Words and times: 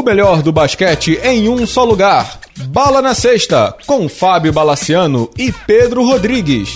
O 0.00 0.02
melhor 0.02 0.40
do 0.40 0.50
basquete 0.50 1.20
em 1.22 1.46
um 1.50 1.66
só 1.66 1.84
lugar. 1.84 2.40
Bala 2.68 3.02
na 3.02 3.14
Sexta, 3.14 3.76
com 3.86 4.08
Fábio 4.08 4.50
Balaciano 4.50 5.28
e 5.36 5.52
Pedro 5.52 6.02
Rodrigues. 6.02 6.70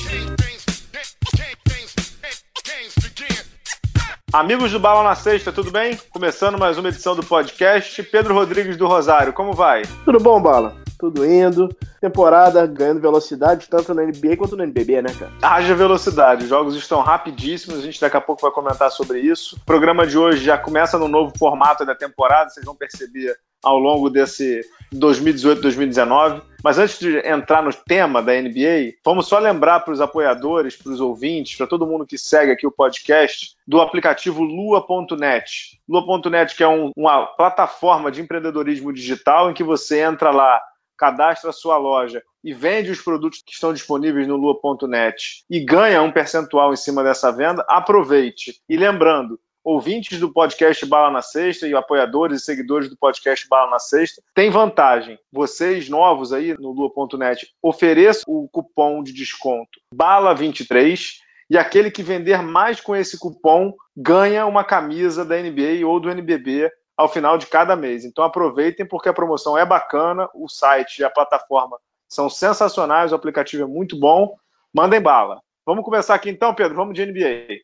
Amigos 4.31 4.73
do 4.73 4.79
Bala 4.79 5.03
na 5.03 5.15
Sexta, 5.15 5.51
tudo 5.51 5.71
bem? 5.71 5.99
Começando 6.11 6.59
mais 6.59 6.77
uma 6.77 6.91
edição 6.91 7.17
do 7.17 7.25
podcast. 7.25 8.03
Pedro 8.03 8.35
Rodrigues 8.35 8.77
do 8.77 8.87
Rosário, 8.87 9.33
como 9.33 9.55
vai? 9.55 9.85
Tudo 10.05 10.21
bom, 10.21 10.39
Bala? 10.39 10.84
Tudo 11.05 11.27
indo. 11.27 11.69
Temporada 12.01 12.67
ganhando 12.67 12.99
velocidade, 12.99 13.69
tanto 13.69 13.93
na 13.93 14.03
NBA 14.05 14.39
quanto 14.39 14.57
no 14.57 14.63
NBB, 14.63 15.03
né, 15.03 15.13
cara? 15.13 15.31
Haja 15.43 15.75
velocidade. 15.75 16.45
Os 16.45 16.49
jogos 16.49 16.75
estão 16.75 17.03
rapidíssimos, 17.03 17.79
a 17.79 17.83
gente 17.83 18.01
daqui 18.01 18.17
a 18.17 18.23
pouco 18.23 18.41
vai 18.41 18.51
comentar 18.51 18.91
sobre 18.91 19.21
isso. 19.21 19.57
O 19.57 19.61
programa 19.67 20.07
de 20.07 20.17
hoje 20.17 20.43
já 20.43 20.57
começa 20.57 20.99
no 20.99 21.07
novo 21.07 21.31
formato 21.39 21.85
da 21.85 21.95
temporada, 21.95 22.49
vocês 22.49 22.65
vão 22.65 22.75
perceber 22.75 23.37
ao 23.63 23.79
longo 23.79 24.09
desse 24.09 24.63
2018-2019. 24.95 26.43
Mas 26.63 26.79
antes 26.79 26.99
de 26.99 27.19
entrar 27.27 27.63
no 27.63 27.73
tema 27.73 28.23
da 28.23 28.33
NBA, 28.33 28.95
vamos 29.05 29.27
só 29.27 29.39
lembrar 29.39 29.81
para 29.81 29.93
os 29.93 30.01
apoiadores, 30.01 30.77
para 30.77 30.93
os 30.93 31.01
ouvintes, 31.01 31.57
para 31.57 31.67
todo 31.67 31.87
mundo 31.87 32.07
que 32.07 32.17
segue 32.17 32.53
aqui 32.53 32.67
o 32.67 32.73
podcast, 32.73 33.55
do 33.67 33.81
aplicativo 33.81 34.43
Lua.net. 34.43 35.79
Lua.net, 35.87 36.57
que 36.57 36.63
é 36.63 36.69
um, 36.69 36.91
uma 36.97 37.27
plataforma 37.27 38.11
de 38.11 38.23
empreendedorismo 38.23 38.93
digital 38.93 39.51
em 39.51 39.55
que 39.55 39.63
você 39.63 40.01
entra 40.01 40.31
lá, 40.31 40.59
cadastra 40.97 41.51
a 41.51 41.53
sua 41.53 41.77
loja 41.77 42.23
e 42.43 42.53
vende 42.53 42.91
os 42.91 43.01
produtos 43.01 43.43
que 43.45 43.53
estão 43.53 43.73
disponíveis 43.73 44.27
no 44.27 44.37
Lua.net 44.37 45.45
e 45.49 45.61
ganha 45.61 46.03
um 46.03 46.13
percentual 46.13 46.73
em 46.73 46.77
cima 46.77 47.03
dessa 47.03 47.33
venda, 47.33 47.65
aproveite. 47.69 48.61
E 48.69 48.77
lembrando, 48.77 49.39
ouvintes 49.65 50.21
do 50.21 50.31
podcast 50.31 50.85
Bala 50.85 51.11
na 51.11 51.23
Sexta 51.23 51.67
e 51.67 51.75
apoiadores 51.75 52.43
e 52.43 52.45
seguidores 52.45 52.91
do 52.91 52.97
podcast 52.97 53.49
Bala 53.49 53.71
na 53.71 53.79
Sexta 53.79 54.23
tem 54.35 54.51
vantagem. 54.51 55.19
Vocês 55.33 55.89
novos 55.89 56.33
aí 56.33 56.55
no 56.59 56.73
lua.net 56.73 57.49
ofereçam 57.63 58.25
o 58.27 58.47
cupom 58.49 59.03
de 59.03 59.13
desconto 59.13 59.81
BALA23 59.95 61.15
e 61.49 61.57
aquele 61.57 61.91
que 61.91 62.03
vender 62.03 62.43
mais 62.43 62.81
com 62.81 62.95
esse 62.95 63.19
cupom 63.19 63.73
ganha 63.97 64.45
uma 64.45 64.65
camisa 64.65 65.25
da 65.25 65.37
NBA 65.37 65.87
ou 65.87 65.99
do 65.99 66.11
NBB 66.11 66.71
ao 66.97 67.09
final 67.09 67.37
de 67.37 67.47
cada 67.47 67.77
mês. 67.77 68.05
Então 68.05 68.25
aproveitem 68.25 68.87
porque 68.87 69.09
a 69.09 69.15
promoção 69.15 69.57
é 69.57 69.65
bacana, 69.65 70.29
o 70.35 70.49
site 70.49 70.99
e 70.99 71.05
a 71.05 71.11
plataforma 71.11 71.79
são 72.09 72.29
sensacionais, 72.31 73.13
o 73.13 73.15
aplicativo 73.15 73.65
é 73.65 73.67
muito 73.67 73.99
bom. 73.99 74.35
Mandem 74.73 75.01
bala. 75.01 75.41
Vamos 75.67 75.85
começar 75.85 76.15
aqui 76.15 76.31
então, 76.31 76.55
Pedro. 76.55 76.77
Vamos 76.77 76.95
de 76.95 77.07
NBA. 77.07 77.63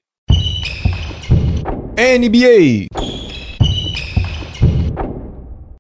NBA. 1.97 2.87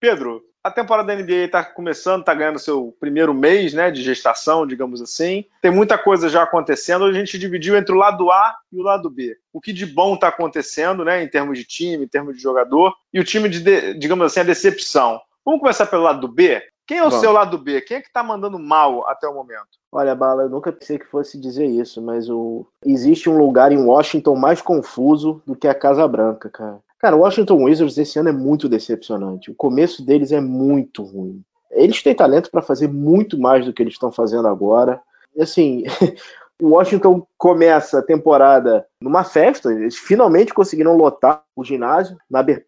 Pedro, 0.01 0.43
a 0.63 0.71
temporada 0.71 1.09
da 1.09 1.23
NBA 1.23 1.47
está 1.47 1.65
começando, 1.65 2.21
está 2.21 2.35
ganhando 2.35 2.59
seu 2.59 2.95
primeiro 3.01 3.33
mês 3.33 3.73
né, 3.73 3.91
de 3.91 4.03
gestação, 4.03 4.67
digamos 4.67 5.01
assim. 5.01 5.45
Tem 5.63 5.71
muita 5.71 5.97
coisa 5.97 6.29
já 6.29 6.43
acontecendo. 6.43 7.05
A 7.07 7.13
gente 7.13 7.39
dividiu 7.39 7.77
entre 7.77 7.95
o 7.95 7.99
lado 7.99 8.31
A 8.31 8.57
e 8.71 8.79
o 8.79 8.83
lado 8.83 9.09
B. 9.09 9.37
O 9.53 9.61
que 9.61 9.73
de 9.73 9.87
bom 9.87 10.15
está 10.15 10.29
acontecendo, 10.29 11.05
né, 11.05 11.23
em 11.23 11.29
termos 11.29 11.59
de 11.59 11.65
time, 11.65 12.05
em 12.05 12.09
termos 12.09 12.37
de 12.37 12.43
jogador, 12.43 12.95
e 13.13 13.19
o 13.19 13.25
time 13.25 13.49
de, 13.49 13.95
digamos 13.95 14.27
assim, 14.27 14.41
a 14.41 14.45
decepção. 14.45 15.21
Vamos 15.45 15.61
começar 15.61 15.87
pelo 15.87 16.03
lado 16.03 16.29
B? 16.29 16.63
Quem 16.87 16.99
é 16.99 17.05
o 17.05 17.11
Bom. 17.11 17.21
seu 17.21 17.31
lado 17.31 17.57
B? 17.57 17.81
Quem 17.81 17.99
é 17.99 18.01
que 18.01 18.09
está 18.09 18.21
mandando 18.21 18.59
mal 18.59 19.09
até 19.09 19.27
o 19.29 19.33
momento? 19.33 19.79
Olha, 19.93 20.15
Bala, 20.15 20.43
eu 20.43 20.51
nunca 20.51 20.73
pensei 20.73 20.99
que 20.99 21.07
fosse 21.07 21.41
dizer 21.41 21.67
isso, 21.67 22.03
mas 22.03 22.29
o... 22.29 22.67
existe 22.85 23.31
um 23.31 23.39
lugar 23.39 23.71
em 23.71 23.81
Washington 23.81 24.35
mais 24.35 24.61
confuso 24.61 25.41
do 25.47 25.55
que 25.55 25.69
a 25.69 25.75
Casa 25.75 26.07
Branca, 26.09 26.51
cara. 26.51 26.81
Cara, 27.01 27.17
o 27.17 27.21
Washington 27.21 27.65
Wizards 27.65 27.97
esse 27.97 28.19
ano 28.19 28.29
é 28.29 28.33
muito 28.33 28.69
decepcionante. 28.69 29.51
O 29.51 29.55
começo 29.55 30.05
deles 30.05 30.33
é 30.33 30.41
muito 30.41 31.03
ruim. 31.03 31.43
Eles 31.71 32.03
têm 32.03 32.15
talento 32.15 32.51
para 32.51 32.61
fazer 32.61 32.89
muito 32.89 33.39
mais 33.39 33.65
do 33.65 33.73
que 33.73 33.83
eles 33.83 33.95
estão 33.95 34.13
fazendo 34.13 34.47
agora. 34.47 35.01
Assim, 35.39 35.85
o 36.61 36.71
Washington 36.71 37.27
começa 37.39 38.01
a 38.01 38.03
temporada 38.03 38.87
numa 39.01 39.25
festa, 39.25 39.73
eles 39.73 39.97
finalmente 39.97 40.53
conseguiram 40.53 40.95
lotar 40.95 41.43
o 41.57 41.65
ginásio, 41.65 42.19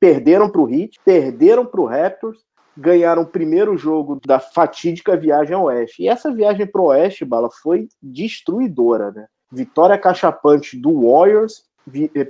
perderam 0.01 0.49
para 0.49 0.63
o 0.63 0.71
Heat, 0.71 0.99
perderam 1.05 1.67
para 1.67 1.81
o 1.81 1.87
Raptors, 1.87 2.39
ganharam 2.75 3.23
o 3.23 3.27
primeiro 3.27 3.77
jogo 3.77 4.19
da 4.27 4.41
fatídica 4.41 5.15
viagem 5.15 5.55
ao 5.55 5.65
Oeste. 5.65 6.05
E 6.05 6.09
essa 6.09 6.33
viagem 6.33 6.67
para 6.67 6.81
o 6.81 6.87
Oeste, 6.87 7.23
Bala, 7.23 7.51
foi 7.63 7.87
destruidora, 8.03 9.11
né? 9.11 9.27
Vitória 9.51 9.99
cachapante 9.99 10.75
do 10.79 11.03
Warriors, 11.03 11.65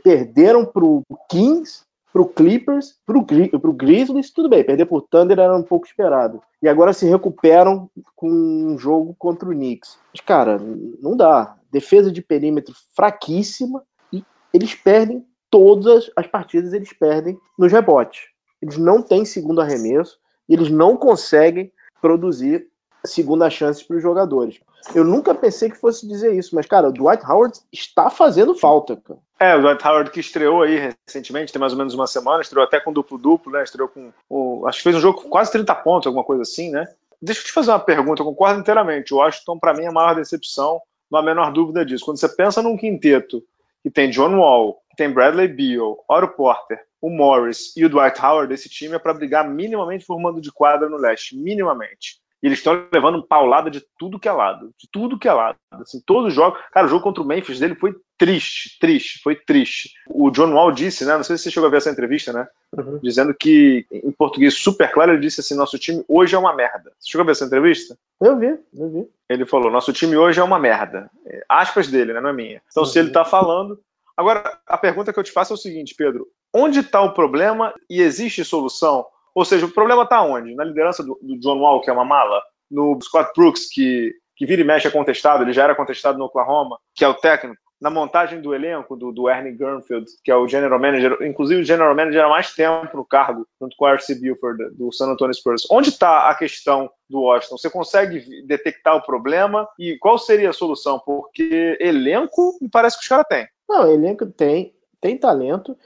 perderam 0.02 0.64
para 0.64 0.84
o 0.84 1.04
Kings, 1.30 1.82
para 2.12 2.22
o 2.22 2.28
Clippers, 2.28 2.94
para 3.06 3.16
o 3.16 3.72
Grizzlies, 3.72 4.30
tudo 4.30 4.48
bem, 4.48 4.62
perder 4.62 4.84
por 4.84 5.02
Thunder 5.02 5.38
era 5.38 5.56
um 5.56 5.62
pouco 5.62 5.86
esperado. 5.86 6.42
E 6.62 6.68
agora 6.68 6.92
se 6.92 7.06
recuperam 7.06 7.90
com 8.14 8.28
um 8.28 8.78
jogo 8.78 9.16
contra 9.18 9.48
o 9.48 9.52
Knicks. 9.52 9.98
Mas, 10.12 10.20
cara, 10.20 10.60
não 11.00 11.16
dá. 11.16 11.56
Defesa 11.70 12.12
de 12.12 12.20
perímetro 12.20 12.74
fraquíssima 12.94 13.82
e 14.12 14.22
eles 14.52 14.74
perdem 14.74 15.24
todas 15.50 16.10
as 16.14 16.26
partidas, 16.26 16.72
eles 16.72 16.92
perdem 16.92 17.38
nos 17.58 17.72
rebotes. 17.72 18.20
Eles 18.60 18.76
não 18.76 19.00
têm 19.00 19.24
segundo 19.24 19.60
arremesso 19.60 20.18
e 20.48 20.54
eles 20.54 20.70
não 20.70 20.96
conseguem 20.96 21.72
produzir 22.00 22.68
segunda 23.04 23.50
chance 23.50 23.84
para 23.84 23.96
os 23.96 24.02
jogadores. 24.02 24.60
Eu 24.94 25.04
nunca 25.04 25.34
pensei 25.34 25.70
que 25.70 25.78
fosse 25.78 26.06
dizer 26.06 26.34
isso, 26.34 26.54
mas, 26.54 26.66
cara, 26.66 26.88
o 26.88 26.92
Dwight 26.92 27.24
Howard 27.24 27.58
está 27.72 28.10
fazendo 28.10 28.54
falta, 28.54 28.96
cara. 28.96 29.20
É, 29.42 29.56
o 29.56 29.60
Dwight 29.60 29.84
Howard 29.84 30.12
que 30.12 30.20
estreou 30.20 30.62
aí 30.62 30.94
recentemente, 31.04 31.52
tem 31.52 31.58
mais 31.58 31.72
ou 31.72 31.78
menos 31.78 31.94
uma 31.94 32.06
semana, 32.06 32.42
estreou 32.42 32.64
até 32.64 32.78
com 32.78 32.92
duplo-duplo, 32.92 33.50
né? 33.50 33.64
Estreou 33.64 33.88
com. 33.88 34.12
O, 34.30 34.64
acho 34.68 34.78
que 34.78 34.84
fez 34.84 34.94
um 34.94 35.00
jogo 35.00 35.20
com 35.20 35.28
quase 35.28 35.50
30 35.50 35.74
pontos, 35.74 36.06
alguma 36.06 36.24
coisa 36.24 36.42
assim, 36.42 36.70
né? 36.70 36.86
Deixa 37.20 37.40
eu 37.40 37.46
te 37.46 37.50
fazer 37.50 37.72
uma 37.72 37.80
pergunta, 37.80 38.22
eu 38.22 38.26
concordo 38.26 38.60
inteiramente. 38.60 39.12
O 39.12 39.16
Washington, 39.16 39.58
para 39.58 39.74
mim, 39.74 39.82
é 39.82 39.88
a 39.88 39.92
maior 39.92 40.14
decepção, 40.14 40.80
não 41.10 41.18
há 41.18 41.22
a 41.22 41.24
menor 41.24 41.52
dúvida 41.52 41.84
disso. 41.84 42.04
Quando 42.04 42.20
você 42.20 42.28
pensa 42.28 42.62
num 42.62 42.76
quinteto 42.76 43.42
que 43.82 43.90
tem 43.90 44.10
John 44.10 44.36
Wall, 44.36 44.80
que 44.88 44.96
tem 44.96 45.10
Bradley 45.10 45.48
Beal, 45.48 46.04
Oro 46.06 46.28
Porter, 46.28 46.80
o 47.00 47.10
Morris 47.10 47.76
e 47.76 47.84
o 47.84 47.88
Dwight 47.88 48.24
Howard, 48.24 48.54
esse 48.54 48.68
time 48.68 48.94
é 48.94 48.98
para 49.00 49.12
brigar 49.12 49.48
minimamente 49.48 50.06
por 50.06 50.20
mando 50.20 50.40
de 50.40 50.52
quadra 50.52 50.88
no 50.88 50.96
leste, 50.96 51.36
minimamente. 51.36 52.21
E 52.42 52.48
eles 52.48 52.58
estão 52.58 52.86
levando 52.92 53.22
paulada 53.22 53.70
de 53.70 53.84
tudo 53.96 54.18
que 54.18 54.28
é 54.28 54.32
lado, 54.32 54.74
de 54.76 54.88
tudo 54.90 55.18
que 55.18 55.28
é 55.28 55.32
lado. 55.32 55.56
Assim, 55.70 56.02
todos 56.04 56.28
os 56.28 56.34
jogos. 56.34 56.58
Cara, 56.72 56.86
o 56.86 56.90
jogo 56.90 57.02
contra 57.02 57.22
o 57.22 57.26
Memphis 57.26 57.60
dele 57.60 57.76
foi 57.76 57.94
triste, 58.18 58.78
triste, 58.80 59.20
foi 59.22 59.36
triste. 59.36 59.92
O 60.08 60.28
John 60.30 60.52
Wall 60.52 60.72
disse, 60.72 61.04
né? 61.04 61.16
Não 61.16 61.22
sei 61.22 61.36
se 61.36 61.44
você 61.44 61.50
chegou 61.52 61.68
a 61.68 61.70
ver 61.70 61.76
essa 61.76 61.90
entrevista, 61.90 62.32
né? 62.32 62.48
Uhum. 62.76 62.98
Dizendo 63.00 63.32
que, 63.32 63.86
em 63.92 64.10
português 64.10 64.54
super 64.54 64.90
claro, 64.90 65.12
ele 65.12 65.20
disse 65.20 65.40
assim: 65.40 65.54
nosso 65.54 65.78
time 65.78 66.04
hoje 66.08 66.34
é 66.34 66.38
uma 66.38 66.54
merda. 66.54 66.92
Você 66.98 67.12
chegou 67.12 67.22
a 67.22 67.26
ver 67.26 67.32
essa 67.32 67.44
entrevista? 67.44 67.96
Eu 68.20 68.36
vi, 68.36 68.58
eu 68.74 68.90
vi. 68.90 69.08
Ele 69.28 69.46
falou: 69.46 69.70
nosso 69.70 69.92
time 69.92 70.16
hoje 70.16 70.40
é 70.40 70.44
uma 70.44 70.58
merda. 70.58 71.08
É, 71.24 71.44
aspas 71.48 71.86
dele, 71.88 72.12
né? 72.12 72.20
Não 72.20 72.30
é 72.30 72.32
minha. 72.32 72.60
Então, 72.70 72.82
uhum. 72.82 72.88
se 72.88 72.98
ele 72.98 73.08
está 73.08 73.24
falando. 73.24 73.78
Agora, 74.16 74.58
a 74.66 74.76
pergunta 74.76 75.12
que 75.12 75.18
eu 75.18 75.24
te 75.24 75.32
faço 75.32 75.52
é 75.52 75.54
o 75.54 75.58
seguinte, 75.58 75.94
Pedro: 75.94 76.26
onde 76.52 76.80
está 76.80 77.00
o 77.00 77.14
problema 77.14 77.72
e 77.88 78.00
existe 78.00 78.44
solução? 78.44 79.06
Ou 79.34 79.44
seja, 79.44 79.66
o 79.66 79.70
problema 79.72 80.02
está 80.02 80.22
onde? 80.22 80.54
Na 80.54 80.64
liderança 80.64 81.02
do, 81.02 81.18
do, 81.20 81.38
John 81.38 81.58
Wall, 81.58 81.80
que 81.80 81.90
é 81.90 81.92
uma 81.92 82.04
mala? 82.04 82.42
No 82.70 82.98
Scott 83.02 83.30
Brooks, 83.36 83.68
que, 83.70 84.12
que 84.36 84.46
vira 84.46 84.62
e 84.62 84.64
mexe 84.64 84.86
é 84.86 84.90
contestado, 84.90 85.42
ele 85.42 85.52
já 85.52 85.64
era 85.64 85.74
contestado 85.74 86.18
no 86.18 86.24
Oklahoma, 86.24 86.78
que 86.94 87.04
é 87.04 87.08
o 87.08 87.14
técnico. 87.14 87.60
Na 87.80 87.90
montagem 87.90 88.40
do 88.40 88.54
elenco 88.54 88.94
do, 88.94 89.10
do 89.10 89.28
Ernie 89.28 89.56
Gernfield, 89.56 90.06
que 90.22 90.30
é 90.30 90.36
o 90.36 90.46
general 90.46 90.78
manager, 90.78 91.18
inclusive 91.22 91.62
o 91.62 91.64
general 91.64 91.96
manager 91.96 92.24
há 92.24 92.28
mais 92.28 92.54
tempo 92.54 92.96
no 92.96 93.04
cargo, 93.04 93.44
junto 93.60 93.74
com 93.76 93.84
o 93.84 93.88
R.C. 93.88 94.14
Buford, 94.20 94.76
do 94.76 94.92
San 94.92 95.10
Antonio 95.10 95.34
Spurs. 95.34 95.66
Onde 95.68 95.88
está 95.88 96.28
a 96.28 96.34
questão 96.36 96.88
do 97.10 97.22
Washington? 97.22 97.58
Você 97.58 97.68
consegue 97.68 98.46
detectar 98.46 98.94
o 98.94 99.02
problema 99.02 99.68
e 99.76 99.98
qual 99.98 100.16
seria 100.16 100.50
a 100.50 100.52
solução? 100.52 101.00
Porque 101.04 101.76
elenco, 101.80 102.56
me 102.62 102.68
parece 102.70 102.96
que 102.96 103.02
os 103.02 103.08
caras 103.08 103.26
têm. 103.28 103.48
Não, 103.68 103.90
elenco 103.90 104.26
tem, 104.26 104.72
tem 105.00 105.18
talento, 105.18 105.76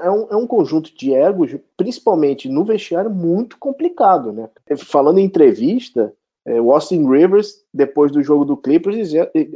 é 0.00 0.10
um, 0.10 0.26
é 0.30 0.36
um 0.36 0.46
conjunto 0.46 0.94
de 0.96 1.12
egos, 1.12 1.56
principalmente 1.76 2.48
no 2.48 2.64
vestiário, 2.64 3.10
muito 3.10 3.58
complicado, 3.58 4.32
né? 4.32 4.48
Falando 4.76 5.18
em 5.18 5.24
entrevista, 5.24 6.12
é, 6.46 6.60
o 6.60 6.72
Austin 6.72 7.06
Rivers, 7.06 7.62
depois 7.72 8.10
do 8.10 8.22
jogo 8.22 8.44
do 8.44 8.56
Clippers, 8.56 9.10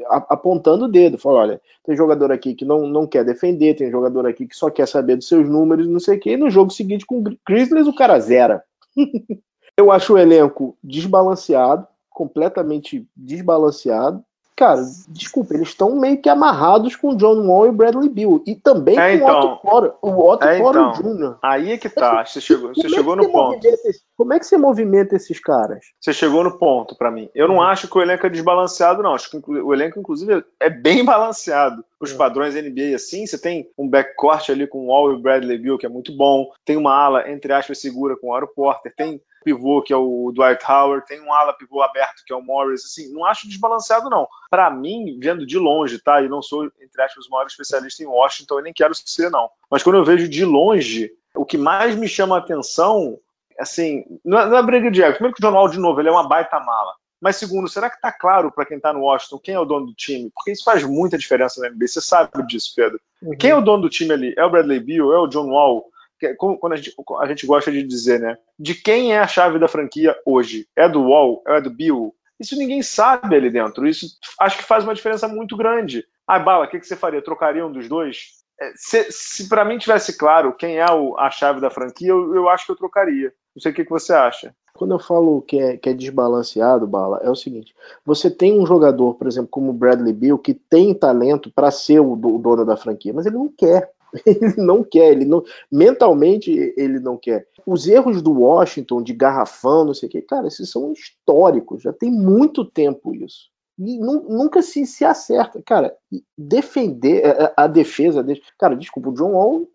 apontando 0.09 0.85
o 0.85 0.89
dedo, 0.89 1.19
falou: 1.19 1.39
olha, 1.39 1.61
tem 1.85 1.97
jogador 1.97 2.31
aqui 2.31 2.55
que 2.55 2.65
não, 2.65 2.87
não 2.87 3.07
quer 3.07 3.25
defender, 3.25 3.75
tem 3.75 3.91
jogador 3.91 4.27
aqui 4.27 4.47
que 4.47 4.57
só 4.57 4.71
quer 4.71 4.87
saber 4.87 5.17
dos 5.17 5.29
seus 5.29 5.49
números, 5.49 5.87
não 5.87 6.01
sei 6.01 6.19
o 6.19 6.21
quê, 6.21 6.33
e 6.33 6.37
no 6.37 6.51
jogo 6.51 6.71
seguinte 6.71 7.07
com 7.07 7.19
o 7.19 7.25
Grizzlies 7.47 7.87
o 7.87 7.95
cara 7.95 8.19
zera. 8.21 8.63
Eu 9.77 9.91
acho 9.91 10.15
o 10.15 10.19
elenco 10.19 10.77
desbalanceado, 10.83 11.87
completamente 12.09 13.09
desbalanceado. 13.17 14.25
Cara, 14.57 14.81
desculpa, 15.09 15.55
eles 15.55 15.69
estão 15.69 15.97
meio 15.97 16.21
que 16.21 16.29
amarrados 16.29 16.95
com 16.97 17.09
o 17.09 17.17
John 17.17 17.47
Wall 17.47 17.69
e 17.69 17.73
Bradley 17.73 18.09
Bill. 18.09 18.43
E 18.47 18.55
também 18.55 18.99
é, 18.99 19.19
com 19.19 19.25
então, 19.25 19.41
o 19.41 19.45
Otto 19.55 19.63
Porter, 19.63 19.93
o 20.03 20.29
Otto 20.29 20.45
é, 20.45 20.59
então, 20.59 20.93
Jr. 20.93 21.37
Aí 21.43 21.73
é 21.73 21.79
que 21.79 21.89
tá, 21.89 22.25
você 22.25 22.41
chegou, 22.41 22.69
você 22.75 22.83
Como 22.83 22.95
é 22.95 22.97
chegou 22.97 23.17
que 23.17 23.23
no 23.27 23.33
ponto. 23.33 23.65
esses- 23.67 24.03
como 24.17 24.33
é 24.33 24.39
que 24.39 24.47
você 24.47 24.57
movimenta 24.57 25.17
esses 25.17 25.41
caras? 25.41 25.81
Você 26.01 26.13
chegou 26.13 26.45
no 26.45 26.57
ponto 26.57 26.97
pra 26.97 27.11
mim. 27.11 27.29
Eu 27.35 27.49
não 27.49 27.61
acho 27.61 27.89
que 27.89 27.99
o 27.99 28.03
elenco 28.03 28.27
é 28.27 28.31
desbalanceado, 28.31 29.03
não. 29.03 29.15
Acho 29.15 29.29
que 29.31 29.51
o 29.51 29.75
elenco, 29.75 29.99
inclusive, 29.99 30.45
é 30.61 30.71
bem 30.71 31.05
balanceado. 31.05 31.85
Os 32.01 32.13
É. 32.13 32.17
padrões 32.17 32.55
NBA, 32.55 32.95
assim, 32.95 33.27
você 33.27 33.37
tem 33.41 33.69
um 33.79 33.89
backcourt 33.89 34.51
ali 34.51 34.67
com 34.67 34.79
o 34.79 34.87
Wall 34.87 35.11
e 35.11 35.15
o 35.15 35.19
Bradley 35.19 35.59
Bill, 35.59 35.79
que 35.79 35.87
é 35.87 35.89
muito 35.89 36.17
bom. 36.17 36.47
Tem 36.65 36.77
uma 36.77 36.93
ala, 36.95 37.29
entre 37.31 37.53
aspas, 37.53 37.79
segura 37.81 38.17
com 38.17 38.29
o 38.29 38.35
Aro 38.35 38.47
Porter. 38.55 38.95
Tem 38.97 39.21
pivô, 39.45 39.83
que 39.83 39.93
é 39.93 39.97
o 39.97 40.33
Dwight 40.35 40.65
Howard. 40.69 41.07
Tem 41.07 41.21
um 41.21 41.33
ala 41.33 41.53
pivô 41.53 41.83
aberto, 41.83 42.23
que 42.27 42.33
é 42.33 42.37
o 42.37 42.43
Morris. 42.43 42.85
Assim, 42.85 43.13
não 43.13 43.25
acho 43.25 43.47
desbalanceado, 43.47 44.09
não. 44.09 44.27
Pra 44.51 44.71
mim, 44.71 45.19
vendo 45.21 45.47
de 45.47 45.59
longe, 45.59 46.01
tá? 46.01 46.23
E 46.23 46.29
não 46.29 46.43
sou, 46.43 46.65
entre 46.81 47.03
aspas, 47.03 47.27
o 47.27 47.31
maior 47.31 47.47
especialista 47.47 48.03
em 48.03 48.07
Washington, 48.07 48.61
e 48.61 48.63
nem 48.63 48.73
quero 48.73 48.95
ser, 48.95 49.31
não. 49.31 49.49
Mas 49.71 49.83
quando 49.83 49.97
eu 49.97 50.05
vejo 50.05 50.29
de 50.29 50.45
longe, 50.45 51.13
o 51.37 51.45
que 51.45 51.59
mais 51.59 51.95
me 51.95 52.09
chama 52.09 52.37
a 52.37 52.39
atenção 52.39 53.19
assim, 53.59 54.05
não 54.25 54.39
é, 54.39 54.47
não 54.47 54.59
é 54.59 54.63
briga 54.63 54.91
de 54.91 55.03
ego. 55.03 55.15
Primeiro 55.15 55.35
que 55.35 55.45
o 55.45 55.49
John 55.49 55.55
Wall, 55.55 55.69
de 55.69 55.79
novo, 55.79 56.01
ele 56.01 56.09
é 56.09 56.13
uma 56.13 56.27
baita 56.27 56.59
mala. 56.59 56.93
Mas 57.21 57.37
segundo, 57.37 57.69
será 57.69 57.89
que 57.89 58.01
tá 58.01 58.13
claro 58.13 58.53
para 58.53 58.67
quem 58.67 58.79
tá 58.79 58.93
no 58.93 59.01
Washington 59.01 59.39
quem 59.39 59.55
é 59.55 59.59
o 59.59 59.65
dono 59.65 59.87
do 59.87 59.95
time? 59.95 60.31
Porque 60.35 60.53
isso 60.53 60.65
faz 60.65 60.85
muita 60.85 61.17
diferença 61.17 61.61
na 61.61 61.71
NBA. 61.71 61.87
Você 61.87 62.01
sabe 62.01 62.47
disso, 62.47 62.73
Pedro. 62.77 63.01
Quem 63.39 63.51
é 63.51 63.57
o 63.57 63.63
dono 63.63 63.83
do 63.83 63.89
time 63.89 64.13
ali? 64.13 64.35
É 64.37 64.45
o 64.45 64.51
Bradley 64.51 64.81
Beal? 64.81 65.13
É 65.13 65.19
o 65.19 65.27
John 65.27 65.49
Wall? 65.49 65.87
Quando 66.35 66.73
a 66.73 66.77
gente, 66.77 66.95
a 67.21 67.27
gente 67.27 67.47
gosta 67.47 67.71
de 67.71 67.83
dizer, 67.83 68.21
né? 68.21 68.37
De 68.59 68.75
quem 68.75 69.13
é 69.13 69.19
a 69.19 69.27
chave 69.27 69.59
da 69.59 69.69
franquia 69.69 70.17
hoje? 70.25 70.67
É 70.77 70.89
do 70.89 71.03
Wall? 71.03 71.43
É 71.47 71.61
do 71.61 71.71
Bill? 71.71 72.15
Isso 72.41 72.57
ninguém 72.57 72.83
sabe 72.83 73.37
ali 73.37 73.51
dentro. 73.51 73.87
Isso 73.87 74.07
acho 74.41 74.59
que 74.59 74.65
faz 74.65 74.85
uma 74.85 74.95
diferença 74.95 75.29
muito 75.29 75.57
grande. 75.57 76.05
Ah, 76.27 76.39
Bala, 76.39 76.65
o 76.67 76.69
que, 76.69 76.81
que 76.81 76.87
você 76.87 76.97
faria? 76.97 77.23
Trocaria 77.23 77.65
um 77.67 77.73
dos 77.73 77.89
dois? 77.89 78.43
É, 78.61 78.73
Se, 78.77 79.07
se 79.11 79.49
para 79.49 79.65
mim 79.65 79.79
tivesse 79.79 80.17
claro 80.17 80.55
quem 80.57 80.79
é 80.79 80.87
o- 80.91 81.17
a 81.19 81.31
chave 81.31 81.61
da 81.61 81.71
franquia, 81.71 82.09
eu, 82.09 82.35
eu 82.35 82.49
acho 82.49 82.67
que 82.67 82.73
eu 82.73 82.77
trocaria. 82.77 83.33
Não 83.55 83.61
sei 83.61 83.73
o 83.73 83.75
que, 83.75 83.85
que 83.85 83.91
você 83.91 84.13
acha. 84.13 84.55
Quando 84.75 84.93
eu 84.95 84.99
falo 84.99 85.41
que 85.43 85.57
é, 85.59 85.77
que 85.77 85.89
é 85.89 85.93
desbalanceado, 85.95 86.87
Bala, 86.87 87.21
é 87.23 87.31
o 87.31 87.37
seguinte: 87.37 87.73
você 88.05 88.29
tem 88.31 88.59
um 88.59 88.67
jogador, 88.67 89.15
por 89.15 89.27
exemplo, 89.29 89.49
como 89.49 89.71
o 89.71 89.75
Bradley 89.75 90.13
Bill, 90.13 90.37
que 90.39 90.53
tem 90.55 90.93
talento 90.93 91.51
para 91.53 91.71
ser 91.71 92.01
o, 92.01 92.13
o 92.13 92.39
dono 92.39 92.65
da 92.65 92.77
franquia, 92.77 93.13
mas 93.13 93.27
ele 93.27 93.37
não 93.37 93.49
quer. 93.49 93.91
Ele 94.27 94.55
não 94.57 94.83
quer, 94.85 95.11
ele 95.13 95.25
não, 95.25 95.43
mentalmente 95.71 96.51
ele 96.77 97.01
não 97.01 97.17
quer. 97.17 97.47
Os 97.67 97.87
erros 97.89 98.23
do 98.23 98.33
Washington, 98.41 99.03
de 99.03 99.13
garrafão, 99.13 99.85
não 99.85 99.95
sei 99.95 100.09
o 100.09 100.13
quê, 100.13 100.23
cara, 100.23 100.47
esses 100.47 100.71
são 100.71 100.93
históricos, 100.93 101.83
já 101.83 101.93
tem 101.93 102.11
muito 102.11 102.65
tempo 102.65 103.15
isso. 103.15 103.51
E 103.79 103.99
nu- 103.99 104.27
nunca 104.29 104.63
se, 104.63 104.87
se 104.87 105.05
acerta. 105.05 105.61
Cara, 105.67 105.93
defender 106.39 107.25
a, 107.27 107.45
a- 107.57 107.65
a 107.65 107.67
defesa. 107.67 108.25
Cara, 108.59 108.77
desculpa, 108.77 109.09
o 109.11 109.15
John 109.15 109.33
Wall 109.33 109.69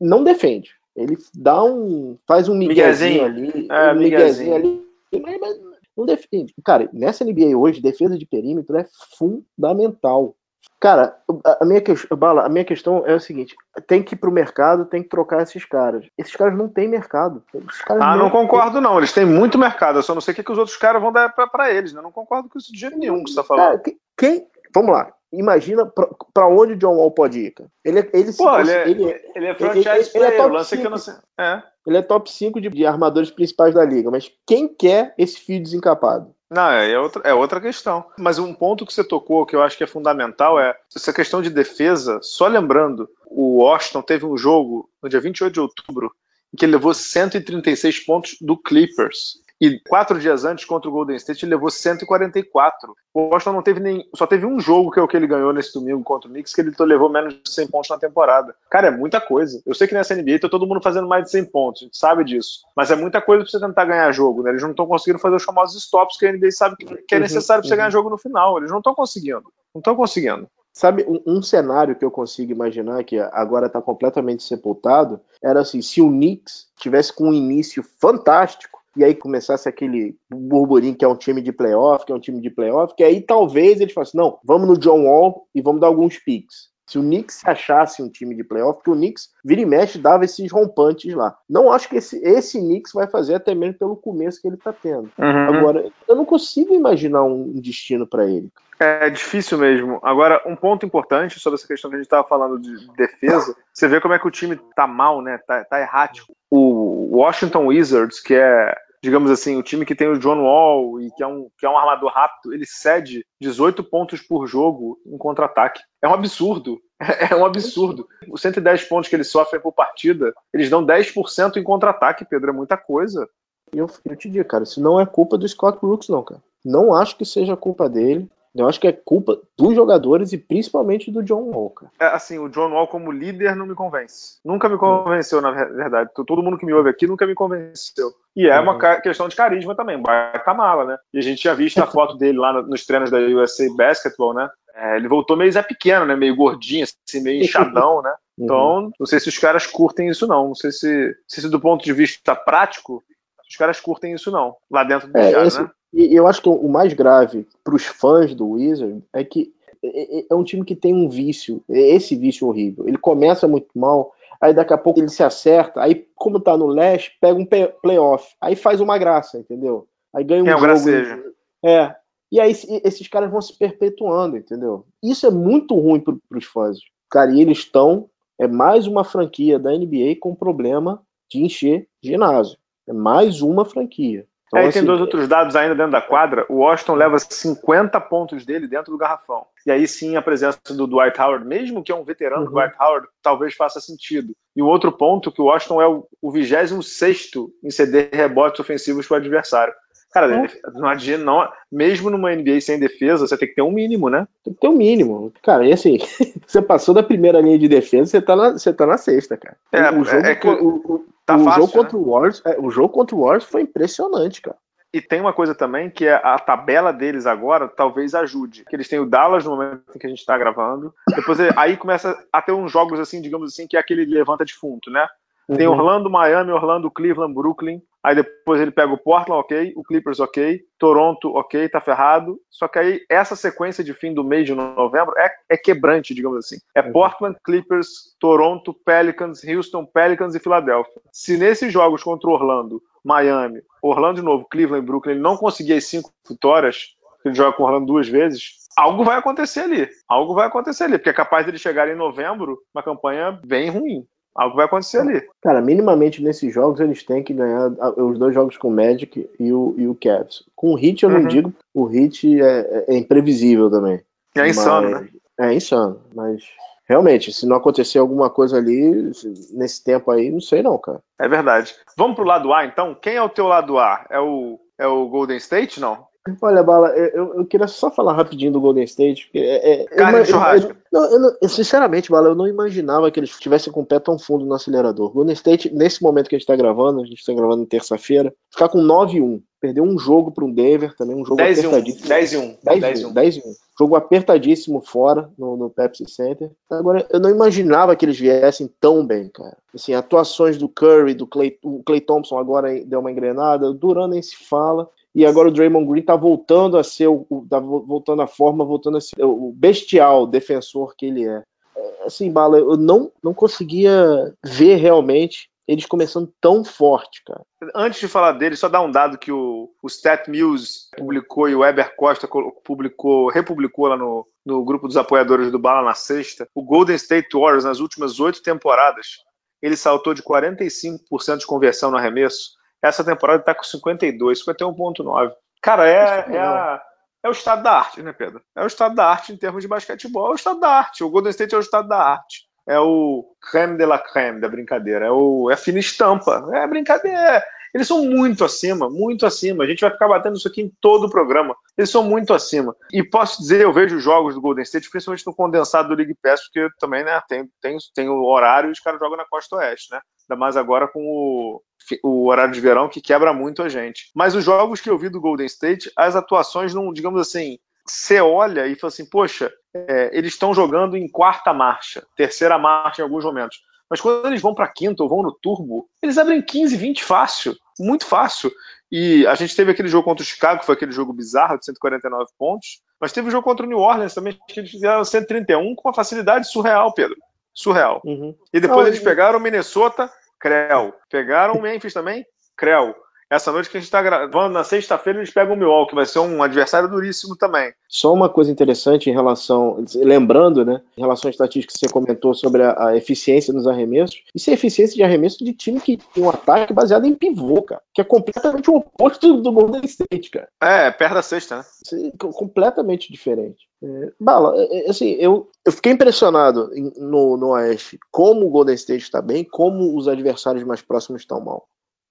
não 0.00 0.22
defende. 0.22 0.70
Ele 0.94 1.16
dá 1.34 1.62
um. 1.64 2.16
faz 2.26 2.48
um 2.48 2.54
miguezinho, 2.54 3.24
ali. 3.24 3.66
É, 3.70 3.92
um 3.92 3.98
miguezinho. 3.98 4.54
ali. 4.54 4.82
Mas, 5.22 5.40
mas 5.40 5.60
não 5.96 6.04
defende. 6.04 6.54
Cara, 6.64 6.88
nessa 6.92 7.24
NBA 7.24 7.56
hoje, 7.56 7.80
defesa 7.80 8.18
de 8.18 8.26
perímetro 8.26 8.76
é 8.76 8.86
fundamental. 9.18 10.34
Cara, 10.78 11.16
a 11.60 11.64
minha, 11.64 11.80
que- 11.80 11.94
Bala, 12.14 12.44
a 12.44 12.48
minha 12.48 12.64
questão 12.64 13.02
é 13.06 13.14
o 13.14 13.20
seguinte: 13.20 13.56
tem 13.86 14.02
que 14.02 14.14
ir 14.14 14.18
pro 14.18 14.30
mercado, 14.30 14.84
tem 14.84 15.02
que 15.02 15.08
trocar 15.08 15.42
esses 15.42 15.64
caras. 15.64 16.06
Esses 16.18 16.36
caras 16.36 16.56
não 16.56 16.68
têm 16.68 16.86
mercado. 16.86 17.42
Ah, 17.88 18.14
não 18.16 18.28
concordo, 18.30 18.80
não. 18.80 18.98
Eles 18.98 19.12
têm 19.12 19.24
muito 19.24 19.58
mercado. 19.58 19.98
Eu 19.98 20.02
só 20.02 20.14
não 20.14 20.20
sei 20.20 20.32
o 20.32 20.34
que, 20.34 20.42
que 20.44 20.52
os 20.52 20.58
outros 20.58 20.76
caras 20.76 21.00
vão 21.00 21.10
dar 21.12 21.30
pra 21.30 21.72
eles. 21.72 21.92
Né? 21.92 21.98
Eu 21.98 22.02
não 22.02 22.12
concordo 22.12 22.48
com 22.48 22.58
isso 22.58 22.70
de 22.72 22.78
jeito 22.78 22.98
nenhum 22.98 23.24
que 23.24 23.30
você 23.30 23.36
tá 23.36 23.42
Cara, 23.48 23.62
falando. 23.62 23.82
que- 23.82 23.96
quem. 24.18 24.46
Vamos 24.74 24.92
lá. 24.92 25.10
Imagina 25.32 25.90
pra 26.32 26.46
onde 26.46 26.74
o 26.74 26.76
John 26.76 26.96
Wall 26.96 27.10
pode 27.10 27.38
ir, 27.40 27.50
cara. 27.52 27.68
Ele, 27.84 27.98
é- 28.00 28.10
ele, 28.12 28.32
Pô, 28.32 28.44
fosse- 28.44 28.60
ele 28.60 28.72
é, 28.72 28.88
ele, 28.88 29.02
ele 29.34 29.46
é 29.46 29.50
ele- 29.50 29.54
franchise 29.54 29.88
ele 30.14 30.24
é 30.24 30.28
player. 30.28 30.36
top 30.36 30.54
lance 30.54 30.74
é 30.74 30.78
que 30.78 30.86
eu 30.86 30.90
não 30.90 30.98
sei. 30.98 31.14
É. 31.38 31.62
ele 31.86 31.96
é 31.96 32.02
top 32.02 32.30
5 32.30 32.60
de, 32.60 32.68
de 32.68 32.86
armadores 32.86 33.30
principais 33.30 33.74
da 33.74 33.84
liga. 33.84 34.10
Mas 34.10 34.30
quem 34.46 34.68
quer 34.68 35.14
esse 35.18 35.38
fio 35.40 35.62
desencapado? 35.62 36.34
Não, 36.50 36.70
é 36.70 36.98
outra, 36.98 37.22
é 37.24 37.34
outra 37.34 37.60
questão. 37.60 38.04
Mas 38.18 38.38
um 38.38 38.54
ponto 38.54 38.86
que 38.86 38.92
você 38.92 39.02
tocou 39.02 39.44
que 39.44 39.56
eu 39.56 39.62
acho 39.62 39.76
que 39.76 39.84
é 39.84 39.86
fundamental 39.86 40.60
é 40.60 40.76
essa 40.94 41.12
questão 41.12 41.42
de 41.42 41.50
defesa. 41.50 42.20
Só 42.22 42.46
lembrando, 42.46 43.08
o 43.26 43.62
Washington 43.62 44.02
teve 44.02 44.24
um 44.24 44.36
jogo 44.36 44.88
no 45.02 45.08
dia 45.08 45.20
28 45.20 45.52
de 45.52 45.60
outubro 45.60 46.12
em 46.52 46.56
que 46.56 46.64
ele 46.64 46.72
levou 46.72 46.94
136 46.94 48.00
pontos 48.00 48.36
do 48.40 48.56
Clippers. 48.56 49.40
E 49.60 49.80
quatro 49.88 50.18
dias 50.18 50.44
antes, 50.44 50.64
contra 50.64 50.88
o 50.88 50.92
Golden 50.92 51.16
State, 51.16 51.44
ele 51.44 51.54
levou 51.54 51.70
144. 51.70 52.94
O 53.14 53.30
Washington 53.30 53.52
não 53.52 53.62
teve 53.62 53.80
nem. 53.80 54.06
Só 54.14 54.26
teve 54.26 54.44
um 54.44 54.60
jogo 54.60 54.90
que 54.90 55.00
é 55.00 55.02
o 55.02 55.08
que 55.08 55.16
ele 55.16 55.26
ganhou 55.26 55.52
nesse 55.52 55.72
domingo 55.72 56.02
contra 56.04 56.28
o 56.28 56.32
Knicks, 56.32 56.54
que 56.54 56.60
ele 56.60 56.74
levou 56.80 57.08
menos 57.08 57.34
de 57.34 57.50
100 57.50 57.68
pontos 57.68 57.88
na 57.88 57.98
temporada. 57.98 58.54
Cara, 58.70 58.88
é 58.88 58.90
muita 58.90 59.20
coisa. 59.20 59.62
Eu 59.64 59.74
sei 59.74 59.86
que 59.86 59.94
nessa 59.94 60.14
NBA 60.14 60.40
tá 60.40 60.48
todo 60.48 60.66
mundo 60.66 60.82
fazendo 60.82 61.08
mais 61.08 61.24
de 61.24 61.30
100 61.30 61.44
pontos, 61.46 61.82
a 61.82 61.84
gente 61.86 61.96
sabe 61.96 62.24
disso. 62.24 62.60
Mas 62.76 62.90
é 62.90 62.96
muita 62.96 63.20
coisa 63.22 63.44
pra 63.44 63.50
você 63.50 63.58
tentar 63.58 63.84
ganhar 63.86 64.12
jogo, 64.12 64.42
né? 64.42 64.50
Eles 64.50 64.62
não 64.62 64.70
estão 64.70 64.86
conseguindo 64.86 65.18
fazer 65.18 65.36
os 65.36 65.44
famosos 65.44 65.82
stops 65.82 66.18
que 66.18 66.26
a 66.26 66.32
NBA 66.32 66.50
sabe 66.50 66.76
que, 66.76 67.14
é 67.14 67.16
Uhum, 67.16 67.22
necessário 67.22 67.62
pra 67.62 67.68
você 67.68 67.74
uhum. 67.74 67.78
ganhar 67.78 67.90
jogo 67.90 68.10
no 68.10 68.18
final. 68.18 68.58
Eles 68.58 68.70
não 68.70 68.78
estão 68.78 68.94
conseguindo. 68.94 69.44
Não 69.74 69.80
estão 69.80 69.96
conseguindo. 69.96 70.46
Sabe, 70.72 71.06
um, 71.08 71.38
um 71.38 71.42
cenário 71.42 71.96
que 71.96 72.04
eu 72.04 72.10
consigo 72.10 72.52
imaginar, 72.52 73.02
que 73.02 73.18
agora 73.18 73.66
está 73.66 73.80
completamente 73.80 74.42
sepultado, 74.42 75.18
era 75.42 75.60
assim, 75.60 75.80
se 75.80 76.02
o 76.02 76.08
Knicks 76.10 76.66
tivesse 76.76 77.14
com 77.14 77.30
um 77.30 77.32
início 77.32 77.82
fantástico, 77.82 78.75
e 78.96 79.04
aí 79.04 79.14
começasse 79.14 79.68
aquele 79.68 80.16
burburinho 80.30 80.96
que 80.96 81.04
é 81.04 81.08
um 81.08 81.16
time 81.16 81.42
de 81.42 81.52
playoff, 81.52 82.04
que 82.04 82.12
é 82.12 82.14
um 82.14 82.20
time 82.20 82.40
de 82.40 82.50
playoff, 82.50 82.94
que 82.96 83.04
aí 83.04 83.20
talvez 83.20 83.80
eles 83.80 83.92
fossem, 83.92 84.18
não, 84.18 84.38
vamos 84.44 84.68
no 84.68 84.78
John 84.78 85.04
Wall 85.04 85.46
e 85.54 85.60
vamos 85.60 85.80
dar 85.80 85.88
alguns 85.88 86.18
picks. 86.18 86.74
Se 86.86 86.98
o 87.00 87.02
Knicks 87.02 87.36
se 87.36 87.50
achasse 87.50 88.00
um 88.00 88.08
time 88.08 88.34
de 88.34 88.44
playoff, 88.44 88.76
porque 88.76 88.90
o 88.90 88.94
Knicks 88.94 89.30
vira 89.44 89.60
e 89.60 89.66
mexe 89.66 89.98
dava 89.98 90.24
esses 90.24 90.50
rompantes 90.52 91.12
lá. 91.14 91.36
Não 91.50 91.72
acho 91.72 91.88
que 91.88 91.96
esse, 91.96 92.16
esse 92.24 92.60
Knicks 92.60 92.92
vai 92.92 93.08
fazer 93.08 93.34
até 93.34 93.54
mesmo 93.56 93.76
pelo 93.76 93.96
começo 93.96 94.40
que 94.40 94.46
ele 94.46 94.54
está 94.54 94.72
tendo. 94.72 95.10
Agora, 95.18 95.90
eu 96.08 96.14
não 96.14 96.24
consigo 96.24 96.72
imaginar 96.72 97.24
um 97.24 97.52
destino 97.54 98.06
para 98.06 98.24
ele. 98.26 98.52
É 98.78 99.08
difícil 99.08 99.58
mesmo. 99.58 99.98
Agora, 100.02 100.42
um 100.46 100.54
ponto 100.54 100.84
importante 100.84 101.40
sobre 101.40 101.58
essa 101.58 101.66
questão 101.66 101.90
que 101.90 101.96
a 101.96 101.98
gente 101.98 102.06
estava 102.06 102.28
falando 102.28 102.58
de 102.58 102.86
defesa, 102.92 103.56
você 103.72 103.88
vê 103.88 104.00
como 104.00 104.14
é 104.14 104.18
que 104.18 104.28
o 104.28 104.30
time 104.30 104.60
tá 104.76 104.86
mal, 104.86 105.22
né? 105.22 105.38
Tá, 105.46 105.64
tá 105.64 105.80
errático. 105.80 106.36
O 106.50 107.16
Washington 107.16 107.66
Wizards, 107.66 108.20
que 108.20 108.34
é, 108.34 108.76
digamos 109.06 109.30
assim, 109.30 109.56
o 109.56 109.62
time 109.62 109.86
que 109.86 109.94
tem 109.94 110.08
o 110.08 110.18
John 110.18 110.42
Wall 110.42 111.00
e 111.00 111.12
que 111.12 111.22
é 111.22 111.26
um, 111.28 111.48
que 111.56 111.64
é 111.64 111.70
um 111.70 111.78
armador 111.78 112.10
rápido, 112.10 112.52
ele 112.52 112.66
cede 112.66 113.24
18 113.40 113.84
pontos 113.84 114.20
por 114.20 114.48
jogo 114.48 114.98
em 115.06 115.16
contra-ataque. 115.16 115.80
É 116.02 116.08
um 116.08 116.14
absurdo. 116.14 116.80
É 117.30 117.36
um 117.36 117.44
absurdo. 117.44 118.08
Os 118.32 118.40
110 118.40 118.84
pontos 118.84 119.10
que 119.10 119.14
eles 119.14 119.30
sofrem 119.30 119.60
por 119.60 119.70
partida, 119.70 120.32
eles 120.52 120.70
dão 120.70 120.84
10% 120.84 121.56
em 121.56 121.62
contra-ataque, 121.62 122.24
Pedro. 122.24 122.48
É 122.48 122.52
muita 122.54 122.74
coisa. 122.74 123.28
Eu, 123.70 123.86
eu 124.02 124.16
te 124.16 124.30
digo, 124.30 124.48
cara, 124.48 124.64
isso 124.64 124.80
não 124.80 124.98
é 124.98 125.04
culpa 125.04 125.36
do 125.36 125.46
Scott 125.46 125.78
Brooks, 125.78 126.08
não, 126.08 126.22
cara. 126.24 126.42
Não 126.64 126.94
acho 126.94 127.18
que 127.18 127.26
seja 127.26 127.54
culpa 127.54 127.86
dele. 127.86 128.26
Eu 128.56 128.68
acho 128.68 128.80
que 128.80 128.88
é 128.88 128.92
culpa 128.92 129.38
dos 129.58 129.74
jogadores 129.74 130.32
e 130.32 130.38
principalmente 130.38 131.10
do 131.10 131.22
John 131.22 131.50
Wall, 131.50 131.70
cara. 131.70 131.92
É, 132.00 132.06
assim, 132.06 132.38
o 132.38 132.48
John 132.48 132.70
Wall 132.72 132.88
como 132.88 133.12
líder 133.12 133.54
não 133.56 133.66
me 133.66 133.74
convence. 133.74 134.38
Nunca 134.44 134.68
me 134.68 134.76
convenceu, 134.78 135.40
na 135.40 135.50
ver- 135.50 135.72
verdade. 135.74 136.10
Todo 136.26 136.42
mundo 136.42 136.56
que 136.58 136.64
me 136.66 136.72
ouve 136.72 136.88
aqui 136.90 137.06
nunca 137.06 137.26
me 137.26 137.34
convenceu. 137.34 138.12
E 138.34 138.46
é 138.48 138.58
uma 138.60 138.72
Uhum. 138.72 138.78
ca- 138.78 139.00
questão 139.00 139.28
de 139.28 139.36
carisma 139.36 139.74
também, 139.74 140.00
baita 140.00 140.54
mala, 140.54 140.84
né? 140.84 140.98
E 141.12 141.18
a 141.18 141.22
gente 141.22 141.40
tinha 141.40 141.54
visto 141.54 141.78
a 141.82 141.86
foto 141.86 142.16
dele 142.16 142.38
lá 142.38 142.52
no- 142.52 142.62
nos 142.66 142.84
treinos 142.86 143.10
da 143.10 143.18
USA 143.18 143.64
Basketball, 143.76 144.34
né? 144.34 144.48
É, 144.74 144.96
ele 144.96 145.08
voltou 145.08 145.36
meio 145.36 145.50
Zé 145.50 145.62
Pequeno, 145.62 146.04
né? 146.04 146.14
Meio 146.14 146.36
gordinho, 146.36 146.84
assim, 146.84 147.22
meio 147.22 147.42
inchadão, 147.42 148.02
né? 148.02 148.12
Uhum. 148.38 148.44
Então, 148.44 148.90
não 149.00 149.06
sei 149.06 149.18
se 149.18 149.30
os 149.30 149.38
caras 149.38 149.66
curtem 149.66 150.08
isso, 150.08 150.26
não. 150.26 150.48
Não 150.48 150.54
sei 150.54 150.70
se, 150.70 151.16
se 151.26 151.48
do 151.48 151.58
ponto 151.58 151.82
de 151.82 151.92
vista 151.94 152.36
prático, 152.36 153.02
os 153.48 153.56
caras 153.56 153.80
curtem 153.80 154.12
isso, 154.14 154.30
não. 154.30 154.56
Lá 154.70 154.84
dentro 154.84 155.08
do 155.08 155.16
É, 155.16 155.22
vestiário, 155.22 155.48
esse- 155.48 155.62
né? 155.62 155.70
E 155.92 156.14
eu 156.14 156.26
acho 156.26 156.42
que 156.42 156.48
o 156.48 156.68
mais 156.68 156.92
grave 156.92 157.46
para 157.64 157.74
os 157.74 157.84
fãs 157.86 158.34
do 158.34 158.50
Wizard 158.50 159.02
é 159.14 159.24
que 159.24 159.52
é 159.82 160.26
é 160.30 160.34
um 160.34 160.42
time 160.42 160.64
que 160.64 160.74
tem 160.74 160.92
um 160.92 161.08
vício, 161.08 161.62
é 161.70 161.94
esse 161.94 162.16
vício 162.16 162.46
horrível. 162.48 162.88
Ele 162.88 162.98
começa 162.98 163.46
muito 163.46 163.68
mal, 163.74 164.12
aí 164.40 164.52
daqui 164.52 164.72
a 164.74 164.78
pouco 164.78 164.98
ele 165.00 165.08
se 165.08 165.22
acerta, 165.22 165.80
aí 165.80 166.06
como 166.14 166.40
tá 166.40 166.56
no 166.56 166.66
leste, 166.66 167.16
pega 167.20 167.38
um 167.38 167.46
playoff, 167.80 168.34
aí 168.40 168.56
faz 168.56 168.80
uma 168.80 168.98
graça, 168.98 169.38
entendeu? 169.38 169.86
Aí 170.14 170.24
ganha 170.24 170.42
um 170.42 170.46
É 170.48 170.50
um 170.50 170.58
jogo. 170.58 170.62
gracejo. 170.62 171.22
É. 171.64 171.94
E 172.32 172.40
aí 172.40 172.50
esse- 172.50 172.80
esses 172.84 173.06
caras 173.06 173.30
vão 173.30 173.40
se 173.40 173.56
perpetuando, 173.56 174.36
entendeu? 174.36 174.84
Isso 175.02 175.24
é 175.26 175.30
muito 175.30 175.74
ruim 175.78 176.00
para 176.00 176.16
os 176.36 176.44
fãs. 176.44 176.78
Cara, 177.08 177.30
e 177.32 177.40
eles 177.40 177.58
estão 177.58 178.10
é 178.38 178.46
mais 178.48 178.86
uma 178.86 179.04
franquia 179.04 179.58
da 179.58 179.72
NBA 179.72 180.16
com 180.20 180.34
problema 180.34 181.00
de 181.30 181.42
encher 181.42 181.86
ginásio. 182.02 182.58
É 182.88 182.92
mais 182.92 183.42
uma 183.42 183.64
franquia. 183.64 184.26
Então, 184.46 184.60
É, 184.60 184.66
assim, 184.66 184.78
tem 184.78 184.86
dois 184.86 185.00
outros 185.00 185.26
dados 185.26 185.56
ainda 185.56 185.74
dentro 185.74 185.90
da 185.90 186.00
quadra. 186.00 186.46
O 186.48 186.58
Washington 186.58 186.94
leva 186.94 187.18
50 187.18 188.00
pontos 188.00 188.44
dele 188.46 188.68
dentro 188.68 188.92
do 188.92 188.98
garrafão. 188.98 189.44
E 189.66 189.70
aí 189.72 189.88
sim 189.88 190.14
a 190.16 190.22
presença 190.22 190.58
do 190.70 190.86
Dwight 190.86 191.20
Howard, 191.20 191.44
mesmo 191.44 191.82
que 191.82 191.90
é 191.90 191.94
um 191.94 192.04
veterano 192.04 192.42
Uhum. 192.42 192.48
do 192.48 192.52
Dwight 192.52 192.74
Howard, 192.80 193.08
talvez 193.20 193.54
faça 193.54 193.80
sentido. 193.80 194.32
E 194.54 194.62
o 194.62 194.66
outro 194.66 194.92
ponto 194.92 195.32
que 195.32 195.42
o 195.42 195.46
Washington 195.46 195.82
é 195.82 195.88
o, 195.88 196.06
o 196.22 196.30
26 196.30 197.30
em 197.64 197.70
ceder 197.70 198.08
rebotes 198.12 198.60
ofensivos 198.60 199.06
para 199.06 199.14
o 199.14 199.18
adversário. 199.18 199.74
Cara, 200.16 200.48
não 200.72 200.88
adianta, 200.88 201.24
não. 201.24 201.46
Mesmo 201.70 202.08
numa 202.08 202.34
NBA 202.34 202.60
sem 202.62 202.78
defesa, 202.78 203.26
você 203.26 203.36
tem 203.36 203.48
que 203.48 203.54
ter 203.54 203.60
um 203.62 203.70
mínimo, 203.70 204.08
né? 204.08 204.26
Tem 204.42 204.54
que 204.54 204.60
ter 204.60 204.68
um 204.68 204.72
mínimo. 204.72 205.30
Cara, 205.42 205.66
e 205.66 205.72
assim, 205.74 205.98
você 206.46 206.62
passou 206.62 206.94
da 206.94 207.02
primeira 207.02 207.38
linha 207.40 207.58
de 207.58 207.68
defesa, 207.68 208.10
você 208.10 208.22
tá 208.22 208.34
na, 208.34 208.52
você 208.52 208.72
tá 208.72 208.86
na 208.86 208.96
sexta, 208.96 209.36
cara. 209.36 209.56
É, 209.70 209.90
o 209.90 210.04
jogo, 210.04 210.26
é 210.26 210.34
que 210.34 210.48
o, 210.48 210.76
o, 210.76 211.04
tá 211.26 211.36
o 211.36 211.44
fácil, 211.44 211.60
jogo 211.60 211.72
contra 211.72 211.98
né? 211.98 212.04
o 212.04 212.10
Warriors, 212.10 212.42
é, 212.46 212.56
o 212.58 212.70
jogo 212.70 212.88
contra 212.88 213.14
o 213.14 213.20
Warriors 213.20 213.44
foi 213.44 213.60
impressionante, 213.60 214.40
cara. 214.40 214.56
E 214.90 215.02
tem 215.02 215.20
uma 215.20 215.34
coisa 215.34 215.54
também 215.54 215.90
que 215.90 216.06
é 216.06 216.14
a 216.14 216.38
tabela 216.38 216.90
deles 216.92 217.26
agora 217.26 217.68
talvez 217.68 218.14
ajude. 218.14 218.64
Que 218.64 218.74
eles 218.74 218.88
têm 218.88 218.98
o 218.98 219.04
Dallas 219.04 219.44
no 219.44 219.50
momento 219.50 219.82
em 219.94 219.98
que 219.98 220.06
a 220.06 220.08
gente 220.08 220.20
está 220.20 220.38
gravando. 220.38 220.94
Depois 221.14 221.38
é- 221.38 221.52
aí 221.56 221.76
começa 221.76 222.18
a 222.32 222.40
ter 222.40 222.52
uns 222.52 222.72
jogos 222.72 222.98
assim, 222.98 223.20
digamos 223.20 223.52
assim, 223.52 223.66
que 223.66 223.76
é 223.76 223.80
aquele 223.80 224.06
levanta 224.06 224.46
defunto, 224.46 224.90
né? 224.90 225.06
Tem 225.54 225.66
Uhum. 225.66 225.74
Orlando, 225.74 226.10
Miami, 226.10 226.50
Orlando, 226.50 226.90
Cleveland, 226.90 227.34
Brooklyn. 227.34 227.82
Aí 228.06 228.14
depois 228.14 228.60
ele 228.60 228.70
pega 228.70 228.92
o 228.92 228.96
Portland, 228.96 229.40
ok. 229.40 229.72
O 229.74 229.82
Clippers, 229.82 230.20
ok. 230.20 230.60
Toronto, 230.78 231.34
ok, 231.34 231.68
tá 231.68 231.80
ferrado. 231.80 232.40
Só 232.48 232.68
que 232.68 232.78
aí 232.78 233.00
essa 233.10 233.34
sequência 233.34 233.82
de 233.82 233.92
fim 233.92 234.14
do 234.14 234.22
mês 234.22 234.46
de 234.46 234.54
novembro 234.54 235.12
é, 235.18 235.28
é 235.48 235.56
quebrante, 235.56 236.14
digamos 236.14 236.38
assim. 236.38 236.58
É 236.72 236.82
Uhum. 236.82 236.92
Portland, 236.92 237.36
Clippers, 237.44 238.14
Toronto, 238.20 238.72
Pelicans, 238.72 239.42
Houston, 239.42 239.84
Pelicans 239.84 240.36
e 240.36 240.38
Filadélfia. 240.38 241.02
Se 241.10 241.36
nesses 241.36 241.72
jogos 241.72 242.04
contra 242.04 242.30
o 242.30 242.32
Orlando, 242.32 242.80
Miami, 243.02 243.60
Orlando 243.82 244.20
de 244.20 244.22
novo, 244.22 244.46
Cleveland 244.48 244.84
e 244.84 244.86
Brooklyn 244.86 245.14
ele 245.14 245.20
não 245.20 245.36
conseguir 245.36 245.72
as 245.72 245.86
cinco 245.86 246.12
vitórias, 246.30 246.94
ele 247.24 247.34
joga 247.34 247.56
com 247.56 247.64
o 247.64 247.66
Orlando 247.66 247.86
duas 247.86 248.08
vezes, 248.08 248.68
algo 248.76 249.02
vai 249.02 249.18
acontecer 249.18 249.62
ali. 249.62 249.88
Algo 250.06 250.32
vai 250.32 250.46
acontecer 250.46 250.84
ali, 250.84 250.96
porque 250.96 251.10
é 251.10 251.12
capaz 251.12 251.44
dele 251.44 251.58
chegar 251.58 251.88
em 251.88 251.96
novembro, 251.96 252.56
uma 252.72 252.84
campanha 252.84 253.40
bem 253.44 253.68
ruim. 253.68 254.06
Algo 254.36 254.56
vai 254.56 254.66
acontecer 254.66 254.98
ali. 254.98 255.22
Cara, 255.42 255.60
minimamente 255.62 256.22
nesses 256.22 256.52
jogos 256.52 256.78
eles 256.80 257.02
têm 257.02 257.22
que 257.22 257.32
ganhar 257.32 257.72
a- 257.80 257.90
os 258.02 258.18
dois 258.18 258.34
jogos 258.34 258.56
com 258.56 258.68
o 258.68 258.70
Magic 258.72 259.28
e 259.40 259.52
o, 259.52 259.74
e 259.78 259.88
o 259.88 259.94
Cavs. 259.94 260.44
Com 260.54 260.74
o 260.74 260.78
Heat 260.78 261.02
eu 261.04 261.10
não 261.10 261.20
Uhum. 261.22 261.26
digo, 261.28 261.54
o 261.74 261.88
Heat 261.90 262.40
é, 262.42 262.84
é 262.88 262.96
imprevisível 262.96 263.70
também. 263.70 264.00
É 264.36 264.48
insano, 264.48 264.90
Mas- 264.90 265.00
né? 265.02 265.08
É 265.38 265.52
insano, 265.54 266.00
mas 266.14 266.42
realmente, 266.88 267.30
se 267.32 267.46
não 267.46 267.56
acontecer 267.56 267.98
alguma 267.98 268.30
coisa 268.30 268.56
ali 268.56 269.12
se- 269.14 269.54
nesse 269.54 269.82
tempo 269.84 270.10
aí, 270.10 270.30
não 270.30 270.40
sei 270.40 270.62
não, 270.62 270.78
cara. 270.78 271.00
É 271.18 271.28
verdade. 271.28 271.74
Vamos 271.96 272.16
pro 272.16 272.24
lado 272.24 272.52
A, 272.54 272.64
então? 272.64 272.94
Quem 272.94 273.16
é 273.16 273.22
o 273.22 273.28
teu 273.28 273.46
lado 273.46 273.78
A? 273.78 274.06
É 274.10 274.18
o, 274.20 274.58
é 274.78 274.86
o 274.86 275.06
Golden 275.08 275.36
State, 275.36 275.78
não? 275.80 276.06
Olha, 276.40 276.62
Bala, 276.62 276.88
eu, 276.90 277.06
eu- 277.06 277.34
eu 277.38 277.46
queria 277.46 277.66
só 277.68 277.90
falar 277.90 278.12
rapidinho 278.14 278.52
do 278.52 278.60
Golden 278.60 278.84
State. 278.84 279.26
Porque 279.26 279.38
é, 279.38 279.82
é, 279.82 279.86
eu 280.20 280.24
churrasco. 280.24 280.70
eu- 280.70 280.76
não, 280.92 281.10
eu 281.12 281.18
não- 281.20 281.36
eu, 281.42 281.48
sinceramente, 281.48 282.10
Bala, 282.10 282.28
eu 282.28 282.34
não 282.34 282.46
imaginava 282.46 283.10
que 283.10 283.20
eles 283.20 283.30
estivessem 283.30 283.72
com 283.72 283.80
o 283.82 283.86
pé 283.86 283.98
tão 283.98 284.18
fundo 284.18 284.44
no 284.44 284.54
acelerador. 284.54 285.10
Golden 285.12 285.34
State, 285.34 285.72
nesse 285.74 286.02
momento 286.02 286.28
que 286.28 286.36
a 286.36 286.38
gente 286.38 286.46
tá 286.48 286.56
gravando, 286.56 287.00
a 287.02 287.06
gente 287.06 287.24
tá 287.24 287.32
gravando 287.32 287.66
terça-feira, 287.66 288.32
ficar 288.50 288.68
com 288.68 288.80
9-1. 288.80 289.40
Perdeu 289.58 289.82
um 289.84 289.98
jogo 289.98 290.30
para 290.30 290.44
um 290.44 290.52
Denver, 290.52 290.94
também 290.96 291.16
um 291.16 291.24
jogo 291.24 291.36
10 291.36 291.58
e 291.62 291.66
1. 291.66 291.70
apertadíssimo. 291.70 292.08
10 292.08 292.32
e 292.32 292.36
1. 292.36 292.56
10 292.62 292.80
10 292.80 293.00
e1, 293.00 293.06
1. 293.08 293.12
10 293.12 293.36
1. 293.38 293.40
Jogo 293.78 293.96
apertadíssimo 293.96 294.80
fora 294.80 295.30
no, 295.38 295.56
no 295.56 295.70
Pepsi 295.70 296.04
Center. 296.08 296.50
Agora, 296.70 297.06
eu 297.10 297.18
não 297.20 297.30
imaginava 297.30 297.94
que 297.96 298.04
eles 298.04 298.18
viessem 298.18 298.70
tão 298.80 299.04
bem, 299.06 299.28
cara. 299.28 299.56
Assim, 299.74 299.94
atuações 299.94 300.56
do 300.58 300.68
Curry, 300.68 301.14
do 301.14 301.26
Clay, 301.26 301.58
o 301.62 301.82
Clay 301.82 302.00
Thompson 302.00 302.38
agora 302.38 302.68
deu 302.84 303.00
uma 303.00 303.10
engrenada, 303.10 303.66
o 303.68 303.74
Duran 303.74 304.08
nem 304.08 304.22
se 304.22 304.36
fala. 304.48 304.88
E 305.16 305.24
agora 305.24 305.48
o 305.48 305.50
Draymond 305.50 305.86
Green 305.90 306.02
tá 306.02 306.14
voltando 306.14 306.76
a 306.76 306.84
ser 306.84 307.06
o, 307.08 307.26
tá 307.48 307.58
vo- 307.58 307.82
voltando 307.86 308.20
à 308.20 308.26
forma, 308.26 308.66
voltando 308.66 308.98
a 308.98 309.00
ser 309.00 309.24
o 309.24 309.50
bestial 309.56 310.26
defensor 310.26 310.94
que 310.94 311.06
ele 311.06 311.26
é. 311.26 311.42
É, 311.74 312.04
Assim, 312.04 312.30
Bala, 312.30 312.58
eu 312.58 312.76
não, 312.76 313.10
não 313.24 313.32
conseguia 313.32 314.30
ver 314.44 314.76
realmente 314.76 315.48
eles 315.66 315.86
começando 315.86 316.30
tão 316.38 316.62
forte, 316.62 317.22
cara. 317.24 317.40
Antes 317.74 317.98
de 317.98 318.08
falar 318.08 318.32
dele, 318.32 318.54
só 318.56 318.68
dar 318.68 318.82
um 318.82 318.90
dado 318.90 319.16
que 319.18 319.32
o, 319.32 319.70
o 319.82 319.86
Stat 319.88 320.30
News 320.30 320.90
publicou 320.96 321.48
e 321.48 321.54
o 321.54 321.60
Weber 321.60 321.96
Costa 321.96 322.28
publicou, 322.62 323.28
republicou 323.30 323.88
lá 323.88 323.96
no, 323.96 324.26
no 324.44 324.62
grupo 324.64 324.86
dos 324.86 324.98
apoiadores 324.98 325.50
do 325.50 325.58
Bala 325.58 325.82
na 325.82 325.94
sexta. 325.94 326.46
O 326.54 326.62
Golden 326.62 326.94
State 326.96 327.28
Warriors, 327.34 327.64
nas 327.64 327.80
últimas 327.80 328.20
oito 328.20 328.42
temporadas, 328.42 329.24
ele 329.62 329.76
saltou 329.76 330.12
de 330.14 330.22
45% 330.22 331.38
de 331.38 331.46
conversão 331.46 331.90
no 331.90 331.96
arremesso. 331.96 332.50
Essa 332.82 333.04
temporada 333.04 333.40
está 333.40 333.54
com 333.54 333.62
52, 333.64 334.40
51,9. 334.44 335.32
Cara, 335.62 335.88
é, 335.88 336.24
é, 336.34 336.38
a- 336.40 336.82
é 337.24 337.28
o 337.28 337.32
estado 337.32 337.62
da 337.62 337.72
arte, 337.72 338.02
né, 338.02 338.12
Pedro? 338.12 338.40
É 338.54 338.62
o 338.62 338.66
estado 338.66 338.94
da 338.94 339.06
arte 339.06 339.32
em 339.32 339.36
termos 339.36 339.62
de 339.62 339.68
basquetebol, 339.68 340.28
é 340.28 340.32
o 340.32 340.34
estado 340.36 340.60
da 340.60 340.68
arte. 340.68 341.02
O 341.02 341.10
Golden 341.10 341.30
State 341.30 341.54
é 341.54 341.58
o 341.58 341.60
estado 341.60 341.88
da 341.88 341.98
arte. 341.98 342.46
É 342.68 342.78
o 342.80 343.24
creme 343.50 343.76
de 343.76 343.86
la 343.86 343.98
creme 343.98 344.40
da 344.40 344.48
brincadeira. 344.48 345.06
É, 345.06 345.10
o, 345.10 345.48
é 345.50 345.54
a 345.54 345.56
fina 345.56 345.78
estampa. 345.78 346.48
É 346.52 346.66
brincadeira. 346.66 347.44
Eles 347.74 347.86
são 347.86 348.04
muito 348.04 348.44
acima, 348.44 348.88
muito 348.88 349.26
acima. 349.26 349.64
A 349.64 349.66
gente 349.66 349.80
vai 349.80 349.90
ficar 349.90 350.08
batendo 350.08 350.36
isso 350.36 350.48
aqui 350.48 350.62
em 350.62 350.72
todo 350.80 351.06
o 351.06 351.10
programa. 351.10 351.54
Eles 351.76 351.90
são 351.90 352.02
muito 352.02 352.32
acima. 352.32 352.74
E 352.92 353.02
posso 353.02 353.40
dizer, 353.40 353.60
eu 353.62 353.72
vejo 353.72 353.96
os 353.96 354.02
jogos 354.02 354.34
do 354.34 354.40
Golden 354.40 354.62
State, 354.62 354.90
principalmente 354.90 355.26
no 355.26 355.34
condensado 355.34 355.88
do 355.88 355.94
League 355.94 356.16
Pass, 356.22 356.42
porque 356.44 356.68
também 356.78 357.04
né, 357.04 357.20
tem, 357.28 357.48
tem, 357.60 357.76
tem 357.94 358.08
o 358.08 358.24
horário 358.24 358.68
e 358.68 358.72
os 358.72 358.80
caras 358.80 358.98
jogam 358.98 359.16
na 359.16 359.24
costa 359.24 359.56
oeste, 359.56 359.92
né? 359.92 360.00
Ainda 360.28 360.40
mais 360.40 360.56
agora 360.56 360.88
com 360.88 361.00
o, 361.00 361.62
o 362.02 362.26
horário 362.26 362.52
de 362.52 362.60
verão 362.60 362.88
que 362.88 363.00
quebra 363.00 363.32
muito 363.32 363.62
a 363.62 363.68
gente. 363.68 364.10
Mas 364.14 364.34
os 364.34 364.44
jogos 364.44 364.80
que 364.80 364.90
eu 364.90 364.98
vi 364.98 365.08
do 365.08 365.20
Golden 365.20 365.46
State, 365.46 365.90
as 365.96 366.16
atuações 366.16 366.74
não, 366.74 366.92
digamos 366.92 367.20
assim, 367.20 367.58
você 367.86 368.20
olha 368.20 368.66
e 368.66 368.74
fala 368.74 368.88
assim, 368.88 369.08
poxa, 369.08 369.52
é, 369.72 370.10
eles 370.12 370.32
estão 370.32 370.52
jogando 370.52 370.96
em 370.96 371.08
quarta 371.08 371.52
marcha, 371.52 372.04
terceira 372.16 372.58
marcha 372.58 373.00
em 373.00 373.04
alguns 373.04 373.24
momentos. 373.24 373.58
Mas 373.90 374.00
quando 374.00 374.26
eles 374.26 374.42
vão 374.42 374.54
para 374.54 374.68
quinta 374.68 375.02
ou 375.02 375.08
vão 375.08 375.22
no 375.22 375.32
turbo, 375.32 375.88
eles 376.02 376.18
abrem 376.18 376.42
15, 376.42 376.76
20 376.76 377.04
fácil, 377.04 377.56
muito 377.78 378.04
fácil. 378.04 378.50
E 378.90 379.26
a 379.26 379.34
gente 379.34 379.54
teve 379.54 379.70
aquele 379.70 379.88
jogo 379.88 380.04
contra 380.04 380.22
o 380.22 380.26
Chicago, 380.26 380.60
que 380.60 380.66
foi 380.66 380.74
aquele 380.74 380.92
jogo 380.92 381.12
bizarro 381.12 381.58
de 381.58 381.64
149 381.64 382.30
pontos, 382.38 382.80
mas 383.00 383.12
teve 383.12 383.28
o 383.28 383.30
jogo 383.30 383.44
contra 383.44 383.66
o 383.66 383.68
New 383.68 383.78
Orleans 383.78 384.14
também, 384.14 384.38
que 384.48 384.60
eles 384.60 384.70
fizeram 384.70 385.04
131 385.04 385.74
com 385.74 385.88
uma 385.88 385.94
facilidade 385.94 386.48
surreal, 386.48 386.92
Pedro. 386.92 387.16
Surreal. 387.52 388.00
Uhum. 388.04 388.34
E 388.52 388.60
depois 388.60 388.80
Não, 388.80 388.86
eles 388.88 389.00
pegaram 389.00 389.38
o 389.38 389.42
Minnesota, 389.42 390.10
Creu. 390.38 390.94
Pegaram 391.10 391.54
o 391.54 391.62
Memphis 391.62 391.94
também, 391.94 392.24
Creu. 392.56 392.94
Essa 393.28 393.50
noite 393.50 393.68
que 393.68 393.76
a 393.76 393.80
gente 393.80 393.88
está 393.88 394.00
gravando, 394.00 394.54
na 394.54 394.62
sexta-feira, 394.62 395.18
eles 395.18 395.32
pegam 395.32 395.54
o 395.54 395.58
Milwaukee, 395.58 395.90
que 395.90 395.94
vai 395.96 396.06
ser 396.06 396.20
um 396.20 396.42
adversário 396.42 396.88
duríssimo 396.88 397.34
também. 397.36 397.72
Só 397.88 398.12
uma 398.12 398.28
coisa 398.28 398.52
interessante 398.52 399.10
em 399.10 399.12
relação, 399.12 399.84
lembrando, 399.96 400.64
né, 400.64 400.80
em 400.96 401.00
relação 401.00 401.28
à 401.28 401.30
estatística 401.30 401.72
que 401.72 401.78
você 401.78 401.92
comentou 401.92 402.34
sobre 402.34 402.62
a, 402.62 402.88
a 402.88 402.96
eficiência 402.96 403.52
nos 403.52 403.66
arremessos, 403.66 404.22
isso 404.34 404.48
é 404.50 404.52
eficiência 404.52 404.94
de 404.94 405.02
arremesso 405.02 405.44
de 405.44 405.52
time 405.52 405.80
que 405.80 405.96
tem 405.96 406.22
um 406.22 406.30
ataque 406.30 406.72
baseado 406.72 407.04
em 407.04 407.14
pivô, 407.14 407.62
cara, 407.62 407.82
que 407.92 408.00
é 408.00 408.04
completamente 408.04 408.70
o 408.70 408.76
oposto 408.76 409.40
do 409.40 409.52
Golden 409.52 409.84
State, 409.84 410.30
cara. 410.30 410.48
É, 410.62 410.90
perto 410.90 411.14
da 411.14 411.22
sexta, 411.22 411.56
né? 411.58 411.64
Isso 411.84 411.96
é 411.96 412.12
co- 412.16 412.30
completamente 412.30 413.10
diferente. 413.12 413.66
É, 413.82 414.12
Bala, 414.20 414.54
é, 414.56 414.86
é, 414.86 414.90
assim, 414.90 415.16
eu, 415.18 415.50
eu 415.64 415.72
fiquei 415.72 415.92
impressionado 415.92 416.70
no, 416.96 417.36
no 417.36 417.48
Oeste 417.48 417.98
como 418.10 418.46
o 418.46 418.50
Golden 418.50 418.74
State 418.74 419.02
está 419.02 419.20
bem, 419.20 419.44
como 419.44 419.96
os 419.96 420.06
adversários 420.08 420.64
mais 420.64 420.80
próximos 420.80 421.22
estão 421.22 421.40
mal. 421.40 421.66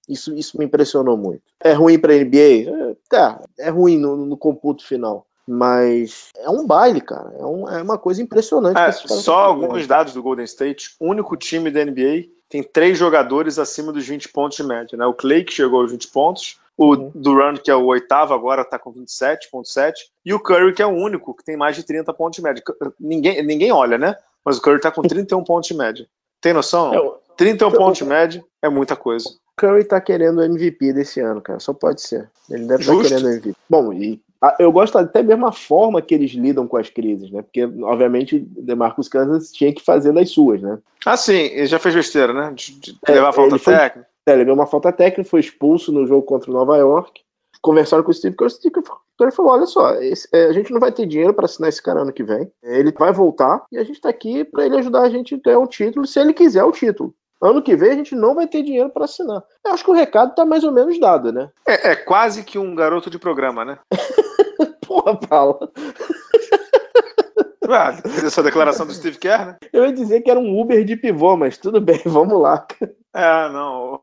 Isso, 0.08 0.34
isso 0.34 0.58
me 0.58 0.64
impressionou 0.64 1.16
muito. 1.16 1.42
É 1.60 1.72
ruim 1.72 1.98
para 1.98 2.14
NBA? 2.14 2.68
É, 2.70 2.96
tá, 3.08 3.40
é 3.58 3.68
ruim 3.70 3.98
no, 3.98 4.16
no 4.16 4.36
computo 4.36 4.84
final. 4.86 5.26
Mas 5.48 6.30
é 6.36 6.50
um 6.50 6.66
baile, 6.66 7.00
cara. 7.00 7.32
É, 7.38 7.44
um- 7.44 7.68
é 7.68 7.82
uma 7.82 7.96
coisa 7.98 8.20
impressionante. 8.22 8.78
É, 8.78 8.90
só 8.92 9.36
alguns 9.38 9.86
dados 9.86 10.12
do 10.12 10.22
Golden 10.22 10.44
State. 10.44 10.94
O 11.00 11.08
único 11.08 11.36
time 11.36 11.70
da 11.70 11.84
NBA 11.84 12.26
tem 12.48 12.62
três 12.62 12.98
jogadores 12.98 13.58
acima 13.58 13.92
dos 13.92 14.06
20 14.06 14.28
pontos 14.30 14.56
de 14.56 14.62
média. 14.64 14.96
Né? 14.98 15.06
O 15.06 15.14
Clay, 15.14 15.44
que 15.44 15.52
chegou 15.52 15.80
aos 15.80 15.90
20 15.92 16.08
pontos. 16.08 16.58
O 16.76 16.94
Uhum. 16.94 17.10
Durant, 17.14 17.58
que 17.62 17.70
é 17.70 17.74
o 17.74 17.86
oitavo 17.86 18.34
agora, 18.34 18.62
está 18.62 18.78
com 18.78 18.92
27,7. 18.92 19.94
E 20.24 20.34
o 20.34 20.40
Curry, 20.40 20.74
que 20.74 20.82
é 20.82 20.86
o 20.86 20.90
único 20.90 21.34
que 21.34 21.42
tem 21.44 21.56
mais 21.56 21.74
de 21.74 21.82
30 21.82 22.12
pontos 22.12 22.36
de 22.36 22.42
média. 22.42 22.62
Ninguém, 23.00 23.42
ninguém 23.44 23.72
olha, 23.72 23.96
né? 23.96 24.14
Mas 24.44 24.58
o 24.58 24.60
Curry 24.62 24.76
está 24.76 24.90
com 24.90 25.00
31 25.08 25.42
pontos 25.42 25.68
de 25.68 25.74
média. 25.74 26.06
Tem 26.40 26.52
noção? 26.52 26.92
É, 26.92 27.12
o 27.36 27.44
31 27.44 27.70
pontos 27.72 27.98
de 27.98 28.04
média 28.04 28.44
é 28.62 28.68
muita 28.68 28.96
coisa. 28.96 29.28
Curry 29.56 29.84
tá 29.84 30.00
querendo 30.00 30.38
o 30.38 30.42
MVP 30.42 30.92
desse 30.92 31.20
ano, 31.20 31.40
cara. 31.40 31.58
Só 31.60 31.72
pode 31.72 32.02
ser. 32.02 32.28
Ele 32.50 32.66
deve 32.66 32.82
estar 32.82 32.92
Justo. 32.94 33.08
querendo 33.08 33.24
o 33.26 33.30
MVP. 33.30 33.54
Bom, 33.70 33.92
e 33.92 34.20
eu 34.58 34.70
gosto 34.70 34.98
até 34.98 35.22
mesmo 35.22 35.46
a 35.46 35.52
forma 35.52 36.02
que 36.02 36.14
eles 36.14 36.32
lidam 36.32 36.66
com 36.68 36.76
as 36.76 36.90
crises, 36.90 37.30
né? 37.30 37.40
Porque, 37.42 37.64
obviamente, 37.82 38.38
DeMarcus 38.38 39.08
Cousins 39.08 39.50
tinha 39.50 39.72
que 39.74 39.82
fazer 39.82 40.12
das 40.12 40.30
suas, 40.30 40.60
né? 40.60 40.78
Ah, 41.06 41.16
sim, 41.16 41.32
ele 41.34 41.66
já 41.66 41.78
fez 41.78 41.94
besteira, 41.94 42.32
né? 42.34 42.52
De, 42.54 42.72
de 42.78 42.98
É, 43.06 43.12
levar 43.12 43.30
a 43.30 43.32
falta 43.32 43.54
ele 43.54 43.58
foi- 43.58 43.74
técnica. 43.74 44.08
É, 44.26 44.32
ele 44.32 44.44
ganhou 44.44 44.58
uma 44.58 44.66
falta 44.66 44.92
técnica, 44.92 45.28
foi 45.28 45.40
expulso 45.40 45.90
no 45.92 46.06
jogo 46.06 46.22
contra 46.26 46.50
o 46.50 46.54
Nova 46.54 46.76
York. 46.76 47.22
Conversaram 47.62 48.02
com 48.04 48.10
o 48.10 48.14
Steve 48.14 48.36
Kerr, 48.36 48.46
o 48.46 48.50
Steve 48.50 48.74
Kerr 49.18 49.32
falou: 49.32 49.52
olha 49.52 49.66
só, 49.66 49.94
esse- 49.94 50.28
é, 50.32 50.44
a 50.46 50.52
gente 50.52 50.70
não 50.72 50.78
vai 50.80 50.92
ter 50.92 51.06
dinheiro 51.06 51.32
para 51.32 51.46
assinar 51.46 51.68
esse 51.70 51.82
cara 51.82 52.02
ano 52.02 52.12
que 52.12 52.22
vem. 52.22 52.50
Ele 52.62 52.92
vai 52.92 53.12
voltar 53.12 53.64
e 53.72 53.78
a 53.78 53.84
gente 53.84 54.00
tá 54.00 54.10
aqui 54.10 54.44
para 54.44 54.66
ele 54.66 54.76
ajudar 54.76 55.02
a 55.02 55.08
gente 55.08 55.34
a 55.34 55.38
ganhar 55.42 55.58
um 55.60 55.66
título, 55.66 56.06
se 56.06 56.20
ele 56.20 56.34
quiser 56.34 56.62
o 56.64 56.70
título. 56.72 57.14
Ano 57.42 57.62
que 57.62 57.76
vem 57.76 57.90
a 57.90 57.94
gente 57.94 58.14
não 58.14 58.34
vai 58.34 58.46
ter 58.46 58.62
dinheiro 58.62 58.88
para 58.90 59.04
assinar. 59.04 59.42
Eu 59.64 59.72
acho 59.72 59.84
que 59.84 59.90
o 59.90 59.94
recado 59.94 60.34
tá 60.34 60.44
mais 60.44 60.64
ou 60.64 60.72
menos 60.72 60.98
dado, 60.98 61.32
né? 61.32 61.50
É, 61.66 61.92
é 61.92 61.96
quase 61.96 62.42
que 62.42 62.58
um 62.58 62.74
garoto 62.74 63.10
de 63.10 63.18
programa, 63.18 63.64
né? 63.64 63.78
Porra, 64.86 65.16
Paula. 65.16 65.70
Ah, 67.68 67.96
essa 68.24 68.42
declaração 68.42 68.86
do 68.86 68.94
Steve 68.94 69.18
Kerr, 69.18 69.46
né? 69.46 69.56
Eu 69.72 69.84
ia 69.84 69.92
dizer 69.92 70.20
que 70.20 70.30
era 70.30 70.38
um 70.38 70.60
Uber 70.60 70.84
de 70.84 70.96
pivô, 70.96 71.36
mas 71.36 71.58
tudo 71.58 71.80
bem, 71.80 72.00
vamos 72.06 72.40
lá. 72.40 72.64
É, 73.14 73.48
não. 73.48 74.00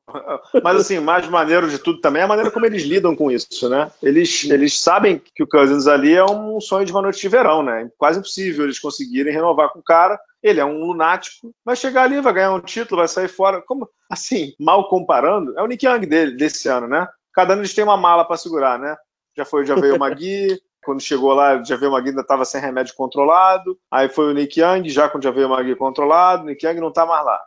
Mas 0.64 0.78
assim, 0.78 1.00
mais 1.00 1.28
maneiro 1.30 1.70
de 1.70 1.80
tudo 1.80 2.02
também 2.02 2.22
é 2.22 2.26
a 2.26 2.28
maneira 2.28 2.52
como 2.52 2.66
eles 2.66 2.84
lidam 2.84 3.16
com 3.16 3.32
isso, 3.32 3.70
né? 3.70 3.90
Eles, 4.02 4.44
eles 4.50 4.80
sabem 4.80 5.22
que 5.34 5.44
o 5.44 5.48
Cousins 5.48 5.88
ali 5.88 6.14
é 6.14 6.26
um 6.26 6.60
sonho 6.60 6.86
de 6.86 6.92
uma 6.92 7.02
noite 7.02 7.22
de 7.22 7.30
verão, 7.30 7.64
né? 7.64 7.90
Quase 7.98 8.20
impossível 8.20 8.66
eles 8.66 8.80
conseguirem 8.80 9.34
renovar 9.34 9.70
com 9.72 9.80
o 9.80 9.84
cara. 9.84 10.20
Ele 10.44 10.60
é 10.60 10.66
um 10.66 10.86
lunático, 10.86 11.56
vai 11.64 11.76
chegar 11.76 12.04
ali, 12.04 12.20
vai 12.20 12.34
ganhar 12.34 12.52
um 12.52 12.60
título, 12.60 13.00
vai 13.00 13.08
sair 13.08 13.30
fora. 13.30 13.62
Como 13.62 13.90
assim, 14.10 14.54
mal 14.60 14.90
comparando, 14.90 15.58
é 15.58 15.64
o 15.64 15.68
Nick 15.68 15.86
Young 15.86 16.06
dele 16.06 16.36
desse 16.36 16.68
ano, 16.68 16.88
né? 16.88 17.08
Cada 17.34 17.54
ano 17.54 17.62
eles 17.62 17.74
têm 17.74 17.84
uma 17.84 17.96
mala 17.96 18.26
para 18.26 18.36
segurar, 18.36 18.78
né? 18.78 18.96
Já 19.36 19.46
foi, 19.46 19.66
já 19.66 19.74
veio 19.74 19.96
o 19.96 20.00
Magui, 20.00 20.62
quando 20.84 21.02
chegou 21.02 21.34
lá, 21.34 21.64
já 21.64 21.78
veio 21.78 21.90
o 21.90 21.94
Magui 21.94 22.10
ainda 22.10 22.22
estava 22.22 22.44
sem 22.44 22.60
remédio 22.60 22.94
controlado. 22.96 23.80
Aí 23.90 24.10
foi 24.10 24.26
o 24.26 24.34
Nick 24.34 24.60
Young, 24.60 24.90
já 24.90 25.08
quando 25.08 25.24
já 25.24 25.32
veio 25.32 25.48
o 25.48 25.50
Magui 25.50 25.76
controlado, 25.76 26.44
o 26.44 26.46
Nick 26.48 26.66
Young 26.66 26.82
não 26.82 26.90
está 26.90 27.06
mais 27.06 27.26
lá. 27.26 27.40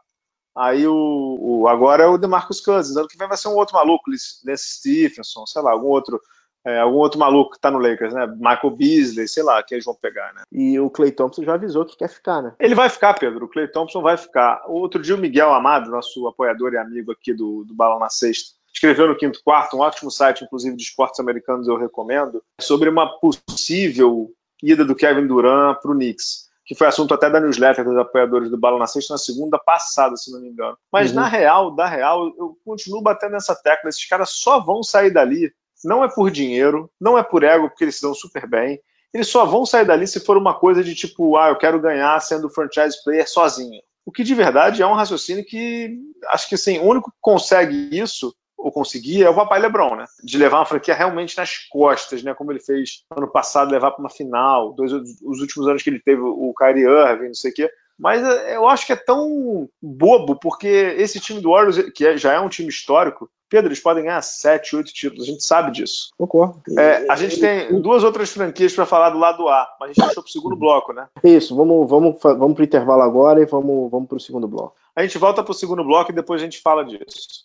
Aí 0.57 0.87
o, 0.87 1.37
o, 1.39 1.69
agora 1.69 2.05
é 2.05 2.07
o 2.07 2.17
DeMarcus 2.17 2.63
Cousins. 2.63 2.97
Ano 2.97 3.07
que 3.07 3.19
vem 3.19 3.29
vai 3.29 3.37
ser 3.37 3.49
um 3.49 3.55
outro 3.55 3.75
maluco, 3.75 4.11
Lance 4.11 4.79
Stephenson, 4.79 5.45
sei 5.45 5.61
lá, 5.61 5.73
algum 5.73 5.89
outro, 5.89 6.19
é, 6.67 6.81
algum 6.81 6.99
outro 6.99 7.19
maluco 7.21 7.53
que 7.53 7.61
tá 7.61 7.71
no 7.71 7.79
Lakers, 7.79 8.13
né? 8.13 8.27
Michael 8.27 8.71
Beasley, 8.71 9.29
sei 9.29 9.45
lá, 9.45 9.63
que 9.63 9.73
eles 9.73 9.85
vão 9.85 9.95
pegar, 9.95 10.35
né? 10.35 10.43
E 10.51 10.81
o 10.81 10.91
Clay 10.91 11.13
Thompson 11.13 11.45
já 11.45 11.55
avisou 11.55 11.85
que 11.85 11.97
quer 11.97 12.09
ficar, 12.09 12.43
né? 12.43 12.55
Ele 12.59 12.75
vai 12.75 12.89
ficar, 12.89 13.15
Pedro. 13.15 13.45
O 13.45 13.49
Clay 13.49 13.69
Thompson 13.69 14.03
vai 14.03 14.17
ficar. 14.17 14.65
Outro 14.67 15.01
dia 15.01 15.15
o 15.15 15.19
Miguel 15.19 15.53
Amado, 15.53 15.91
nosso 15.91 16.27
apoiador 16.27 16.73
e 16.73 16.77
amigo 16.77 17.13
aqui 17.13 17.33
do, 17.33 17.65
do 17.65 17.73
Balão 17.73 18.01
na 18.01 18.11
Sexta, 18.11 18.57
escreveu 18.75 19.07
no 19.07 19.17
Quinto 19.17 19.41
Quarto, 19.45 19.77
um 19.77 19.81
ótimo 19.81 20.11
site, 20.11 20.45
inclusive, 20.45 20.77
de 20.77 20.83
esportes 20.83 21.21
americanos, 21.21 21.69
eu 21.69 21.77
recomendo, 21.77 22.43
sobre 22.61 22.89
uma 22.89 23.09
possível 23.21 24.31
ida 24.61 24.85
do 24.85 24.97
Kevin 24.97 25.29
Durant 25.29 25.81
para 25.81 25.93
o 25.93 25.95
Knicks 25.95 26.47
que 26.67 26.75
foi 26.75 26.89
assunto 26.89 27.15
até 27.15 27.31
da 27.31 27.39
newsletter 27.39 27.85
dos 27.85 27.97
apoiadores 27.97 28.51
do 28.51 28.59
Bala 28.59 28.77
na 28.77 28.89
Sexta 28.89 29.15
na 29.15 29.19
segunda 29.19 29.57
passada, 29.57 30.17
se 30.17 30.33
não 30.33 30.41
me 30.41 30.49
engano. 30.49 30.77
Mas 30.93 31.11
uhum. 31.11 31.17
na 31.17 31.29
real, 31.29 31.71
da 31.71 31.87
real, 31.87 32.27
eu 32.37 32.59
continuo 32.65 33.01
batendo 33.01 33.33
nessa 33.33 33.55
tecla. 33.55 33.89
Esses 33.89 34.05
caras 34.05 34.31
só 34.31 34.59
vão 34.59 34.83
sair 34.83 35.13
dali, 35.13 35.55
não 35.87 36.05
é 36.05 36.09
por 36.09 36.31
dinheiro, 36.31 36.91
não 37.01 37.17
é 37.17 37.23
por 37.23 37.43
ego, 37.43 37.69
porque 37.69 37.85
eles 37.85 37.97
se 37.97 38.03
dão 38.03 38.13
super 38.13 38.47
bem. 38.47 38.81
Eles 39.15 39.29
só 39.29 39.45
vão 39.47 39.65
sair 39.65 39.87
dali 39.87 40.07
se 40.07 40.21
for 40.21 40.37
uma 40.37 40.53
coisa 40.53 40.83
de 40.83 40.95
tipo, 40.95 41.37
ah, 41.37 41.49
eu 41.49 41.57
quero 41.57 41.81
ganhar 41.81 42.21
sendo 42.21 42.51
franchise 42.51 43.03
player 43.03 43.29
sozinho. 43.29 43.81
O 44.05 44.13
que 44.13 44.23
de 44.23 44.35
verdade 44.35 44.83
é 44.83 44.87
um 44.87 44.95
raciocínio 44.95 45.45
que 45.45 45.99
acho 46.29 46.49
que 46.49 46.55
assim, 46.55 46.79
o 46.79 46.85
único 46.85 47.11
que 47.11 47.17
consegue 47.21 47.89
isso 47.93 48.35
ou 48.57 48.73
conseguir 48.73 49.23
é 49.23 49.29
o 49.29 49.35
papai 49.35 49.61
LeBron, 49.61 49.97
né? 49.97 50.05
De 50.23 50.39
levar 50.39 50.59
uma 50.59 50.67
franquia 50.67 50.95
realmente 50.95 51.37
nas 51.37 51.59
costas, 51.69 52.23
né? 52.23 52.35
Como 52.35 52.53
ele 52.53 52.61
fez 52.61 53.05
ano 53.17 53.31
passado, 53.31 53.71
levar 53.71 53.93
para 53.93 54.01
uma 54.01 54.11
final, 54.11 54.73
dois, 54.75 54.93
os 54.93 55.41
últimos 55.41 55.69
anos 55.69 55.83
que 55.83 55.91
ele 55.91 56.01
teve 56.01 56.21
o 56.21 56.53
Kyrie 56.57 56.85
Irving, 56.85 57.29
não 57.29 57.35
sei 57.35 57.51
o 57.51 57.55
quê. 57.55 57.71
Mas 57.99 58.23
é, 58.23 58.57
eu 58.57 58.69
acho 58.69 58.87
que 58.87 58.93
é 58.93 58.97
tão 58.97 59.69
bobo, 59.81 60.37
porque 60.37 60.67
esse 60.67 61.19
time 61.21 61.41
do 61.41 61.51
Warriors, 61.51 61.91
que 61.95 62.07
é, 62.07 62.17
já 62.17 62.33
é 62.33 62.41
um 62.41 62.49
time 62.49 62.69
histórico, 62.69 63.31
Pedro, 63.49 63.69
eles 63.69 63.81
podem 63.81 64.05
ganhar 64.05 64.21
7, 64.21 64.77
8 64.77 64.93
títulos, 64.93 65.25
a 65.25 65.31
gente 65.31 65.45
sabe 65.45 65.71
disso. 65.71 66.11
Concordo. 66.19 66.61
É, 66.79 67.07
a 67.09 67.15
gente 67.15 67.39
tem 67.39 67.81
duas 67.81 68.03
outras 68.03 68.31
franquias 68.31 68.73
para 68.75 68.85
falar 68.85 69.11
do 69.11 69.19
lado 69.19 69.49
A, 69.49 69.69
mas 69.79 69.91
a 69.91 69.93
gente 69.93 70.05
deixou 70.05 70.23
para 70.23 70.29
o 70.29 70.33
segundo 70.33 70.57
bloco, 70.57 70.93
né? 70.93 71.07
Isso, 71.23 71.55
vamos, 71.55 71.89
vamos, 71.89 72.17
vamos 72.21 72.55
para 72.55 72.63
o 72.63 72.65
intervalo 72.65 73.03
agora 73.03 73.41
e 73.41 73.47
vamos, 73.47 73.91
vamos 73.91 74.09
para 74.09 74.17
o 74.17 74.21
segundo 74.21 74.49
bloco. 74.49 74.75
A 74.97 75.03
gente 75.03 75.17
volta 75.19 75.43
para 75.43 75.53
o 75.53 75.55
segundo 75.55 75.85
bloco 75.85 76.11
e 76.11 76.15
depois 76.15 76.41
a 76.41 76.45
gente 76.45 76.61
fala 76.61 76.85
disso. 76.85 77.45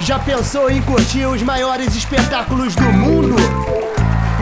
Já 0.00 0.18
pensou 0.18 0.70
em 0.70 0.80
curtir 0.82 1.26
os 1.26 1.42
maiores 1.42 1.94
espetáculos 1.94 2.74
do 2.74 2.82
mundo? 2.82 3.36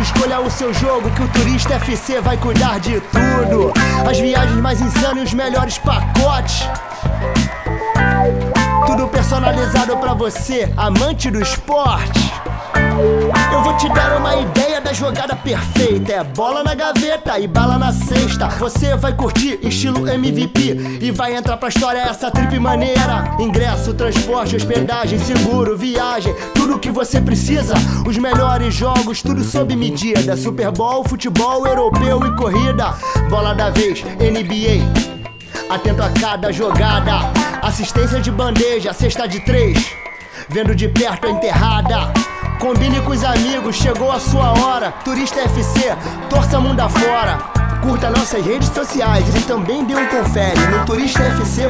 Escolha 0.00 0.40
o 0.40 0.48
seu 0.48 0.72
jogo 0.72 1.10
que 1.10 1.22
o 1.22 1.32
Turista 1.32 1.74
FC 1.74 2.20
vai 2.20 2.36
cuidar 2.36 2.78
de 2.78 3.00
tudo. 3.00 3.72
As 4.08 4.18
viagens 4.18 4.60
mais 4.60 4.80
insanas 4.80 5.18
e 5.18 5.24
os 5.24 5.34
melhores 5.34 5.76
pacotes. 5.78 6.62
Tudo 8.88 9.06
personalizado 9.06 9.98
para 9.98 10.14
você, 10.14 10.72
amante 10.74 11.30
do 11.30 11.42
esporte. 11.42 12.32
Eu 13.52 13.62
vou 13.62 13.76
te 13.76 13.86
dar 13.90 14.16
uma 14.16 14.34
ideia 14.36 14.80
da 14.80 14.94
jogada 14.94 15.36
perfeita. 15.36 16.14
É 16.14 16.24
bola 16.24 16.64
na 16.64 16.74
gaveta 16.74 17.38
e 17.38 17.46
bala 17.46 17.76
na 17.76 17.92
cesta. 17.92 18.48
Você 18.48 18.96
vai 18.96 19.12
curtir 19.14 19.58
estilo 19.60 20.08
MVP 20.08 20.98
e 21.02 21.10
vai 21.10 21.36
entrar 21.36 21.58
pra 21.58 21.68
história 21.68 21.98
essa 21.98 22.30
trip 22.30 22.58
maneira. 22.58 23.36
Ingresso, 23.38 23.92
transporte, 23.92 24.56
hospedagem, 24.56 25.18
seguro, 25.18 25.76
viagem, 25.76 26.34
tudo 26.54 26.78
que 26.78 26.90
você 26.90 27.20
precisa. 27.20 27.74
Os 28.06 28.16
melhores 28.16 28.74
jogos, 28.74 29.20
tudo 29.20 29.44
sob 29.44 29.76
medida. 29.76 30.34
Super 30.34 30.70
Bowl, 30.70 31.04
futebol 31.04 31.66
europeu 31.66 32.24
e 32.24 32.36
corrida. 32.36 32.94
Bola 33.28 33.54
da 33.54 33.68
vez, 33.68 34.02
NBA. 34.02 34.80
Atento 35.68 36.02
a 36.02 36.08
cada 36.08 36.50
jogada. 36.50 37.47
Assistência 37.68 38.18
de 38.18 38.30
bandeja, 38.30 38.94
cesta 38.94 39.28
de 39.28 39.44
três. 39.44 39.94
Vendo 40.48 40.74
de 40.74 40.88
perto 40.88 41.26
a 41.26 41.30
enterrada. 41.30 42.10
Combine 42.58 42.98
com 43.02 43.10
os 43.10 43.22
amigos, 43.22 43.76
chegou 43.76 44.10
a 44.10 44.18
sua 44.18 44.58
hora. 44.58 44.90
Turista 45.04 45.42
FC, 45.42 45.94
torça 46.30 46.58
mundo 46.58 46.80
afora. 46.80 47.36
Curta 47.82 48.08
nossas 48.08 48.42
redes 48.42 48.70
sociais 48.70 49.22
e 49.36 49.46
também 49.46 49.84
dê 49.84 49.94
um 49.94 50.08
confere 50.08 50.58
no 50.70 50.86
turistafc.com.br. 50.86 51.68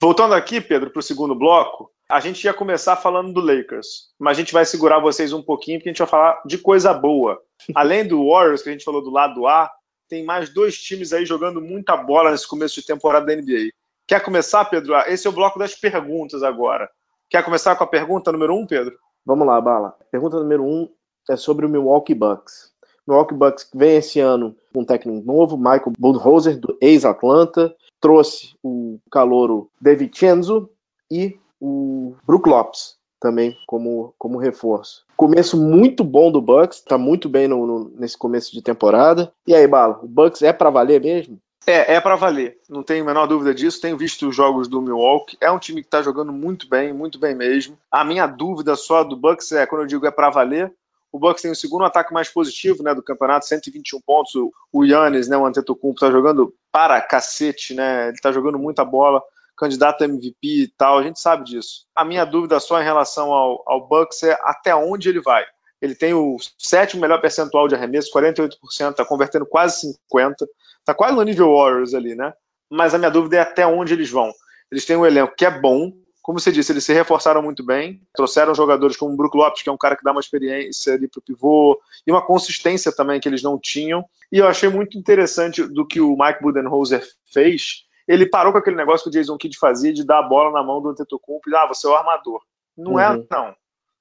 Voltando 0.00 0.34
aqui, 0.34 0.60
Pedro, 0.60 0.90
para 0.90 1.00
o 1.00 1.02
segundo 1.02 1.34
bloco, 1.34 1.90
a 2.08 2.20
gente 2.20 2.44
ia 2.44 2.54
começar 2.54 2.94
falando 2.94 3.32
do 3.32 3.40
Lakers, 3.40 4.12
mas 4.20 4.38
a 4.38 4.40
gente 4.40 4.52
vai 4.52 4.64
segurar 4.64 5.00
vocês 5.00 5.32
um 5.32 5.42
pouquinho 5.42 5.80
porque 5.80 5.88
a 5.88 5.92
gente 5.92 5.98
vai 5.98 6.08
falar 6.08 6.40
de 6.46 6.58
coisa 6.58 6.94
boa. 6.94 7.40
Além 7.74 8.06
do 8.06 8.28
Warriors, 8.30 8.62
que 8.62 8.68
a 8.68 8.72
gente 8.72 8.84
falou 8.84 9.02
do 9.02 9.10
lado 9.10 9.48
A, 9.48 9.68
tem 10.12 10.22
mais 10.22 10.52
dois 10.52 10.76
times 10.76 11.14
aí 11.14 11.24
jogando 11.24 11.58
muita 11.58 11.96
bola 11.96 12.32
nesse 12.32 12.46
começo 12.46 12.78
de 12.78 12.86
temporada 12.86 13.24
da 13.24 13.34
NBA. 13.34 13.70
Quer 14.06 14.22
começar, 14.22 14.62
Pedro? 14.66 14.94
Esse 15.06 15.26
é 15.26 15.30
o 15.30 15.32
bloco 15.32 15.58
das 15.58 15.74
perguntas 15.74 16.42
agora. 16.42 16.86
Quer 17.30 17.42
começar 17.42 17.74
com 17.76 17.84
a 17.84 17.86
pergunta 17.86 18.30
número 18.30 18.54
um, 18.54 18.66
Pedro? 18.66 18.94
Vamos 19.24 19.46
lá, 19.46 19.58
Bala. 19.58 19.96
Pergunta 20.10 20.38
número 20.38 20.62
um 20.66 20.86
é 21.30 21.34
sobre 21.34 21.64
o 21.64 21.68
Milwaukee 21.68 22.14
Bucks. 22.14 22.70
Milwaukee 23.08 23.34
Bucks 23.34 23.70
vem 23.74 23.96
esse 23.96 24.20
ano 24.20 24.54
com 24.74 24.82
um 24.82 24.84
técnico 24.84 25.24
novo, 25.24 25.56
Michael 25.56 25.94
Budenholzer, 25.98 26.60
do 26.60 26.76
ex-Atlanta, 26.78 27.74
trouxe 27.98 28.54
o 28.62 28.98
calouro 29.10 29.70
DeVincenzo 29.80 30.68
e 31.10 31.40
o 31.58 32.14
Brook 32.26 32.46
Lopes 32.50 32.98
também 33.22 33.56
como, 33.66 34.12
como 34.18 34.36
reforço. 34.36 35.04
Começo 35.16 35.56
muito 35.56 36.02
bom 36.02 36.30
do 36.30 36.42
Bucks, 36.42 36.80
tá 36.80 36.98
muito 36.98 37.28
bem 37.28 37.46
no, 37.46 37.64
no, 37.64 37.92
nesse 37.96 38.18
começo 38.18 38.52
de 38.52 38.60
temporada. 38.60 39.32
E 39.46 39.54
aí, 39.54 39.66
Bala, 39.68 40.00
o 40.02 40.08
Bucks 40.08 40.42
é 40.42 40.52
para 40.52 40.68
valer 40.68 41.00
mesmo? 41.00 41.38
É, 41.64 41.94
é 41.94 42.00
para 42.00 42.16
valer, 42.16 42.58
não 42.68 42.82
tenho 42.82 43.04
a 43.04 43.06
menor 43.06 43.26
dúvida 43.26 43.54
disso. 43.54 43.80
Tenho 43.80 43.96
visto 43.96 44.28
os 44.28 44.34
jogos 44.34 44.66
do 44.66 44.82
Milwaukee. 44.82 45.36
É 45.40 45.48
um 45.48 45.60
time 45.60 45.80
que 45.80 45.86
está 45.86 46.02
jogando 46.02 46.32
muito 46.32 46.68
bem, 46.68 46.92
muito 46.92 47.20
bem 47.20 47.36
mesmo. 47.36 47.78
A 47.88 48.04
minha 48.04 48.26
dúvida 48.26 48.74
só 48.74 49.04
do 49.04 49.16
Bucks 49.16 49.52
é, 49.52 49.64
quando 49.64 49.82
eu 49.82 49.86
digo 49.86 50.04
é 50.04 50.10
para 50.10 50.28
valer, 50.28 50.72
o 51.12 51.18
Bucks 51.20 51.42
tem 51.42 51.52
o 51.52 51.56
segundo 51.56 51.84
ataque 51.84 52.12
mais 52.12 52.28
positivo 52.28 52.82
né, 52.82 52.92
do 52.92 53.02
campeonato, 53.02 53.46
121 53.46 54.00
pontos. 54.00 54.32
O 54.72 54.84
Yannis, 54.84 55.28
né, 55.28 55.36
o 55.36 55.46
Antetokounmpo, 55.46 55.98
está 55.98 56.10
jogando 56.10 56.52
para 56.72 57.00
cacete, 57.00 57.74
né? 57.74 58.08
Ele 58.08 58.14
está 58.14 58.32
jogando 58.32 58.58
muita 58.58 58.84
bola, 58.84 59.22
candidato 59.56 60.02
a 60.02 60.04
MVP 60.04 60.38
e 60.42 60.68
tal, 60.68 60.98
a 60.98 61.02
gente 61.02 61.20
sabe 61.20 61.44
disso. 61.44 61.86
A 61.94 62.04
minha 62.04 62.24
dúvida 62.24 62.58
só 62.60 62.80
em 62.80 62.84
relação 62.84 63.32
ao, 63.32 63.62
ao 63.66 63.86
Bucks 63.86 64.22
é 64.22 64.38
até 64.42 64.74
onde 64.74 65.08
ele 65.08 65.20
vai. 65.20 65.44
Ele 65.80 65.94
tem 65.94 66.14
o 66.14 66.36
sétimo 66.58 67.02
melhor 67.02 67.20
percentual 67.20 67.66
de 67.66 67.74
arremesso, 67.74 68.12
48%, 68.12 68.56
está 68.90 69.04
convertendo 69.04 69.46
quase 69.46 69.94
50%. 70.12 70.46
Tá 70.84 70.94
quase 70.94 71.14
no 71.14 71.22
nível 71.22 71.54
Warriors 71.54 71.94
ali, 71.94 72.14
né? 72.14 72.32
Mas 72.70 72.94
a 72.94 72.98
minha 72.98 73.10
dúvida 73.10 73.36
é 73.36 73.40
até 73.40 73.66
onde 73.66 73.92
eles 73.92 74.10
vão. 74.10 74.32
Eles 74.70 74.84
têm 74.84 74.96
um 74.96 75.06
elenco 75.06 75.34
que 75.36 75.44
é 75.44 75.50
bom, 75.50 75.92
como 76.22 76.38
você 76.38 76.52
disse, 76.52 76.70
eles 76.70 76.84
se 76.84 76.92
reforçaram 76.92 77.42
muito 77.42 77.64
bem, 77.66 78.00
trouxeram 78.14 78.54
jogadores 78.54 78.96
como 78.96 79.12
o 79.12 79.16
Brook 79.16 79.36
Lopes, 79.36 79.62
que 79.62 79.68
é 79.68 79.72
um 79.72 79.76
cara 79.76 79.96
que 79.96 80.04
dá 80.04 80.12
uma 80.12 80.20
experiência 80.20 80.94
ali 80.94 81.08
pro 81.08 81.20
pivô, 81.20 81.80
e 82.06 82.12
uma 82.12 82.24
consistência 82.24 82.92
também 82.92 83.18
que 83.18 83.28
eles 83.28 83.42
não 83.42 83.58
tinham. 83.58 84.04
E 84.30 84.38
eu 84.38 84.46
achei 84.46 84.68
muito 84.68 84.96
interessante 84.96 85.64
do 85.64 85.84
que 85.84 86.00
o 86.00 86.16
Mike 86.16 86.40
Budenholzer 86.40 87.04
fez. 87.32 87.84
Ele 88.06 88.28
parou 88.28 88.52
com 88.52 88.58
aquele 88.58 88.76
negócio 88.76 89.04
que 89.04 89.10
o 89.10 89.20
Jason 89.20 89.36
Kidd 89.36 89.58
fazia 89.58 89.92
de 89.92 90.04
dar 90.04 90.18
a 90.18 90.22
bola 90.22 90.50
na 90.50 90.62
mão 90.62 90.80
do 90.80 90.90
Antetokounmpo 90.90 91.48
e 91.48 91.54
ah, 91.54 91.66
você 91.66 91.86
é 91.86 91.90
o 91.90 91.94
armador. 91.94 92.40
Não 92.76 92.98
é, 92.98 93.10
uhum. 93.10 93.26
é, 93.30 93.34
não. 93.34 93.54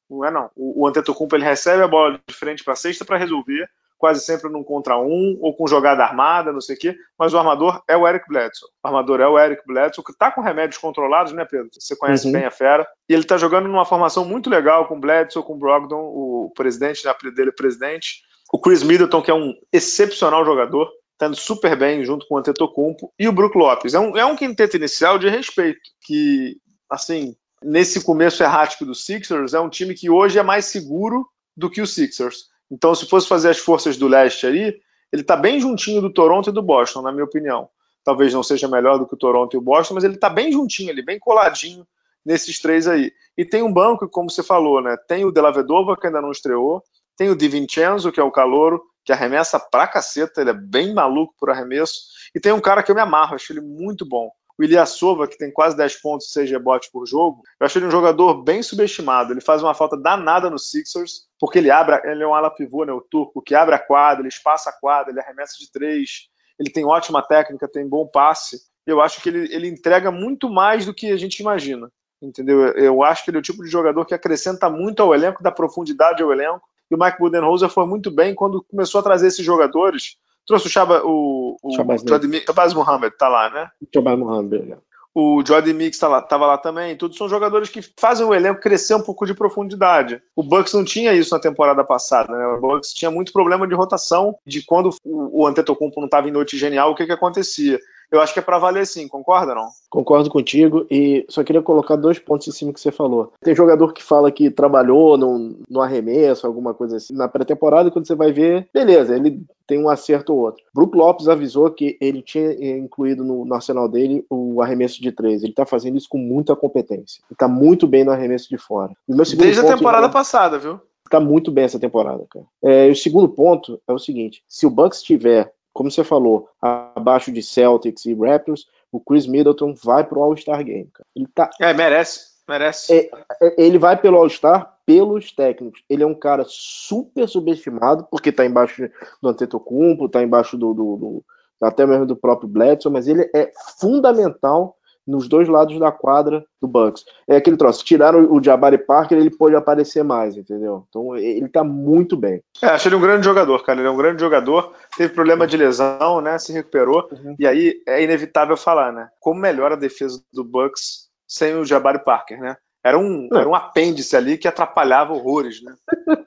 Não 0.09 0.25
é, 0.25 0.31
não. 0.31 0.49
O, 0.55 0.83
o 0.83 0.87
Antetokounmpo, 0.87 1.35
ele 1.35 1.45
recebe 1.45 1.81
a 1.81 1.87
bola 1.87 2.19
de 2.27 2.33
frente 2.33 2.63
para 2.63 2.73
a 2.73 2.75
cesta 2.75 3.05
para 3.05 3.17
resolver, 3.17 3.69
quase 3.97 4.21
sempre 4.21 4.49
num 4.49 4.63
contra 4.63 4.97
um 4.97 5.37
ou 5.39 5.55
com 5.55 5.67
jogada 5.67 6.03
armada, 6.03 6.51
não 6.51 6.59
sei 6.59 6.75
o 6.75 6.79
quê, 6.79 6.95
mas 7.17 7.33
o 7.33 7.37
armador 7.37 7.83
é 7.87 7.95
o 7.95 8.07
Eric 8.07 8.27
Bledsoe. 8.27 8.67
O 8.83 8.87
armador 8.87 9.21
é 9.21 9.27
o 9.27 9.39
Eric 9.39 9.61
Bledsoe, 9.65 10.03
que 10.03 10.11
está 10.11 10.31
com 10.31 10.41
remédios 10.41 10.81
controlados, 10.81 11.31
né, 11.33 11.45
Pedro? 11.45 11.69
Você 11.71 11.95
conhece 11.95 12.25
uhum. 12.25 12.33
bem 12.33 12.45
a 12.45 12.51
fera. 12.51 12.85
E 13.07 13.13
ele 13.13 13.21
está 13.21 13.37
jogando 13.37 13.67
numa 13.67 13.85
formação 13.85 14.25
muito 14.25 14.49
legal 14.49 14.87
com 14.87 14.99
Bledsoe, 14.99 15.43
com 15.43 15.57
Brogdon, 15.57 16.01
o 16.01 16.51
presidente, 16.55 17.05
né, 17.05 17.11
apelido 17.11 17.35
dele 17.35 17.49
é 17.49 17.53
presidente. 17.53 18.23
O 18.51 18.59
Chris 18.59 18.83
Middleton, 18.83 19.21
que 19.21 19.31
é 19.31 19.33
um 19.33 19.53
excepcional 19.71 20.43
jogador, 20.43 20.89
está 21.21 21.27
indo 21.27 21.35
super 21.35 21.77
bem 21.77 22.03
junto 22.03 22.27
com 22.27 22.35
o 22.35 22.37
Antetokounmpo. 22.39 23.13
E 23.17 23.27
o 23.27 23.31
Brook 23.31 23.55
Lopes. 23.55 23.93
É 23.93 23.99
um, 23.99 24.17
é 24.17 24.25
um 24.25 24.35
quinteto 24.35 24.75
inicial 24.75 25.19
de 25.19 25.29
respeito, 25.29 25.79
que, 26.01 26.57
assim, 26.89 27.35
nesse 27.63 28.03
começo 28.03 28.41
errático 28.41 28.85
do 28.85 28.95
Sixers, 28.95 29.53
é 29.53 29.59
um 29.59 29.69
time 29.69 29.93
que 29.93 30.09
hoje 30.09 30.39
é 30.39 30.43
mais 30.43 30.65
seguro 30.65 31.27
do 31.55 31.69
que 31.69 31.81
o 31.81 31.87
Sixers. 31.87 32.45
Então, 32.71 32.95
se 32.95 33.05
fosse 33.05 33.27
fazer 33.27 33.49
as 33.49 33.59
forças 33.59 33.97
do 33.97 34.07
leste 34.07 34.47
aí, 34.47 34.75
ele 35.13 35.21
está 35.21 35.35
bem 35.35 35.59
juntinho 35.59 36.01
do 36.01 36.11
Toronto 36.11 36.49
e 36.49 36.53
do 36.53 36.61
Boston, 36.61 37.01
na 37.01 37.11
minha 37.11 37.25
opinião. 37.25 37.69
talvez 38.03 38.33
não 38.33 38.41
seja 38.41 38.67
melhor 38.67 38.97
do 38.97 39.05
que 39.05 39.13
o 39.13 39.17
Toronto 39.17 39.53
e 39.53 39.57
o 39.57 39.61
Boston, 39.61 39.93
mas 39.93 40.03
ele 40.03 40.15
está 40.15 40.27
bem 40.27 40.51
juntinho, 40.51 40.89
ele 40.89 41.03
bem 41.03 41.19
coladinho 41.19 41.85
nesses 42.25 42.59
três 42.59 42.87
aí. 42.87 43.11
E 43.37 43.45
tem 43.45 43.61
um 43.61 43.71
banco, 43.71 44.09
como 44.09 44.27
você 44.27 44.41
falou, 44.41 44.81
né? 44.81 44.97
Tem 45.07 45.23
o 45.23 45.31
Della 45.31 45.51
Vedova, 45.51 45.95
que 45.95 46.07
ainda 46.07 46.19
não 46.19 46.31
estreou, 46.31 46.81
tem 47.15 47.29
o 47.29 47.35
Di 47.35 47.47
Vincenzo, 47.47 48.11
que 48.11 48.19
é 48.19 48.23
o 48.23 48.31
calouro, 48.31 48.81
que 49.03 49.11
arremessa 49.11 49.59
pra 49.59 49.87
caceta, 49.87 50.41
ele 50.41 50.51
é 50.51 50.53
bem 50.53 50.93
maluco 50.93 51.33
por 51.37 51.49
arremesso, 51.49 52.01
e 52.35 52.39
tem 52.39 52.51
um 52.51 52.61
cara 52.61 52.83
que 52.83 52.91
eu 52.91 52.95
me 52.95 53.01
amarro, 53.01 53.35
acho 53.35 53.51
ele 53.51 53.61
muito 53.61 54.05
bom. 54.05 54.31
O 54.57 54.63
Ilyasova, 54.63 55.27
que 55.27 55.37
tem 55.37 55.51
quase 55.51 55.75
10 55.75 56.01
pontos 56.01 56.27
e 56.27 56.33
6 56.33 56.51
rebotes 56.51 56.89
por 56.91 57.07
jogo, 57.07 57.41
eu 57.59 57.65
acho 57.65 57.79
ele 57.79 57.87
um 57.87 57.91
jogador 57.91 58.43
bem 58.43 58.61
subestimado. 58.61 59.33
Ele 59.33 59.41
faz 59.41 59.63
uma 59.63 59.73
falta 59.73 59.97
danada 59.97 60.49
no 60.49 60.59
Sixers, 60.59 61.25
porque 61.39 61.57
ele 61.57 61.71
abre, 61.71 61.99
ele 62.03 62.21
é 62.21 62.27
um 62.27 62.35
ala 62.35 62.53
pivô, 62.53 62.85
né, 62.85 62.93
o 62.93 63.01
turco, 63.01 63.41
que 63.41 63.55
abre 63.55 63.73
a 63.73 63.79
quadra, 63.79 64.21
ele 64.21 64.27
espaça 64.27 64.69
a 64.69 64.73
quadra, 64.73 65.11
ele 65.11 65.19
arremessa 65.19 65.55
de 65.57 65.71
três, 65.71 66.27
ele 66.59 66.69
tem 66.69 66.85
ótima 66.85 67.23
técnica, 67.23 67.67
tem 67.67 67.87
bom 67.87 68.05
passe. 68.05 68.59
Eu 68.85 69.01
acho 69.01 69.21
que 69.21 69.29
ele, 69.29 69.53
ele 69.53 69.67
entrega 69.67 70.11
muito 70.11 70.49
mais 70.49 70.85
do 70.85 70.93
que 70.93 71.11
a 71.11 71.17
gente 71.17 71.39
imagina 71.39 71.89
entendeu? 72.21 72.67
Eu 72.73 73.03
acho 73.03 73.23
que 73.23 73.31
ele 73.31 73.37
é 73.37 73.39
o 73.39 73.43
tipo 73.43 73.63
de 73.63 73.69
jogador 73.69 74.05
que 74.05 74.13
acrescenta 74.13 74.69
muito 74.69 75.01
ao 75.01 75.13
elenco, 75.13 75.41
dá 75.41 75.51
profundidade 75.51 76.21
ao 76.21 76.31
elenco. 76.31 76.61
E 76.91 76.95
o 76.95 76.99
Mike 76.99 77.19
Budenholzer 77.19 77.69
foi 77.69 77.85
muito 77.85 78.11
bem 78.11 78.35
quando 78.35 78.63
começou 78.69 78.99
a 78.99 79.03
trazer 79.03 79.27
esses 79.27 79.45
jogadores. 79.45 80.17
Trouxe 80.45 80.67
o 80.67 80.69
Chaba, 80.69 81.01
o, 81.05 81.55
o 81.63 81.71
Shabazz 81.73 82.73
Muhammad, 82.73 83.13
tá 83.17 83.29
lá, 83.29 83.49
né? 83.49 83.69
Shabazz 83.93 84.19
Muhammad, 84.19 84.71
é. 84.71 84.77
O 85.13 85.43
Jordan 85.45 85.73
Mix 85.73 85.97
tá 85.97 86.07
lá, 86.07 86.25
lá 86.31 86.57
também. 86.57 86.95
Tudo 86.95 87.15
são 87.15 87.27
jogadores 87.27 87.69
que 87.69 87.81
fazem 87.99 88.25
o 88.25 88.33
elenco 88.33 88.61
crescer 88.61 88.95
um 88.95 89.01
pouco 89.01 89.25
de 89.25 89.33
profundidade. 89.33 90.21
O 90.35 90.41
Bucks 90.41 90.73
não 90.73 90.85
tinha 90.85 91.13
isso 91.13 91.33
na 91.33 91.41
temporada 91.41 91.83
passada, 91.83 92.31
né? 92.31 92.47
O 92.47 92.61
Bucks 92.61 92.93
tinha 92.93 93.11
muito 93.11 93.33
problema 93.33 93.67
de 93.67 93.75
rotação, 93.75 94.35
de 94.45 94.63
quando 94.63 94.89
o 95.03 95.45
Antetokounmpo 95.45 95.99
não 95.99 96.05
estava 96.05 96.29
em 96.29 96.31
noite 96.31 96.57
genial, 96.57 96.91
o 96.91 96.95
que 96.95 97.05
que 97.05 97.11
acontecia 97.11 97.77
eu 98.11 98.19
acho 98.19 98.33
que 98.33 98.39
é 98.39 98.41
para 98.41 98.59
valer 98.59 98.85
sim, 98.85 99.07
concorda 99.07 99.55
não? 99.55 99.69
Concordo 99.89 100.29
contigo 100.29 100.85
e 100.91 101.25
só 101.29 101.43
queria 101.43 101.61
colocar 101.61 101.95
dois 101.95 102.19
pontos 102.19 102.47
em 102.47 102.51
cima 102.51 102.73
que 102.73 102.79
você 102.79 102.91
falou. 102.91 103.31
Tem 103.41 103.55
jogador 103.55 103.93
que 103.93 104.03
fala 104.03 104.31
que 104.31 104.51
trabalhou 104.51 105.17
no, 105.17 105.81
arremesso, 105.81 106.45
alguma 106.45 106.73
coisa 106.73 106.97
assim, 106.97 107.13
na 107.13 107.27
pré-temporada, 107.27 107.89
quando 107.89 108.05
você 108.05 108.15
vai 108.15 108.31
ver, 108.33 108.67
beleza, 108.73 109.15
ele 109.15 109.41
tem 109.65 109.79
um 109.79 109.89
acerto 109.89 110.33
ou 110.33 110.39
outro. 110.39 110.63
Brook 110.75 110.95
Lopes 110.97 111.29
avisou 111.29 111.71
que 111.71 111.97
ele 112.01 112.21
tinha 112.21 112.51
incluído 112.77 113.23
no, 113.23 113.45
no 113.45 113.53
arsenal 113.53 113.87
dele 113.87 114.25
o 114.29 114.61
arremesso 114.61 115.01
de 115.01 115.11
três. 115.11 115.43
Ele 115.43 115.53
tá 115.53 115.65
fazendo 115.65 115.97
isso 115.97 116.09
com 116.09 116.17
muita 116.17 116.55
competência. 116.55 117.23
Ele 117.29 117.37
tá 117.37 117.47
muito 117.47 117.87
bem 117.87 118.03
no 118.03 118.11
arremesso 118.11 118.49
de 118.49 118.57
fora. 118.57 118.91
Desde 119.07 119.61
a 119.61 119.75
temporada 119.75 120.07
é... 120.07 120.11
passada, 120.11 120.59
viu? 120.59 120.79
Tá 121.09 121.19
muito 121.19 121.51
bem 121.51 121.65
essa 121.65 121.79
temporada, 121.79 122.25
cara. 122.29 122.45
É, 122.63 122.87
o 122.87 122.95
segundo 122.95 123.27
ponto 123.27 123.81
é 123.85 123.91
o 123.91 123.99
seguinte: 123.99 124.43
se 124.47 124.65
o 124.65 124.69
Bucks 124.69 125.01
tiver 125.01 125.51
como 125.73 125.89
você 125.89 126.03
falou, 126.03 126.49
abaixo 126.61 127.31
de 127.31 127.41
Celtics 127.41 128.05
e 128.05 128.13
Raptors, 128.13 128.67
o 128.91 128.99
Chris 128.99 129.25
Middleton 129.25 129.73
vai 129.73 130.03
pro 130.03 130.21
All-Star 130.21 130.63
Game. 130.63 130.89
Cara. 130.93 131.07
Ele 131.15 131.27
tá... 131.33 131.49
É, 131.59 131.73
merece. 131.73 132.31
Merece. 132.47 132.93
É, 132.93 133.09
é, 133.41 133.55
ele 133.57 133.77
vai 133.77 133.95
pelo 133.95 134.17
All-Star 134.17 134.77
pelos 134.85 135.31
técnicos. 135.31 135.81
Ele 135.89 136.03
é 136.03 136.05
um 136.05 136.15
cara 136.15 136.43
super 136.47 137.27
subestimado, 137.27 138.05
porque 138.11 138.31
tá 138.31 138.45
embaixo 138.45 138.89
do 139.21 139.29
Antetokounmpo, 139.29 140.09
tá 140.09 140.21
embaixo 140.21 140.57
do, 140.57 140.73
do, 140.73 140.97
do 140.97 141.25
até 141.61 141.85
mesmo 141.85 142.05
do 142.05 142.15
próprio 142.15 142.49
Bledsoe, 142.49 142.91
mas 142.91 143.07
ele 143.07 143.29
é 143.33 143.51
fundamental 143.79 144.75
nos 145.05 145.27
dois 145.27 145.47
lados 145.47 145.77
da 145.79 145.91
quadra 145.91 146.43
do 146.61 146.67
Bucks. 146.67 147.03
É 147.27 147.35
aquele 147.35 147.57
troço, 147.57 147.83
tiraram 147.83 148.31
o 148.31 148.43
Jabari 148.43 148.77
Parker, 148.77 149.17
ele 149.17 149.29
pode 149.29 149.55
aparecer 149.55 150.03
mais, 150.03 150.37
entendeu? 150.37 150.85
Então 150.89 151.15
ele 151.15 151.49
tá 151.49 151.63
muito 151.63 152.15
bem. 152.15 152.41
É, 152.61 152.67
acho 152.67 152.87
ele 152.87 152.95
um 152.95 153.01
grande 153.01 153.25
jogador, 153.25 153.63
cara. 153.63 153.79
Ele 153.79 153.87
é 153.87 153.91
um 153.91 153.97
grande 153.97 154.21
jogador, 154.21 154.73
teve 154.95 155.13
problema 155.13 155.47
de 155.47 155.57
lesão, 155.57 156.21
né? 156.21 156.37
Se 156.37 156.53
recuperou. 156.53 157.07
Uhum. 157.11 157.35
E 157.39 157.47
aí 157.47 157.81
é 157.87 158.03
inevitável 158.03 158.55
falar, 158.55 158.91
né? 158.91 159.09
Como 159.19 159.39
melhora 159.39 159.75
a 159.75 159.79
defesa 159.79 160.21
do 160.31 160.43
Bucks 160.43 161.09
sem 161.27 161.55
o 161.55 161.65
Jabari 161.65 162.03
Parker, 162.03 162.39
né? 162.39 162.55
Era 162.83 162.97
um, 162.97 163.29
era 163.31 163.47
um 163.47 163.53
apêndice 163.53 164.15
ali 164.15 164.37
que 164.37 164.47
atrapalhava 164.47 165.13
horrores, 165.13 165.61
né? 165.61 165.75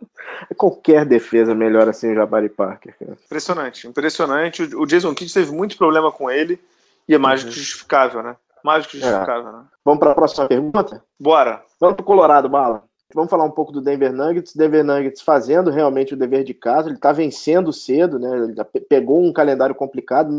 Qualquer 0.56 1.04
defesa 1.04 1.54
melhora 1.54 1.92
sem 1.92 2.12
o 2.12 2.14
Jabari 2.14 2.48
Parker. 2.48 2.96
Cara. 2.96 3.16
Impressionante, 3.24 3.88
impressionante. 3.88 4.62
O 4.74 4.86
Jason 4.86 5.14
Kidd 5.14 5.32
teve 5.32 5.52
muito 5.52 5.76
problema 5.76 6.12
com 6.12 6.30
ele 6.30 6.60
e 7.08 7.14
é 7.14 7.18
mais 7.18 7.42
uhum. 7.42 7.50
que 7.50 7.56
justificável, 7.56 8.22
né? 8.22 8.36
Mais 8.64 8.84
do 8.84 8.88
que 8.88 8.98
justificável. 8.98 9.48
É. 9.48 9.52
Né? 9.52 9.64
Vamos 9.84 10.00
para 10.00 10.12
a 10.12 10.14
próxima 10.14 10.48
pergunta? 10.48 11.04
Bora. 11.20 11.62
Vamos 11.78 11.96
para 11.96 12.02
o 12.02 12.06
Colorado, 12.06 12.48
Bala. 12.48 12.82
Vamos 13.14 13.30
falar 13.30 13.44
um 13.44 13.50
pouco 13.50 13.70
do 13.70 13.82
Denver 13.82 14.12
Nuggets. 14.12 14.56
Denver 14.56 14.82
Nuggets 14.82 15.20
fazendo 15.20 15.70
realmente 15.70 16.14
o 16.14 16.16
dever 16.16 16.42
de 16.42 16.54
casa. 16.54 16.88
Ele 16.88 16.96
está 16.96 17.12
vencendo 17.12 17.72
cedo, 17.72 18.18
né? 18.18 18.28
Ele 18.36 18.54
pegou 18.88 19.22
um 19.22 19.32
calendário 19.32 19.74
complicado, 19.74 20.30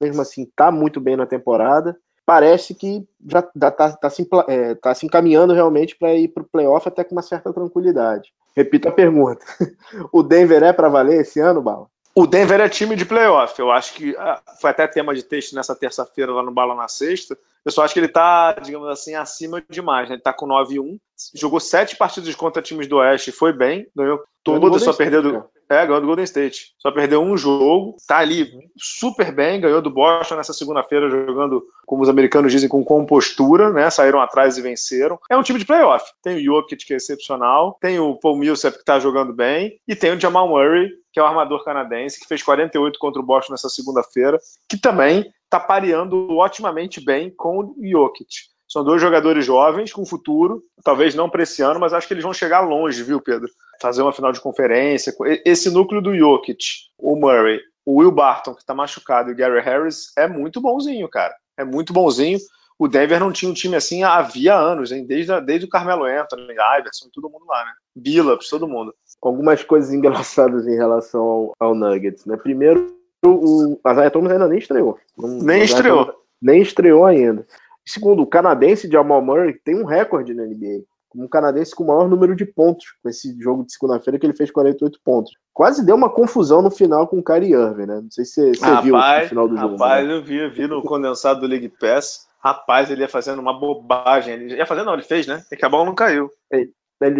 mesmo 0.00 0.22
assim 0.22 0.44
está 0.44 0.72
muito 0.72 0.98
bem 0.98 1.16
na 1.16 1.26
temporada. 1.26 1.96
Parece 2.26 2.74
que 2.74 3.06
já 3.30 3.40
está 3.40 3.92
tá 3.92 4.10
se, 4.10 4.26
é, 4.48 4.74
tá 4.76 4.94
se 4.94 5.04
encaminhando 5.04 5.52
realmente 5.52 5.94
para 5.94 6.14
ir 6.14 6.28
para 6.28 6.42
o 6.42 6.48
playoff 6.50 6.88
até 6.88 7.04
com 7.04 7.14
uma 7.14 7.20
certa 7.20 7.52
tranquilidade. 7.52 8.32
Repito 8.56 8.88
a 8.88 8.92
pergunta: 8.92 9.44
o 10.10 10.22
Denver 10.22 10.62
é 10.62 10.72
para 10.72 10.88
valer 10.88 11.20
esse 11.20 11.38
ano, 11.38 11.60
Bala? 11.60 11.86
O 12.16 12.28
Denver 12.28 12.60
é 12.60 12.68
time 12.68 12.94
de 12.94 13.04
playoff. 13.04 13.58
Eu 13.58 13.72
acho 13.72 13.94
que 13.94 14.16
ah, 14.16 14.40
foi 14.60 14.70
até 14.70 14.86
tema 14.86 15.14
de 15.14 15.24
texto 15.24 15.54
nessa 15.54 15.74
terça-feira 15.74 16.32
lá 16.32 16.44
no 16.44 16.52
Bala 16.52 16.74
na 16.74 16.86
Sexta. 16.86 17.36
Eu 17.64 17.72
só 17.72 17.82
acho 17.82 17.92
que 17.92 18.00
ele 18.00 18.08
tá, 18.08 18.52
digamos 18.52 18.88
assim, 18.88 19.14
acima 19.14 19.62
demais. 19.68 20.08
Né? 20.08 20.16
Ele 20.16 20.22
tá 20.22 20.32
com 20.32 20.46
9-1. 20.46 20.98
Jogou 21.34 21.58
sete 21.58 21.96
partidas 21.96 22.34
contra 22.34 22.62
times 22.62 22.86
do 22.86 22.96
Oeste, 22.98 23.32
foi 23.32 23.52
bem, 23.52 23.86
ganhou 23.96 24.22
todas, 24.42 24.82
só 24.82 24.92
perdeu 24.92 25.22
do. 25.22 25.44
É, 25.68 25.86
ganhou 25.86 26.00
do 26.00 26.06
Golden 26.06 26.24
State. 26.24 26.74
Só 26.78 26.92
perdeu 26.92 27.22
um 27.22 27.36
jogo. 27.36 27.96
Tá 28.06 28.18
ali 28.18 28.50
super 28.76 29.34
bem, 29.34 29.60
ganhou 29.60 29.80
do 29.80 29.90
Boston 29.90 30.36
nessa 30.36 30.52
segunda-feira, 30.52 31.08
jogando, 31.08 31.64
como 31.86 32.02
os 32.02 32.08
americanos 32.08 32.52
dizem, 32.52 32.68
com 32.68 32.84
compostura, 32.84 33.72
né? 33.72 33.88
Saíram 33.88 34.20
atrás 34.20 34.58
e 34.58 34.62
venceram. 34.62 35.18
É 35.30 35.36
um 35.36 35.42
time 35.42 35.58
de 35.58 35.64
playoff. 35.64 36.04
Tem 36.22 36.36
o 36.36 36.44
Jokic, 36.44 36.84
que 36.84 36.92
é 36.92 36.96
excepcional. 36.96 37.78
Tem 37.80 37.98
o 37.98 38.14
Paul 38.16 38.36
Millsap, 38.36 38.76
que 38.76 38.84
tá 38.84 39.00
jogando 39.00 39.32
bem. 39.32 39.80
E 39.88 39.96
tem 39.96 40.12
o 40.12 40.20
Jamal 40.20 40.48
Murray, 40.48 40.90
que 41.14 41.20
é 41.20 41.22
o 41.22 41.26
armador 41.26 41.64
canadense, 41.64 42.18
que 42.18 42.26
fez 42.26 42.42
48 42.42 42.98
contra 42.98 43.22
o 43.22 43.24
Boston 43.24 43.52
nessa 43.52 43.68
segunda-feira, 43.68 44.36
que 44.68 44.76
também 44.76 45.32
está 45.44 45.60
pareando 45.60 46.36
otimamente 46.36 47.02
bem 47.02 47.30
com 47.30 47.60
o 47.60 47.76
Jokic. 47.80 48.28
São 48.68 48.82
dois 48.82 49.00
jogadores 49.00 49.46
jovens 49.46 49.92
com 49.92 50.04
futuro, 50.04 50.64
talvez 50.82 51.14
não 51.14 51.30
para 51.30 51.44
esse 51.44 51.62
ano, 51.62 51.78
mas 51.78 51.92
acho 51.92 52.08
que 52.08 52.14
eles 52.14 52.24
vão 52.24 52.34
chegar 52.34 52.62
longe, 52.62 53.04
viu, 53.04 53.20
Pedro? 53.20 53.48
Fazer 53.80 54.02
uma 54.02 54.12
final 54.12 54.32
de 54.32 54.40
conferência. 54.40 55.14
Esse 55.44 55.70
núcleo 55.70 56.02
do 56.02 56.16
Jokic, 56.16 56.64
o 56.98 57.14
Murray, 57.14 57.60
o 57.86 58.00
Will 58.00 58.10
Barton, 58.10 58.52
que 58.52 58.62
está 58.62 58.74
machucado, 58.74 59.30
e 59.30 59.32
o 59.32 59.36
Gary 59.36 59.60
Harris, 59.60 60.10
é 60.18 60.26
muito 60.26 60.60
bonzinho, 60.60 61.08
cara. 61.08 61.32
É 61.56 61.64
muito 61.64 61.92
bonzinho. 61.92 62.40
O 62.76 62.88
Denver 62.88 63.20
não 63.20 63.30
tinha 63.30 63.48
um 63.48 63.54
time 63.54 63.76
assim 63.76 64.02
havia 64.02 64.56
anos, 64.56 64.90
hein? 64.90 65.06
Desde, 65.06 65.40
desde 65.42 65.66
o 65.66 65.68
Carmelo 65.68 66.04
Anthony, 66.06 66.54
Iverson, 66.80 67.08
todo 67.12 67.30
mundo 67.30 67.44
lá, 67.46 67.64
né? 67.64 67.72
Billups, 67.94 68.48
todo 68.48 68.66
mundo. 68.66 68.92
Algumas 69.24 69.64
coisas 69.64 69.92
engraçadas 69.92 70.66
em 70.66 70.76
relação 70.76 71.22
ao, 71.22 71.52
ao 71.58 71.74
Nuggets, 71.74 72.26
né? 72.26 72.36
Primeiro, 72.36 72.94
o 73.24 73.78
Isaiah 73.90 74.10
Thomas 74.10 74.32
ainda 74.32 74.48
nem 74.48 74.58
estreou. 74.58 74.98
nem 75.18 75.62
estreou. 75.62 76.06
Thomas, 76.06 76.20
nem 76.42 76.60
estreou 76.60 77.06
ainda. 77.06 77.46
Segundo, 77.86 78.22
o 78.22 78.26
canadense 78.26 78.90
Jamal 78.90 79.22
Murray 79.22 79.54
tem 79.64 79.74
um 79.74 79.84
recorde 79.84 80.34
na 80.34 80.44
NBA. 80.44 80.84
Um 81.14 81.28
canadense 81.28 81.74
com 81.74 81.84
o 81.84 81.86
maior 81.86 82.08
número 82.08 82.34
de 82.34 82.44
pontos 82.44 82.86
nesse 83.04 83.40
jogo 83.40 83.64
de 83.64 83.72
segunda-feira 83.72 84.18
que 84.18 84.26
ele 84.26 84.36
fez 84.36 84.50
48 84.50 84.98
pontos. 85.04 85.32
Quase 85.52 85.86
deu 85.86 85.94
uma 85.94 86.10
confusão 86.10 86.60
no 86.60 86.72
final 86.72 87.06
com 87.06 87.18
o 87.18 87.22
Kyrie 87.22 87.52
Irving, 87.52 87.86
né? 87.86 88.00
Não 88.02 88.10
sei 88.10 88.24
se 88.24 88.54
você 88.54 88.64
rapaz, 88.64 88.84
viu 88.84 88.96
no 88.96 89.28
final 89.28 89.48
do 89.48 89.56
jogo. 89.56 89.72
Rapaz, 89.74 90.08
né? 90.08 90.14
eu 90.14 90.22
vi, 90.22 90.36
eu 90.36 90.50
vi 90.50 90.66
no 90.66 90.82
condensado 90.82 91.40
do 91.40 91.46
League 91.46 91.72
Pass. 91.80 92.26
Rapaz, 92.40 92.90
ele 92.90 93.02
ia 93.02 93.08
fazendo 93.08 93.38
uma 93.38 93.58
bobagem. 93.58 94.34
Ele 94.34 94.56
ia 94.56 94.66
fazendo, 94.66 94.86
não, 94.86 94.94
ele 94.94 95.02
fez, 95.02 95.26
né? 95.26 95.44
É 95.52 95.56
que 95.56 95.64
a 95.64 95.68
bola 95.68 95.84
não 95.84 95.94
caiu. 95.94 96.28
Ele 96.50 96.72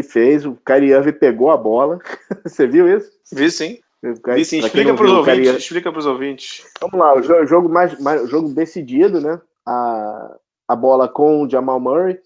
fez, 0.02 0.44
o 0.46 0.56
Irving 0.68 1.12
pegou 1.12 1.50
a 1.50 1.56
bola. 1.56 1.98
você 2.44 2.66
viu 2.66 2.88
isso? 2.88 3.10
Vi 3.32 3.50
sim. 3.50 3.78
Vi 4.02 4.44
sim, 4.44 4.58
explica 4.58 4.94
para 4.94 5.04
os 5.04 5.12
ouvintes. 5.12 5.56
Explica 5.56 5.90
para 5.90 5.98
os 5.98 6.06
ouvintes. 6.06 6.64
Vamos 6.80 6.98
lá, 6.98 7.14
o 7.14 7.46
jogo 7.46 7.68
mais, 7.68 7.98
mais 8.00 8.28
jogo 8.28 8.50
decidido, 8.50 9.20
né? 9.20 9.40
A, 9.66 10.36
a 10.68 10.76
bola 10.76 11.08
com 11.08 11.42
o 11.42 11.48
Jamal 11.48 11.80
Murray. 11.80 12.18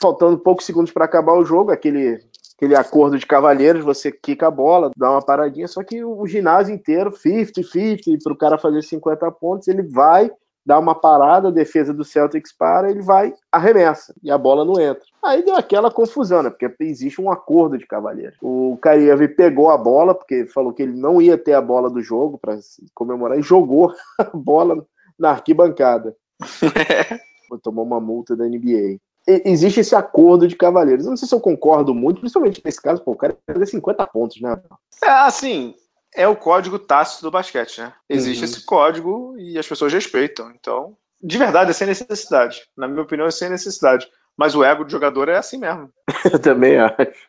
Faltando 0.00 0.38
poucos 0.38 0.64
segundos 0.64 0.92
para 0.92 1.04
acabar 1.04 1.34
o 1.34 1.44
jogo, 1.44 1.70
aquele, 1.70 2.18
aquele 2.56 2.74
acordo 2.74 3.18
de 3.18 3.26
cavalheiros, 3.26 3.84
você 3.84 4.10
quica 4.10 4.48
a 4.48 4.50
bola, 4.50 4.90
dá 4.96 5.10
uma 5.10 5.24
paradinha, 5.24 5.68
só 5.68 5.84
que 5.84 6.02
o, 6.02 6.20
o 6.20 6.26
ginásio 6.26 6.74
inteiro, 6.74 7.12
50-50, 7.12 8.18
para 8.24 8.32
o 8.32 8.36
cara 8.36 8.58
fazer 8.58 8.82
50 8.82 9.30
pontos, 9.32 9.68
ele 9.68 9.82
vai 9.82 10.30
dá 10.66 10.80
uma 10.80 10.96
parada, 10.96 11.48
a 11.48 11.52
defesa 11.52 11.94
do 11.94 12.04
Celtics 12.04 12.52
para, 12.52 12.90
ele 12.90 13.00
vai, 13.00 13.32
arremessa, 13.52 14.12
e 14.20 14.32
a 14.32 14.36
bola 14.36 14.64
não 14.64 14.80
entra. 14.80 15.04
Aí 15.24 15.44
deu 15.44 15.54
aquela 15.54 15.92
confusão, 15.92 16.42
né? 16.42 16.50
Porque 16.50 16.68
existe 16.80 17.20
um 17.20 17.30
acordo 17.30 17.78
de 17.78 17.86
cavalheiro. 17.86 18.34
O 18.42 18.76
Kyrie 18.82 19.28
pegou 19.28 19.70
a 19.70 19.78
bola, 19.78 20.12
porque 20.12 20.46
falou 20.46 20.72
que 20.72 20.82
ele 20.82 20.98
não 20.98 21.22
ia 21.22 21.38
ter 21.38 21.52
a 21.52 21.60
bola 21.60 21.88
do 21.88 22.02
jogo 22.02 22.36
para 22.36 22.58
comemorar, 22.92 23.38
e 23.38 23.42
jogou 23.42 23.94
a 24.18 24.24
bola 24.34 24.84
na 25.16 25.30
arquibancada. 25.30 26.16
Tomou 27.62 27.84
uma 27.84 28.00
multa 28.00 28.34
da 28.34 28.44
NBA. 28.44 28.98
E, 29.28 29.42
existe 29.44 29.80
esse 29.80 29.94
acordo 29.94 30.48
de 30.48 30.56
cavalheiros. 30.56 31.04
Eu 31.04 31.10
não 31.10 31.16
sei 31.16 31.28
se 31.28 31.34
eu 31.34 31.40
concordo 31.40 31.94
muito, 31.94 32.20
principalmente 32.20 32.60
nesse 32.64 32.82
caso, 32.82 33.02
pô, 33.02 33.12
o 33.12 33.16
cara 33.16 33.36
fazer 33.46 33.66
50 33.66 34.04
pontos, 34.08 34.40
né? 34.40 34.60
É, 35.02 35.08
assim, 35.08 35.74
é 36.16 36.26
o 36.26 36.34
código 36.34 36.78
tácito 36.78 37.22
do 37.22 37.30
basquete, 37.30 37.80
né? 37.80 37.92
Existe 38.08 38.40
uhum. 38.40 38.44
esse 38.44 38.64
código 38.64 39.34
e 39.38 39.58
as 39.58 39.68
pessoas 39.68 39.92
respeitam. 39.92 40.50
Então, 40.50 40.96
de 41.22 41.38
verdade, 41.38 41.70
é 41.70 41.74
sem 41.74 41.86
necessidade. 41.86 42.62
Na 42.76 42.88
minha 42.88 43.02
opinião, 43.02 43.26
é 43.26 43.30
sem 43.30 43.50
necessidade. 43.50 44.08
Mas 44.36 44.54
o 44.54 44.64
ego 44.64 44.84
do 44.84 44.90
jogador 44.90 45.28
é 45.28 45.36
assim 45.36 45.58
mesmo. 45.58 45.90
Eu 46.32 46.38
também 46.38 46.78
acho. 46.78 47.28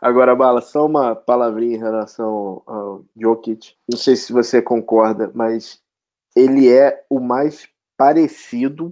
Agora, 0.00 0.36
Bala, 0.36 0.60
só 0.60 0.86
uma 0.86 1.16
palavrinha 1.16 1.76
em 1.76 1.80
relação 1.80 2.62
ao 2.66 3.04
Jokic. 3.16 3.74
Não 3.88 3.98
sei 3.98 4.16
se 4.16 4.32
você 4.32 4.60
concorda, 4.62 5.30
mas 5.34 5.80
ele 6.36 6.70
é 6.70 7.04
o 7.08 7.18
mais 7.18 7.68
parecido 7.96 8.90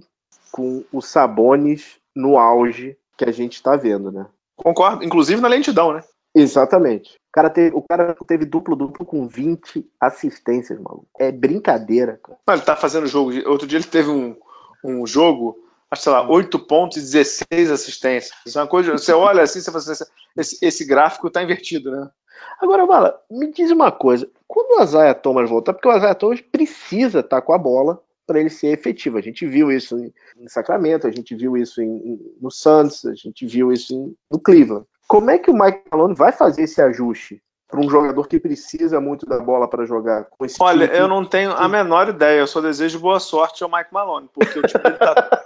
com 0.51 0.83
o 0.91 1.01
Sabonis 1.01 1.99
no 2.15 2.37
auge 2.37 2.97
que 3.17 3.25
a 3.25 3.31
gente 3.31 3.53
está 3.53 3.75
vendo, 3.75 4.11
né? 4.11 4.25
Concordo, 4.55 5.03
inclusive 5.03 5.41
na 5.41 5.47
lentidão, 5.47 5.93
né? 5.93 6.03
Exatamente. 6.33 7.15
O 7.15 7.31
cara, 7.31 7.49
teve, 7.49 7.75
o 7.75 7.81
cara 7.81 8.15
teve 8.27 8.45
duplo-duplo 8.45 9.05
com 9.05 9.27
20 9.27 9.87
assistências, 9.99 10.79
maluco. 10.79 11.07
É 11.17 11.31
brincadeira, 11.31 12.19
cara. 12.23 12.37
Não, 12.47 12.53
ele 12.53 12.63
tá 12.63 12.75
fazendo 12.75 13.07
jogo. 13.07 13.31
Outro 13.49 13.67
dia 13.67 13.77
ele 13.77 13.85
teve 13.85 14.09
um, 14.09 14.35
um 14.83 15.05
jogo, 15.05 15.57
acho 15.89 16.03
sei 16.03 16.11
lá, 16.11 16.27
8 16.29 16.59
pontos 16.59 16.97
e 16.97 17.01
16 17.01 17.71
assistências. 17.71 18.33
Isso 18.45 18.57
é 18.57 18.61
uma 18.61 18.67
coisa. 18.67 18.91
Você 18.91 19.11
olha 19.11 19.43
assim, 19.43 19.59
você 19.59 19.71
fala 19.71 19.83
assim, 19.83 20.03
esse, 20.37 20.65
esse 20.65 20.85
gráfico 20.85 21.29
tá 21.29 21.43
invertido, 21.43 21.91
né? 21.91 22.09
Agora, 22.61 22.85
Bala, 22.85 23.21
me 23.29 23.51
diz 23.51 23.71
uma 23.71 23.91
coisa. 23.91 24.29
Quando 24.47 24.79
o 24.79 24.83
Isaiah 24.83 25.13
Thomas 25.13 25.49
voltar, 25.49 25.73
porque 25.73 25.87
o 25.87 25.95
Isaiah 25.95 26.15
Thomas 26.15 26.41
precisa 26.41 27.19
estar 27.19 27.39
tá 27.39 27.41
com 27.41 27.53
a 27.53 27.57
bola 27.57 28.01
para 28.25 28.39
ele 28.39 28.49
ser 28.49 28.67
efetivo. 28.67 29.17
A 29.17 29.21
gente 29.21 29.45
viu 29.45 29.71
isso 29.71 29.97
em, 29.97 30.47
Sacramento, 30.47 31.07
a 31.07 31.11
gente 31.11 31.33
viu 31.35 31.57
isso 31.57 31.81
em, 31.81 31.97
em, 31.97 32.35
no 32.39 32.51
Suns, 32.51 33.05
a 33.05 33.15
gente 33.15 33.45
viu 33.45 33.71
isso 33.71 33.93
em, 33.93 34.15
no 34.29 34.39
Cleveland. 34.39 34.85
Como 35.09 35.31
é 35.31 35.39
que 35.39 35.49
o 35.49 35.55
Mike 35.55 35.81
Malone 35.91 36.13
vai 36.13 36.31
fazer 36.31 36.61
esse 36.61 36.79
ajuste 36.79 37.41
para 37.67 37.79
um 37.79 37.89
jogador 37.89 38.27
que 38.27 38.39
precisa 38.39 39.01
muito 39.01 39.25
da 39.25 39.39
bola 39.39 39.67
para 39.67 39.83
jogar 39.83 40.25
com 40.25 40.45
esse 40.45 40.55
Olha, 40.59 40.85
eu 40.85 41.07
não 41.07 41.25
tenho 41.25 41.51
a 41.51 41.67
menor 41.67 42.09
ideia. 42.09 42.39
Eu 42.39 42.47
só 42.47 42.61
desejo 42.61 42.99
boa 42.99 43.19
sorte 43.19 43.63
ao 43.63 43.71
Mike 43.71 43.91
Malone, 43.91 44.29
porque 44.31 44.59
o 44.59 44.61
time 44.61 44.83
dele 44.83 44.97
tá, 44.97 45.43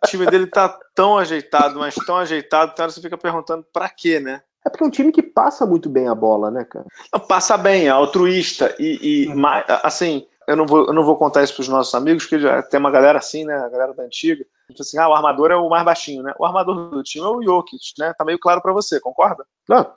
time 0.08 0.26
dele 0.26 0.46
tá 0.46 0.78
tão 0.94 1.18
ajeitado, 1.18 1.78
mas 1.78 1.94
tão 1.94 2.16
ajeitado, 2.16 2.72
que 2.72 2.82
você 2.82 3.02
fica 3.02 3.18
perguntando 3.18 3.66
para 3.70 3.86
quê, 3.90 4.18
né? 4.18 4.40
É 4.64 4.70
porque 4.70 4.82
é 4.82 4.86
um 4.86 4.90
time 4.90 5.12
que 5.12 5.22
passa 5.22 5.66
muito 5.66 5.90
bem 5.90 6.08
a 6.08 6.14
bola, 6.14 6.50
né, 6.50 6.64
cara? 6.64 6.86
Não, 7.12 7.20
passa 7.20 7.58
bem, 7.58 7.86
é 7.86 7.90
altruísta 7.90 8.74
e, 8.78 9.26
e 9.26 9.28
uhum. 9.28 9.42
assim, 9.82 10.26
eu 10.46 10.56
não 10.56 10.66
vou, 10.66 10.86
eu 10.86 10.92
não 10.92 11.04
vou 11.04 11.16
contar 11.16 11.42
isso 11.42 11.54
para 11.54 11.62
os 11.62 11.68
nossos 11.68 11.94
amigos, 11.94 12.24
porque 12.24 12.38
já 12.38 12.62
tem 12.62 12.78
uma 12.78 12.90
galera 12.90 13.18
assim, 13.18 13.44
né? 13.44 13.54
A 13.54 13.68
galera 13.68 13.92
da 13.92 14.04
antiga. 14.04 14.44
Tipo 14.68 14.82
assim, 14.82 14.98
ah, 14.98 15.08
o 15.08 15.14
armador 15.14 15.50
é 15.50 15.56
o 15.56 15.68
mais 15.68 15.84
baixinho, 15.84 16.22
né? 16.22 16.34
O 16.38 16.44
armador 16.44 16.90
do 16.90 17.02
time 17.02 17.24
é 17.24 17.28
o 17.28 17.42
Jokic, 17.42 17.78
né? 17.98 18.14
Tá 18.16 18.24
meio 18.24 18.38
claro 18.38 18.60
para 18.60 18.72
você, 18.72 19.00
concorda? 19.00 19.44
Não, 19.68 19.92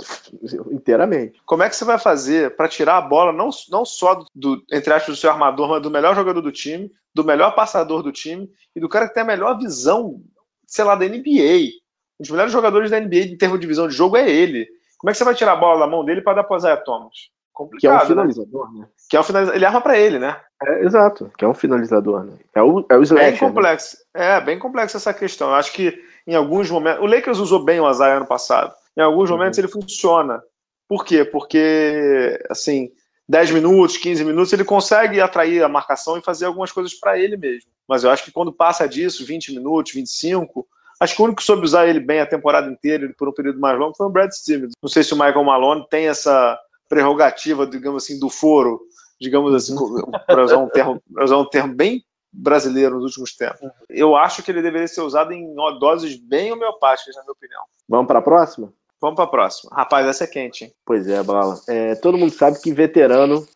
inteiramente. 0.71 1.39
Como 1.45 1.63
é 1.63 1.69
que 1.69 1.75
você 1.75 1.85
vai 1.85 1.99
fazer 1.99 2.55
para 2.55 2.67
tirar 2.67 2.97
a 2.97 3.01
bola 3.01 3.31
não, 3.31 3.49
não 3.69 3.85
só 3.85 4.15
do, 4.15 4.25
do, 4.33 4.63
entre 4.71 4.93
aspas, 4.93 5.15
do 5.15 5.19
seu 5.19 5.29
armador, 5.29 5.69
mas 5.69 5.81
do 5.81 5.91
melhor 5.91 6.15
jogador 6.15 6.41
do 6.41 6.51
time, 6.51 6.91
do 7.13 7.23
melhor 7.23 7.55
passador 7.55 8.01
do 8.01 8.11
time 8.11 8.49
e 8.75 8.79
do 8.79 8.89
cara 8.89 9.07
que 9.07 9.13
tem 9.13 9.23
a 9.23 9.27
melhor 9.27 9.57
visão, 9.57 10.21
sei 10.65 10.83
lá, 10.83 10.95
da 10.95 11.05
NBA. 11.05 11.69
Um 12.19 12.23
dos 12.23 12.31
melhores 12.31 12.51
jogadores 12.51 12.91
da 12.91 12.99
NBA 12.99 13.17
em 13.17 13.37
termos 13.37 13.59
de 13.59 13.67
visão 13.67 13.87
de 13.87 13.93
jogo 13.93 14.17
é 14.17 14.29
ele. 14.29 14.67
Como 14.97 15.09
é 15.09 15.13
que 15.13 15.17
você 15.17 15.23
vai 15.23 15.35
tirar 15.35 15.53
a 15.53 15.57
bola 15.57 15.79
da 15.79 15.87
mão 15.87 16.03
dele 16.03 16.21
para 16.21 16.35
dar 16.35 16.43
para 16.43 16.57
Isaiah 16.57 16.77
Thomas? 16.77 17.29
Complicado. 17.59 17.79
Que 17.81 17.87
é 17.87 17.91
um 17.91 17.99
né? 17.99 18.05
finalizador, 18.05 18.73
né? 18.73 18.79
né? 18.79 18.87
Que 19.09 19.17
é 19.17 19.19
um 19.19 19.23
finalizador. 19.23 19.57
Ele 19.57 19.65
arma 19.65 19.81
para 19.81 19.97
ele, 19.97 20.19
né? 20.19 20.37
É, 20.65 20.85
exato, 20.85 21.31
que 21.37 21.43
é 21.43 21.47
um 21.47 21.53
finalizador, 21.53 22.23
né? 22.23 22.33
É 22.55 22.61
o, 22.61 22.85
é 22.89 22.97
o 22.97 23.03
slasher, 23.03 23.31
Bem 23.31 23.37
complexo. 23.37 23.97
Né? 24.15 24.37
É, 24.37 24.41
bem 24.41 24.59
complexo 24.59 24.97
essa 24.97 25.13
questão. 25.13 25.49
Eu 25.49 25.55
acho 25.55 25.73
que 25.73 26.01
em 26.25 26.35
alguns 26.35 26.69
momentos. 26.71 27.03
O 27.03 27.07
Lakers 27.07 27.39
usou 27.39 27.63
bem 27.63 27.79
o 27.79 27.85
Azar 27.85 28.15
ano 28.15 28.25
passado. 28.25 28.73
Em 28.95 29.01
alguns 29.01 29.29
uhum. 29.29 29.37
momentos 29.37 29.59
ele 29.59 29.67
funciona. 29.67 30.41
Por 30.87 31.05
quê? 31.05 31.23
Porque, 31.23 32.41
assim, 32.49 32.89
10 33.27 33.51
minutos, 33.51 33.97
15 33.97 34.25
minutos, 34.25 34.51
ele 34.53 34.63
consegue 34.63 35.21
atrair 35.21 35.63
a 35.63 35.69
marcação 35.69 36.17
e 36.17 36.21
fazer 36.21 36.45
algumas 36.45 36.71
coisas 36.71 36.93
para 36.95 37.19
ele 37.19 37.37
mesmo. 37.37 37.69
Mas 37.87 38.03
eu 38.03 38.09
acho 38.09 38.23
que 38.23 38.31
quando 38.31 38.51
passa 38.51 38.87
disso, 38.87 39.25
20 39.25 39.53
minutos, 39.53 39.93
25, 39.93 40.67
acho 40.99 41.15
que 41.15 41.21
o 41.21 41.25
único 41.25 41.39
que 41.39 41.45
soube 41.45 41.63
usar 41.63 41.87
ele 41.87 41.99
bem 41.99 42.21
a 42.21 42.25
temporada 42.25 42.69
inteira, 42.69 43.07
por 43.17 43.29
um 43.29 43.33
período 43.33 43.59
mais 43.59 43.77
longo, 43.77 43.95
foi 43.95 44.07
o 44.07 44.09
Brad 44.09 44.31
Stevens. 44.31 44.71
Não 44.81 44.89
sei 44.89 45.03
se 45.03 45.13
o 45.13 45.17
Michael 45.17 45.43
Malone 45.43 45.85
tem 45.89 46.07
essa 46.07 46.59
prerrogativa, 46.89 47.65
digamos 47.65 48.03
assim, 48.03 48.19
do 48.19 48.29
foro, 48.29 48.81
digamos 49.21 49.53
assim, 49.53 49.75
para 50.25 50.43
usar, 50.43 50.57
um 50.57 50.67
termo, 50.67 51.01
usar 51.21 51.37
um 51.37 51.45
termo 51.45 51.73
bem 51.73 52.03
brasileiro 52.33 52.95
nos 52.95 53.05
últimos 53.05 53.35
tempos. 53.35 53.59
Eu 53.87 54.15
acho 54.15 54.43
que 54.43 54.51
ele 54.51 54.61
deveria 54.61 54.87
ser 54.87 55.01
usado 55.01 55.31
em 55.31 55.53
doses 55.79 56.17
bem 56.17 56.51
homeopáticas, 56.51 57.15
na 57.15 57.21
minha 57.21 57.31
opinião. 57.31 57.61
Vamos 57.87 58.07
para 58.07 58.19
a 58.19 58.23
próxima? 58.23 58.73
Vamos 59.01 59.15
para 59.15 59.25
a 59.25 59.29
próxima. 59.29 59.71
Rapaz, 59.73 60.05
essa 60.07 60.25
é 60.25 60.27
quente, 60.27 60.65
hein? 60.65 60.73
Pois 60.85 61.07
é, 61.07 61.23
Bala. 61.23 61.59
É, 61.67 61.95
todo 61.95 62.17
mundo 62.17 62.33
sabe 62.33 62.59
que 62.59 62.73
veterano 62.73 63.47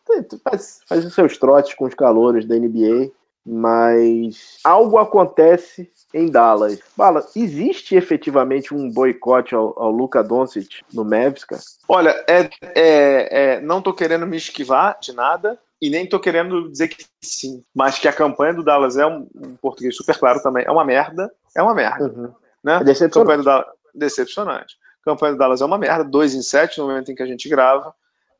faz, 0.42 0.80
faz 0.86 1.04
os 1.04 1.14
seus 1.14 1.36
trotes 1.36 1.74
com 1.74 1.84
os 1.84 1.94
calouros 1.94 2.46
da 2.46 2.56
NBA 2.56 3.10
mas 3.46 4.58
algo 4.64 4.98
acontece 4.98 5.90
em 6.12 6.30
Dallas. 6.30 6.78
Bala, 6.96 7.26
existe 7.36 7.94
efetivamente 7.94 8.72
um 8.72 8.90
boicote 8.90 9.54
ao, 9.54 9.78
ao 9.80 9.90
Luca 9.90 10.22
Doncic 10.22 10.82
no 10.92 11.04
Mavs, 11.04 11.44
cara? 11.44 11.60
Olha, 11.88 12.24
é, 12.26 12.48
é, 12.62 13.54
é, 13.54 13.60
não 13.60 13.82
tô 13.82 13.92
querendo 13.92 14.26
me 14.26 14.36
esquivar 14.36 14.98
de 15.00 15.12
nada 15.12 15.58
e 15.82 15.90
nem 15.90 16.08
tô 16.08 16.18
querendo 16.18 16.70
dizer 16.70 16.88
que 16.88 17.04
sim, 17.20 17.62
mas 17.74 17.98
que 17.98 18.08
a 18.08 18.12
campanha 18.12 18.54
do 18.54 18.62
Dallas 18.62 18.96
é 18.96 19.04
um, 19.04 19.28
um 19.34 19.56
português 19.56 19.94
super 19.96 20.16
claro 20.16 20.42
também, 20.42 20.64
é 20.66 20.70
uma 20.70 20.84
merda, 20.84 21.30
é 21.54 21.62
uma 21.62 21.74
merda, 21.74 22.04
uhum. 22.04 22.32
né? 22.62 22.76
É 22.76 22.84
decepcionante. 22.84 23.12
Campanha 23.12 23.38
do 23.38 23.44
Dallas, 23.44 23.66
decepcionante. 23.94 24.76
Campanha 25.04 25.32
do 25.32 25.38
Dallas 25.38 25.60
é 25.60 25.64
uma 25.64 25.76
merda, 25.76 26.02
2 26.04 26.34
em 26.34 26.42
7 26.42 26.78
no 26.78 26.86
momento 26.86 27.12
em 27.12 27.14
que 27.14 27.22
a 27.22 27.26
gente 27.26 27.48
grava. 27.48 27.94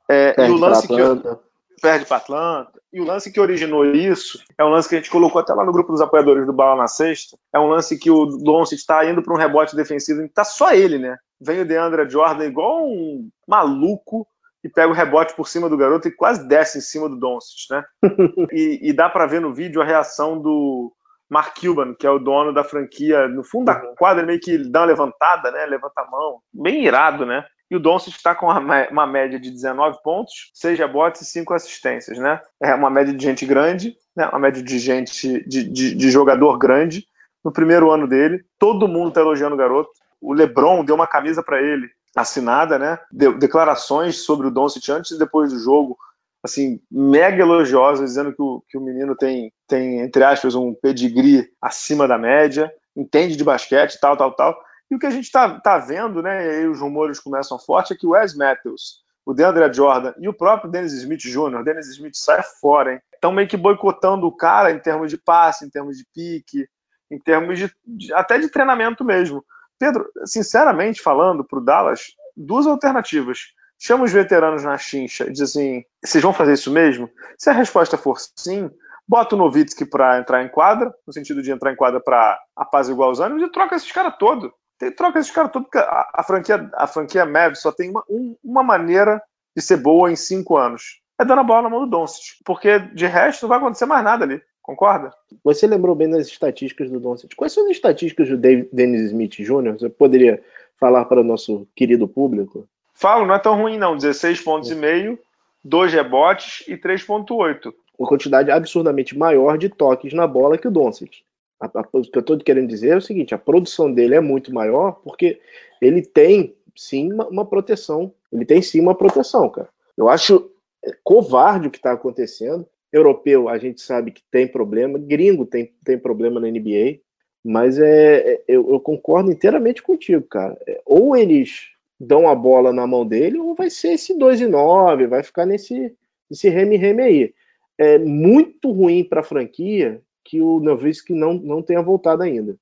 É, 0.09 0.35
e 0.47 0.51
o 0.51 0.57
lance 0.57 0.87
que 0.87 0.95
eu, 0.95 1.41
perde 1.81 2.07
para 2.07 2.19
Atlanta. 2.19 2.73
E 2.93 3.01
o 3.01 3.05
lance 3.05 3.33
que 3.33 3.41
originou 3.41 3.85
isso 3.85 4.39
é 4.59 4.65
um 4.65 4.69
lance 4.69 4.89
que 4.89 4.95
a 4.95 4.99
gente 4.99 5.11
colocou 5.11 5.41
até 5.41 5.53
lá 5.53 5.65
no 5.65 5.73
grupo 5.73 5.93
dos 5.93 6.01
apoiadores 6.01 6.47
do 6.47 6.53
Bala 6.53 6.77
na 6.77 6.87
Sexta. 6.87 7.37
É 7.53 7.59
um 7.59 7.69
lance 7.69 7.99
que 7.99 8.11
o 8.11 8.27
Doncic 8.27 8.79
está 8.79 9.05
indo 9.05 9.23
para 9.23 9.35
um 9.35 9.39
rebote 9.39 9.77
defensivo 9.77 10.23
e 10.23 10.29
tá 10.29 10.45
só 10.45 10.73
ele, 10.73 10.99
né? 10.99 11.17
Vem 11.41 11.61
o 11.61 11.67
DeAndre 11.67 12.09
Jordan 12.09 12.47
igual 12.47 12.87
um 12.87 13.29
maluco 13.47 14.27
e 14.63 14.69
pega 14.69 14.89
o 14.89 14.95
rebote 14.95 15.35
por 15.35 15.49
cima 15.49 15.69
do 15.69 15.77
garoto 15.77 16.09
e 16.09 16.15
quase 16.15 16.47
desce 16.49 16.79
em 16.79 16.81
cima 16.81 17.09
do 17.09 17.17
Doncic, 17.17 17.71
né? 17.71 17.85
e, 18.53 18.91
e 18.91 18.93
dá 18.93 19.09
para 19.11 19.27
ver 19.27 19.41
no 19.41 19.53
vídeo 19.53 19.83
a 19.83 19.85
reação 19.85 20.41
do 20.41 20.93
Mark 21.29 21.59
Cuban, 21.61 21.95
que 21.95 22.07
é 22.07 22.11
o 22.11 22.19
dono 22.19 22.53
da 22.53 22.63
franquia, 22.63 23.29
no 23.29 23.43
fundo 23.43 23.67
da 23.67 23.83
uhum. 23.83 23.95
quadra, 23.97 24.25
meio 24.25 24.41
que 24.41 24.57
dá 24.71 24.81
uma 24.81 24.87
levantada, 24.87 25.51
né? 25.51 25.67
Levanta 25.67 26.01
a 26.01 26.11
mão. 26.11 26.39
Bem 26.53 26.85
irado, 26.85 27.27
né? 27.27 27.45
E 27.71 27.77
o 27.77 27.81
Doncic 27.81 28.15
está 28.15 28.35
com 28.35 28.47
uma, 28.47 29.07
média 29.07 29.39
de 29.39 29.51
19 29.51 30.03
pontos, 30.03 30.51
6 30.55 30.79
rebotes 30.79 31.23
e 31.23 31.25
5 31.25 31.55
assistências, 31.55 32.19
né? 32.19 32.41
É 32.63 32.75
uma 32.75 32.91
média 32.91 33.13
de 33.13 33.25
gente 33.25 33.47
grande, 33.47 33.97
né? 34.15 34.29
uma 34.29 34.39
média 34.39 34.63
de 34.63 34.79
gente, 34.79 35.43
de, 35.49 35.65
de, 35.65 35.95
de 35.95 36.11
jogador 36.11 36.59
grande. 36.59 37.07
No 37.43 37.53
primeiro 37.53 37.91
ano 37.91 38.07
dele, 38.07 38.45
todo 38.59 38.89
mundo 38.89 39.09
está 39.09 39.21
elogiando 39.21 39.55
o 39.55 39.59
garoto. 39.59 39.91
O 40.21 40.33
LeBron 40.33 40.85
deu 40.85 40.95
uma 40.95 41.07
camisa 41.07 41.43
para 41.43 41.61
ele, 41.61 41.89
assinada, 42.17 42.79
né? 42.79 42.99
Deu 43.11 43.37
declarações 43.37 44.25
sobre 44.25 44.47
o 44.47 44.51
Doncic 44.51 44.89
antes 44.91 45.11
e 45.13 45.19
depois 45.19 45.53
do 45.53 45.59
jogo, 45.59 45.97
assim, 46.43 46.81
mega 46.91 47.43
elogiosas, 47.43 48.11
dizendo 48.11 48.33
que 48.33 48.41
o, 48.43 48.63
que 48.69 48.79
o 48.79 48.81
menino 48.81 49.17
tem, 49.17 49.53
tem, 49.67 50.01
entre 50.01 50.23
aspas, 50.23 50.55
um 50.55 50.75
pedigree 50.75 51.47
acima 51.61 52.07
da 52.07 52.17
média, 52.17 52.73
entende 52.97 53.37
de 53.37 53.45
basquete, 53.45 53.99
tal, 54.01 54.17
tal, 54.17 54.33
tal. 54.33 54.59
O 54.95 54.99
que 54.99 55.07
a 55.07 55.11
gente 55.11 55.25
está 55.25 55.61
tá 55.61 55.79
vendo, 55.79 56.23
né, 56.23 56.63
e 56.63 56.67
os 56.67 56.81
rumores 56.81 57.19
começam 57.19 57.59
forte, 57.59 57.93
é 57.93 57.97
que 57.97 58.07
o 58.07 58.11
Wes 58.11 58.37
Matthews, 58.37 59.03
o 59.25 59.33
DeAndre 59.33 59.73
Jordan 59.73 60.15
e 60.19 60.29
o 60.29 60.35
próprio 60.35 60.71
Dennis 60.71 60.93
Smith 60.93 61.21
Jr., 61.21 61.63
Dennis 61.65 61.89
Smith 61.89 62.15
sai 62.15 62.43
fora, 62.61 62.95
hein? 62.95 63.01
Estão 63.15 63.33
meio 63.33 63.49
que 63.49 63.57
boicotando 63.57 64.27
o 64.27 64.37
cara 64.37 64.71
em 64.71 64.79
termos 64.79 65.11
de 65.11 65.17
passe, 65.17 65.65
em 65.65 65.71
termos 65.71 65.97
de 65.97 66.05
pique, 66.15 66.69
em 67.11 67.19
termos 67.19 67.59
de, 67.59 67.73
de 67.87 68.13
até 68.13 68.39
de 68.39 68.49
treinamento 68.49 69.05
mesmo. 69.05 69.45
Pedro, 69.79 70.07
sinceramente 70.25 71.03
falando, 71.03 71.45
para 71.45 71.59
o 71.59 71.65
Dallas, 71.65 72.15
duas 72.37 72.67
alternativas. 72.67 73.53
Chama 73.79 74.05
os 74.05 74.13
veteranos 74.13 74.63
na 74.63 74.79
chincha 74.79 75.25
e 75.25 75.33
diz 75.33 75.43
assim: 75.43 75.85
vocês 76.03 76.23
vão 76.23 76.33
fazer 76.33 76.53
isso 76.53 76.71
mesmo? 76.71 77.11
Se 77.37 77.51
a 77.51 77.53
resposta 77.53 77.99
for 77.99 78.17
sim, 78.37 78.71
bota 79.07 79.35
o 79.35 79.39
Novitsky 79.39 79.85
para 79.85 80.19
entrar 80.19 80.43
em 80.43 80.49
quadra, 80.49 80.95
no 81.07 81.13
sentido 81.13 81.43
de 81.43 81.51
entrar 81.51 81.73
em 81.73 81.77
quadra 81.77 82.01
para 82.01 82.39
apaziguar 82.57 83.11
os 83.11 83.21
ânimos, 83.21 83.43
e 83.43 83.51
troca 83.51 83.75
esses 83.75 83.91
caras 83.91 84.15
todos. 84.19 84.51
Troca 84.91 85.19
esses 85.19 85.31
caras 85.31 85.53
todos, 85.53 85.69
a, 85.75 86.11
a, 86.15 86.23
franquia, 86.23 86.71
a 86.75 86.87
franquia 86.87 87.27
Mavs 87.27 87.61
só 87.61 87.73
tem 87.73 87.91
uma, 87.91 88.05
um, 88.09 88.37
uma 88.43 88.63
maneira 88.63 89.23
de 89.57 89.63
ser 89.63 89.77
boa 89.77 90.11
em 90.11 90.17
cinco 90.17 90.57
anos. 90.57 91.01
É 91.19 91.25
dando 91.25 91.41
a 91.41 91.45
bola 91.45 91.63
na 91.63 91.71
mão 91.71 91.81
do 91.81 91.91
Doncic. 91.91 92.39
Porque 92.45 92.79
de 92.79 93.07
resto 93.07 93.43
não 93.43 93.49
vai 93.49 93.59
acontecer 93.59 93.87
mais 93.87 94.05
nada 94.05 94.25
ali. 94.25 94.41
Concorda? 94.61 95.13
Você 95.45 95.67
lembrou 95.67 95.95
bem 95.95 96.11
das 96.11 96.27
estatísticas 96.27 96.91
do 96.91 96.99
Doncic. 96.99 97.35
Quais 97.37 97.53
são 97.53 97.65
as 97.65 97.71
estatísticas 97.71 98.29
do 98.29 98.37
David, 98.37 98.69
Dennis 98.73 99.03
Smith 99.03 99.35
Jr.? 99.35 99.73
Você 99.79 99.89
poderia 99.89 100.43
falar 100.79 101.05
para 101.05 101.21
o 101.21 101.25
nosso 101.25 101.69
querido 101.77 102.09
público? 102.09 102.67
Falo, 102.95 103.27
não 103.27 103.35
é 103.35 103.39
tão 103.39 103.61
ruim 103.61 103.79
não. 103.79 103.97
16 103.97 104.41
pontos 104.41 104.71
é. 104.71 104.75
e 104.75 104.77
meio, 104.77 105.19
2 105.63 105.93
rebotes 105.93 106.65
e 106.67 106.77
3.8. 106.77 107.73
Uma 107.99 108.09
quantidade 108.09 108.51
absurdamente 108.51 109.17
maior 109.17 109.57
de 109.59 109.69
toques 109.69 110.13
na 110.13 110.27
bola 110.27 110.59
que 110.59 110.67
o 110.67 110.71
Doncic. 110.71 111.23
A, 111.61 111.67
a, 111.67 111.85
o 111.93 112.03
que 112.03 112.17
eu 112.17 112.21
estou 112.21 112.39
querendo 112.39 112.69
dizer 112.69 112.91
é 112.91 112.97
o 112.97 113.03
seguinte: 113.03 113.35
a 113.35 113.39
produção 113.39 113.93
dele 113.93 114.15
é 114.15 114.21
muito 114.21 114.53
maior 114.53 115.01
porque 115.05 115.41
ele 115.81 116.03
tem 116.03 116.55
sim 116.77 117.13
uma, 117.13 117.29
uma, 117.29 117.47
proteção. 117.47 118.13
Ele 118.33 118.45
tem 118.45 118.61
sim 118.61 118.81
uma 118.81 118.95
proteção, 118.95 119.49
cara. 119.49 119.69
Eu 119.97 120.09
acho 120.09 120.51
é 120.85 120.91
covarde 121.03 121.69
o 121.69 121.71
que 121.71 121.79
está 121.79 121.93
acontecendo. 121.93 122.67
Europeu, 122.93 123.49
a 123.49 123.59
gente 123.59 123.81
sabe 123.81 124.13
que 124.13 124.23
tem 124.31 124.47
problema, 124.47 124.99
gringo 124.99 125.45
tem, 125.45 125.73
tem 125.85 125.99
problema 125.99 126.39
na 126.39 126.49
NBA, 126.49 127.01
mas 127.45 127.79
é, 127.79 128.35
é, 128.35 128.45
eu, 128.47 128.71
eu 128.71 128.79
concordo 128.79 129.33
inteiramente 129.33 129.83
contigo, 129.83 130.23
cara. 130.23 130.57
É, 130.67 130.81
ou 130.87 131.17
eles 131.17 131.71
dão 131.99 132.29
a 132.29 132.35
bola 132.35 132.73
na 132.73 132.87
mão 132.87 133.07
dele, 133.07 133.39
ou 133.39 133.55
vai 133.55 133.69
ser 133.71 133.95
esse 133.95 134.17
2 134.17 134.43
e 134.43 134.47
9, 134.47 135.07
vai 135.07 135.23
ficar 135.23 135.45
nesse, 135.47 135.95
nesse 136.31 136.49
reme-reme 136.49 137.03
aí. 137.03 137.35
É 137.77 137.99
muito 137.99 138.71
ruim 138.71 139.03
para 139.03 139.21
a 139.21 139.25
franquia 139.25 140.01
que 140.25 140.41
o 140.41 140.61
Nowitzki 140.61 141.13
não, 141.13 141.35
não 141.35 141.63
tenha 141.63 141.83
voltado 141.83 142.23
ainda. 142.23 142.57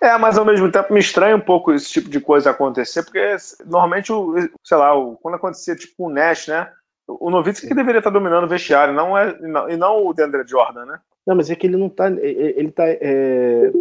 É, 0.00 0.16
mas 0.16 0.38
ao 0.38 0.44
mesmo 0.44 0.70
tempo 0.70 0.92
me 0.92 1.00
estranha 1.00 1.36
um 1.36 1.40
pouco 1.40 1.72
esse 1.72 1.90
tipo 1.90 2.08
de 2.08 2.20
coisa 2.20 2.50
acontecer, 2.50 3.02
porque 3.02 3.36
normalmente, 3.64 4.12
o, 4.12 4.34
sei 4.62 4.76
lá, 4.76 4.94
o, 4.94 5.16
quando 5.16 5.34
acontecia 5.34 5.74
tipo 5.74 6.06
o 6.06 6.10
Nash, 6.10 6.46
né? 6.46 6.70
O 7.06 7.30
Nowitzki 7.30 7.66
que 7.66 7.74
deveria 7.74 7.98
estar 7.98 8.10
dominando 8.10 8.44
o 8.44 8.48
vestiário, 8.48 8.94
não 8.94 9.18
é, 9.18 9.36
não, 9.40 9.68
e 9.68 9.76
não 9.76 10.06
o 10.06 10.14
DeAndre 10.14 10.46
Jordan, 10.46 10.86
né? 10.86 11.00
Não, 11.26 11.36
mas 11.36 11.50
é 11.50 11.56
que 11.56 11.66
ele 11.66 11.76
não 11.76 11.88
tá. 11.88 12.08
Ele 12.08 12.70
tá. 12.70 12.84
É, 12.86 13.72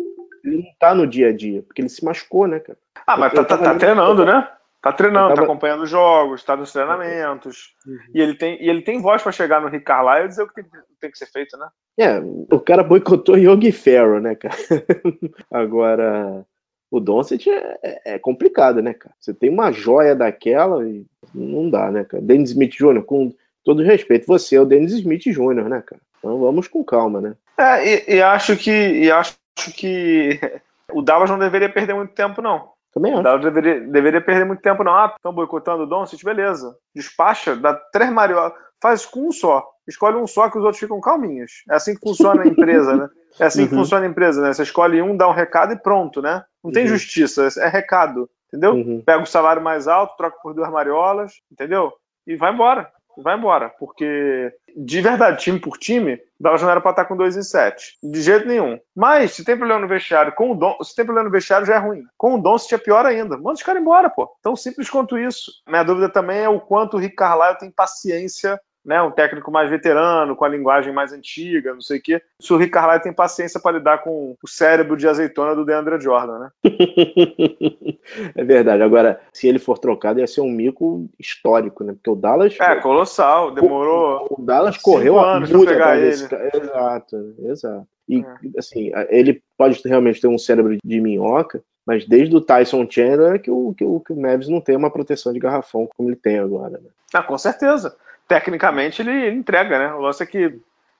ele 0.43 0.57
não 0.57 0.73
tá 0.79 0.95
no 0.95 1.05
dia 1.05 1.29
a 1.29 1.33
dia, 1.35 1.61
porque 1.61 1.81
ele 1.81 1.89
se 1.89 2.03
machucou, 2.03 2.47
né, 2.47 2.59
cara? 2.59 2.77
Ah, 3.05 3.15
mas 3.15 3.33
tá, 3.33 3.43
tá, 3.43 3.57
tá 3.57 3.75
treinando, 3.75 4.25
né? 4.25 4.47
Tá 4.81 4.91
treinando, 4.91 5.29
tava... 5.29 5.41
tá 5.41 5.43
acompanhando 5.43 5.85
jogos, 5.85 6.43
tá 6.43 6.55
nos 6.55 6.71
treinamentos. 6.71 7.75
Uhum. 7.85 7.99
E 8.15 8.21
ele 8.21 8.35
tem, 8.35 8.61
e 8.61 8.67
ele 8.67 8.81
tem 8.81 8.99
voz 8.99 9.21
para 9.21 9.31
chegar 9.31 9.61
no 9.61 9.67
Rick 9.67 9.85
Carlisle 9.85 10.25
e 10.25 10.27
dizer 10.27 10.43
o 10.43 10.47
que 10.47 10.55
tem, 10.55 10.65
tem, 10.99 11.11
que 11.11 11.17
ser 11.17 11.27
feito, 11.27 11.55
né? 11.55 11.67
É, 11.99 12.19
o 12.19 12.59
cara 12.59 12.83
boicotou 12.83 13.37
Yogi 13.37 13.71
Ferro, 13.71 14.19
né, 14.19 14.35
cara? 14.35 14.55
Agora, 15.51 16.45
o 16.89 16.99
Doncic 16.99 17.47
é, 17.47 17.79
é, 17.83 18.13
é, 18.13 18.19
complicado, 18.19 18.81
né, 18.81 18.93
cara? 18.93 19.15
Você 19.19 19.33
tem 19.33 19.49
uma 19.49 19.71
joia 19.71 20.15
daquela 20.15 20.87
e 20.87 21.05
não 21.33 21.69
dá, 21.69 21.91
né, 21.91 22.03
cara? 22.03 22.23
Dennis 22.23 22.51
Smith 22.51 22.73
Jr., 22.73 23.03
com 23.03 23.33
todo 23.63 23.83
respeito, 23.83 24.27
você 24.27 24.55
é 24.55 24.61
o 24.61 24.65
Dennis 24.65 24.93
Smith 24.93 25.23
Jr., 25.23 25.69
né, 25.69 25.81
cara? 25.85 26.01
Então 26.19 26.39
vamos 26.39 26.67
com 26.67 26.83
calma, 26.83 27.21
né? 27.21 27.35
É, 27.57 28.13
e, 28.13 28.15
e 28.17 28.21
acho 28.21 28.57
que 28.57 28.71
e 28.71 29.11
acho 29.11 29.37
que 29.75 30.39
o 30.91 31.01
Dallas 31.01 31.29
não 31.29 31.39
deveria 31.39 31.69
perder 31.69 31.93
muito 31.93 32.13
tempo, 32.13 32.41
não. 32.41 32.71
Também 32.93 33.13
acho. 33.13 33.23
Dallas 33.23 33.43
deveria, 33.43 33.79
deveria 33.79 34.21
perder 34.21 34.45
muito 34.45 34.61
tempo, 34.61 34.83
não. 34.83 34.93
Ah, 34.93 35.13
estão 35.15 35.33
boicotando 35.33 35.83
o 35.83 35.87
Doncic, 35.87 36.23
beleza. 36.23 36.75
Despacha, 36.93 37.55
dá 37.55 37.73
três 37.73 38.11
Mario, 38.11 38.37
faz 38.81 39.05
com 39.05 39.27
um 39.27 39.31
só. 39.31 39.70
Escolhe 39.91 40.17
um 40.17 40.25
só 40.25 40.49
que 40.49 40.57
os 40.57 40.63
outros 40.63 40.79
ficam 40.79 40.99
calminhos. 40.99 41.63
É 41.69 41.75
assim 41.75 41.93
que 41.93 42.01
funciona 42.01 42.43
a 42.43 42.47
empresa, 42.47 42.95
né? 42.95 43.09
É 43.39 43.45
assim 43.45 43.61
uhum. 43.61 43.67
que 43.67 43.75
funciona 43.75 44.05
a 44.05 44.09
empresa, 44.09 44.41
né? 44.41 44.53
Você 44.53 44.63
escolhe 44.63 45.01
um, 45.01 45.15
dá 45.15 45.27
um 45.27 45.33
recado 45.33 45.73
e 45.73 45.77
pronto, 45.77 46.21
né? 46.21 46.43
Não 46.63 46.71
tem 46.71 46.83
uhum. 46.83 46.89
justiça, 46.89 47.47
é 47.57 47.67
recado, 47.67 48.29
entendeu? 48.47 48.73
Uhum. 48.73 49.01
Pega 49.05 49.23
o 49.23 49.27
salário 49.27 49.61
mais 49.61 49.87
alto, 49.87 50.17
troca 50.17 50.37
por 50.41 50.53
duas 50.53 50.69
mariolas, 50.69 51.33
entendeu? 51.51 51.91
E 52.25 52.35
vai 52.35 52.53
embora 52.53 52.91
vai 53.17 53.37
embora, 53.37 53.69
porque 53.79 54.53
de 54.75 55.01
verdade, 55.01 55.41
time 55.41 55.59
por 55.59 55.77
time, 55.77 56.19
Dallas 56.39 56.61
não 56.61 56.69
era 56.69 56.79
para 56.79 56.91
estar 56.91 57.05
com 57.05 57.17
2 57.17 57.35
e 57.35 57.43
7. 57.43 57.97
De 58.01 58.21
jeito 58.21 58.47
nenhum. 58.47 58.79
Mas, 58.95 59.33
se 59.33 59.43
tem 59.43 59.57
problema 59.57 59.81
no 59.81 59.87
vestiário, 59.87 60.33
com 60.33 60.51
o 60.51 60.55
Don, 60.55 60.77
se 60.81 60.95
tem 60.95 61.05
problema 61.05 61.27
no 61.27 61.31
vestiário, 61.31 61.65
já 61.65 61.75
é 61.75 61.77
ruim. 61.77 62.03
Com 62.17 62.35
o 62.35 62.41
Don, 62.41 62.57
se 62.57 62.73
é 62.73 62.77
pior 62.77 63.05
ainda. 63.05 63.37
Manda 63.37 63.53
os 63.53 63.63
caras 63.63 63.81
embora, 63.81 64.09
pô. 64.09 64.29
Tão 64.41 64.55
simples 64.55 64.89
quanto 64.89 65.17
isso. 65.17 65.51
Minha 65.67 65.83
dúvida 65.83 66.09
também 66.09 66.39
é 66.39 66.49
o 66.49 66.59
quanto 66.59 66.95
o 66.95 66.99
Rick 66.99 67.15
Carlisle 67.15 67.57
tem 67.57 67.71
paciência 67.71 68.59
né, 68.83 69.01
um 69.01 69.11
técnico 69.11 69.51
mais 69.51 69.69
veterano, 69.69 70.35
com 70.35 70.43
a 70.43 70.49
linguagem 70.49 70.91
mais 70.91 71.13
antiga, 71.13 71.73
não 71.73 71.81
sei 71.81 71.99
o 71.99 72.01
quê. 72.01 72.21
Se 72.39 72.51
o 72.51 72.57
Rick 72.57 72.71
Carlisle 72.71 73.03
tem 73.03 73.13
paciência 73.13 73.59
para 73.59 73.77
lidar 73.77 73.99
com 73.99 74.35
o 74.41 74.47
cérebro 74.47 74.97
de 74.97 75.07
azeitona 75.07 75.55
do 75.55 75.63
DeAndre 75.63 75.99
Jordan, 75.99 76.39
né? 76.39 76.51
é 78.35 78.43
verdade. 78.43 78.81
Agora, 78.81 79.21
se 79.31 79.47
ele 79.47 79.59
for 79.59 79.77
trocado, 79.77 80.19
ia 80.19 80.27
ser 80.27 80.41
um 80.41 80.49
mico 80.49 81.07
histórico, 81.19 81.83
né? 81.83 81.93
Porque 81.93 82.09
o 82.09 82.15
Dallas. 82.15 82.59
É, 82.59 82.75
colossal. 82.75 83.51
Demorou. 83.51 84.27
O, 84.29 84.41
o 84.41 84.45
Dallas 84.45 84.77
correu 84.77 85.19
anos 85.19 85.49
para 85.49 85.65
pegar 85.65 85.97
ele. 85.97 86.09
Desse... 86.09 86.35
Exato, 86.53 87.35
exato. 87.39 87.87
E, 88.09 88.19
é. 88.19 88.59
assim, 88.59 88.91
ele 89.09 89.41
pode 89.57 89.79
realmente 89.85 90.19
ter 90.19 90.27
um 90.27 90.37
cérebro 90.37 90.75
de 90.83 90.99
minhoca, 90.99 91.63
mas 91.85 92.05
desde 92.07 92.35
o 92.35 92.41
Tyson 92.41 92.87
Chandler 92.89 93.39
que 93.39 93.51
o, 93.51 93.73
que 93.75 93.83
o, 93.83 93.99
que 93.99 94.11
o 94.11 94.19
Mavis 94.19 94.49
não 94.49 94.59
tem 94.59 94.75
uma 94.75 94.89
proteção 94.89 95.31
de 95.31 95.39
garrafão 95.39 95.87
como 95.95 96.09
ele 96.09 96.15
tem 96.15 96.39
agora. 96.39 96.79
Né? 96.79 96.89
Ah, 97.13 97.23
com 97.23 97.37
certeza 97.37 97.95
tecnicamente 98.27 99.01
ele, 99.01 99.11
ele 99.11 99.37
entrega, 99.37 99.77
né? 99.79 99.93
O 99.93 100.01
lance 100.01 100.23
é 100.23 100.25
que, 100.25 100.59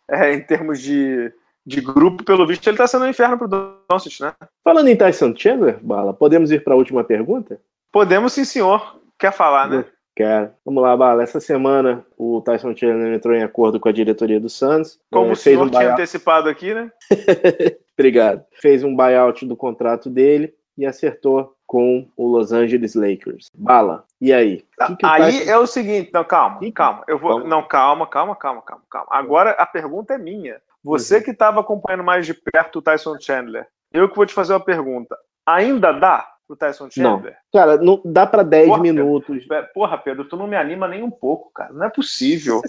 é, 0.09 0.33
em 0.33 0.41
termos 0.41 0.81
de, 0.81 1.31
de 1.65 1.81
grupo, 1.81 2.23
pelo 2.23 2.45
visto, 2.45 2.67
ele 2.67 2.77
tá 2.77 2.87
sendo 2.87 3.05
um 3.05 3.09
inferno 3.09 3.37
pro 3.37 3.47
Doncic, 3.89 4.21
né? 4.21 4.33
Falando 4.63 4.87
em 4.87 4.95
Tyson 4.95 5.33
Chandler, 5.35 5.79
Bala, 5.81 6.13
podemos 6.13 6.51
ir 6.51 6.63
para 6.63 6.73
a 6.73 6.77
última 6.77 7.03
pergunta? 7.03 7.59
Podemos 7.91 8.33
sim, 8.33 8.45
senhor. 8.45 8.99
Quer 9.17 9.31
falar, 9.31 9.69
né? 9.69 9.85
Quero. 10.15 10.51
Vamos 10.65 10.83
lá, 10.83 10.95
Bala. 10.95 11.23
Essa 11.23 11.39
semana 11.39 12.05
o 12.17 12.41
Tyson 12.41 12.75
Chandler 12.75 13.13
entrou 13.13 13.33
em 13.33 13.43
acordo 13.43 13.79
com 13.79 13.87
a 13.87 13.93
diretoria 13.93 14.39
do 14.39 14.49
Suns. 14.49 14.99
Como 15.09 15.29
é, 15.29 15.31
o 15.31 15.35
senhor 15.35 15.65
um 15.65 15.69
tinha 15.69 15.93
antecipado 15.93 16.49
aqui, 16.49 16.73
né? 16.73 16.91
Obrigado. 17.97 18.43
Fez 18.51 18.83
um 18.83 18.95
buyout 18.95 19.45
do 19.45 19.55
contrato 19.55 20.09
dele 20.09 20.53
e 20.77 20.85
acertou 20.85 21.55
com 21.71 22.05
o 22.17 22.27
Los 22.27 22.51
Angeles 22.51 22.95
Lakers. 22.95 23.49
Bala, 23.55 24.03
e 24.19 24.33
aí? 24.33 24.65
Que 24.87 24.95
que 24.97 25.05
aí 25.05 25.47
é 25.47 25.57
o 25.57 25.65
seguinte, 25.65 26.11
não, 26.13 26.25
calma, 26.25 26.59
calma. 26.75 27.05
Eu 27.07 27.17
vou, 27.17 27.47
não, 27.47 27.65
calma, 27.65 28.05
calma, 28.05 28.35
calma, 28.35 28.61
calma, 28.61 28.83
calma. 28.91 29.07
Agora 29.09 29.51
a 29.51 29.65
pergunta 29.65 30.13
é 30.13 30.17
minha. 30.17 30.61
Você 30.83 31.15
uhum. 31.15 31.23
que 31.23 31.31
estava 31.31 31.61
acompanhando 31.61 32.03
mais 32.03 32.25
de 32.25 32.33
perto 32.33 32.79
o 32.79 32.81
Tyson 32.81 33.15
Chandler, 33.21 33.65
eu 33.93 34.09
que 34.09 34.17
vou 34.17 34.25
te 34.25 34.33
fazer 34.33 34.51
uma 34.51 34.59
pergunta. 34.59 35.17
Ainda 35.45 35.93
dá 35.93 36.27
pro 36.45 36.57
Tyson 36.57 36.91
Chandler? 36.91 37.37
Não. 37.53 37.61
Cara, 37.61 37.77
não 37.77 38.01
dá 38.03 38.27
para 38.27 38.43
10 38.43 38.67
porra, 38.67 38.81
minutos. 38.81 39.45
Pedro, 39.47 39.69
porra, 39.73 39.97
Pedro, 39.97 40.25
tu 40.25 40.35
não 40.35 40.47
me 40.47 40.57
anima 40.57 40.89
nem 40.89 41.01
um 41.01 41.09
pouco, 41.09 41.53
cara. 41.53 41.71
Não 41.71 41.85
é 41.85 41.89
possível. 41.89 42.61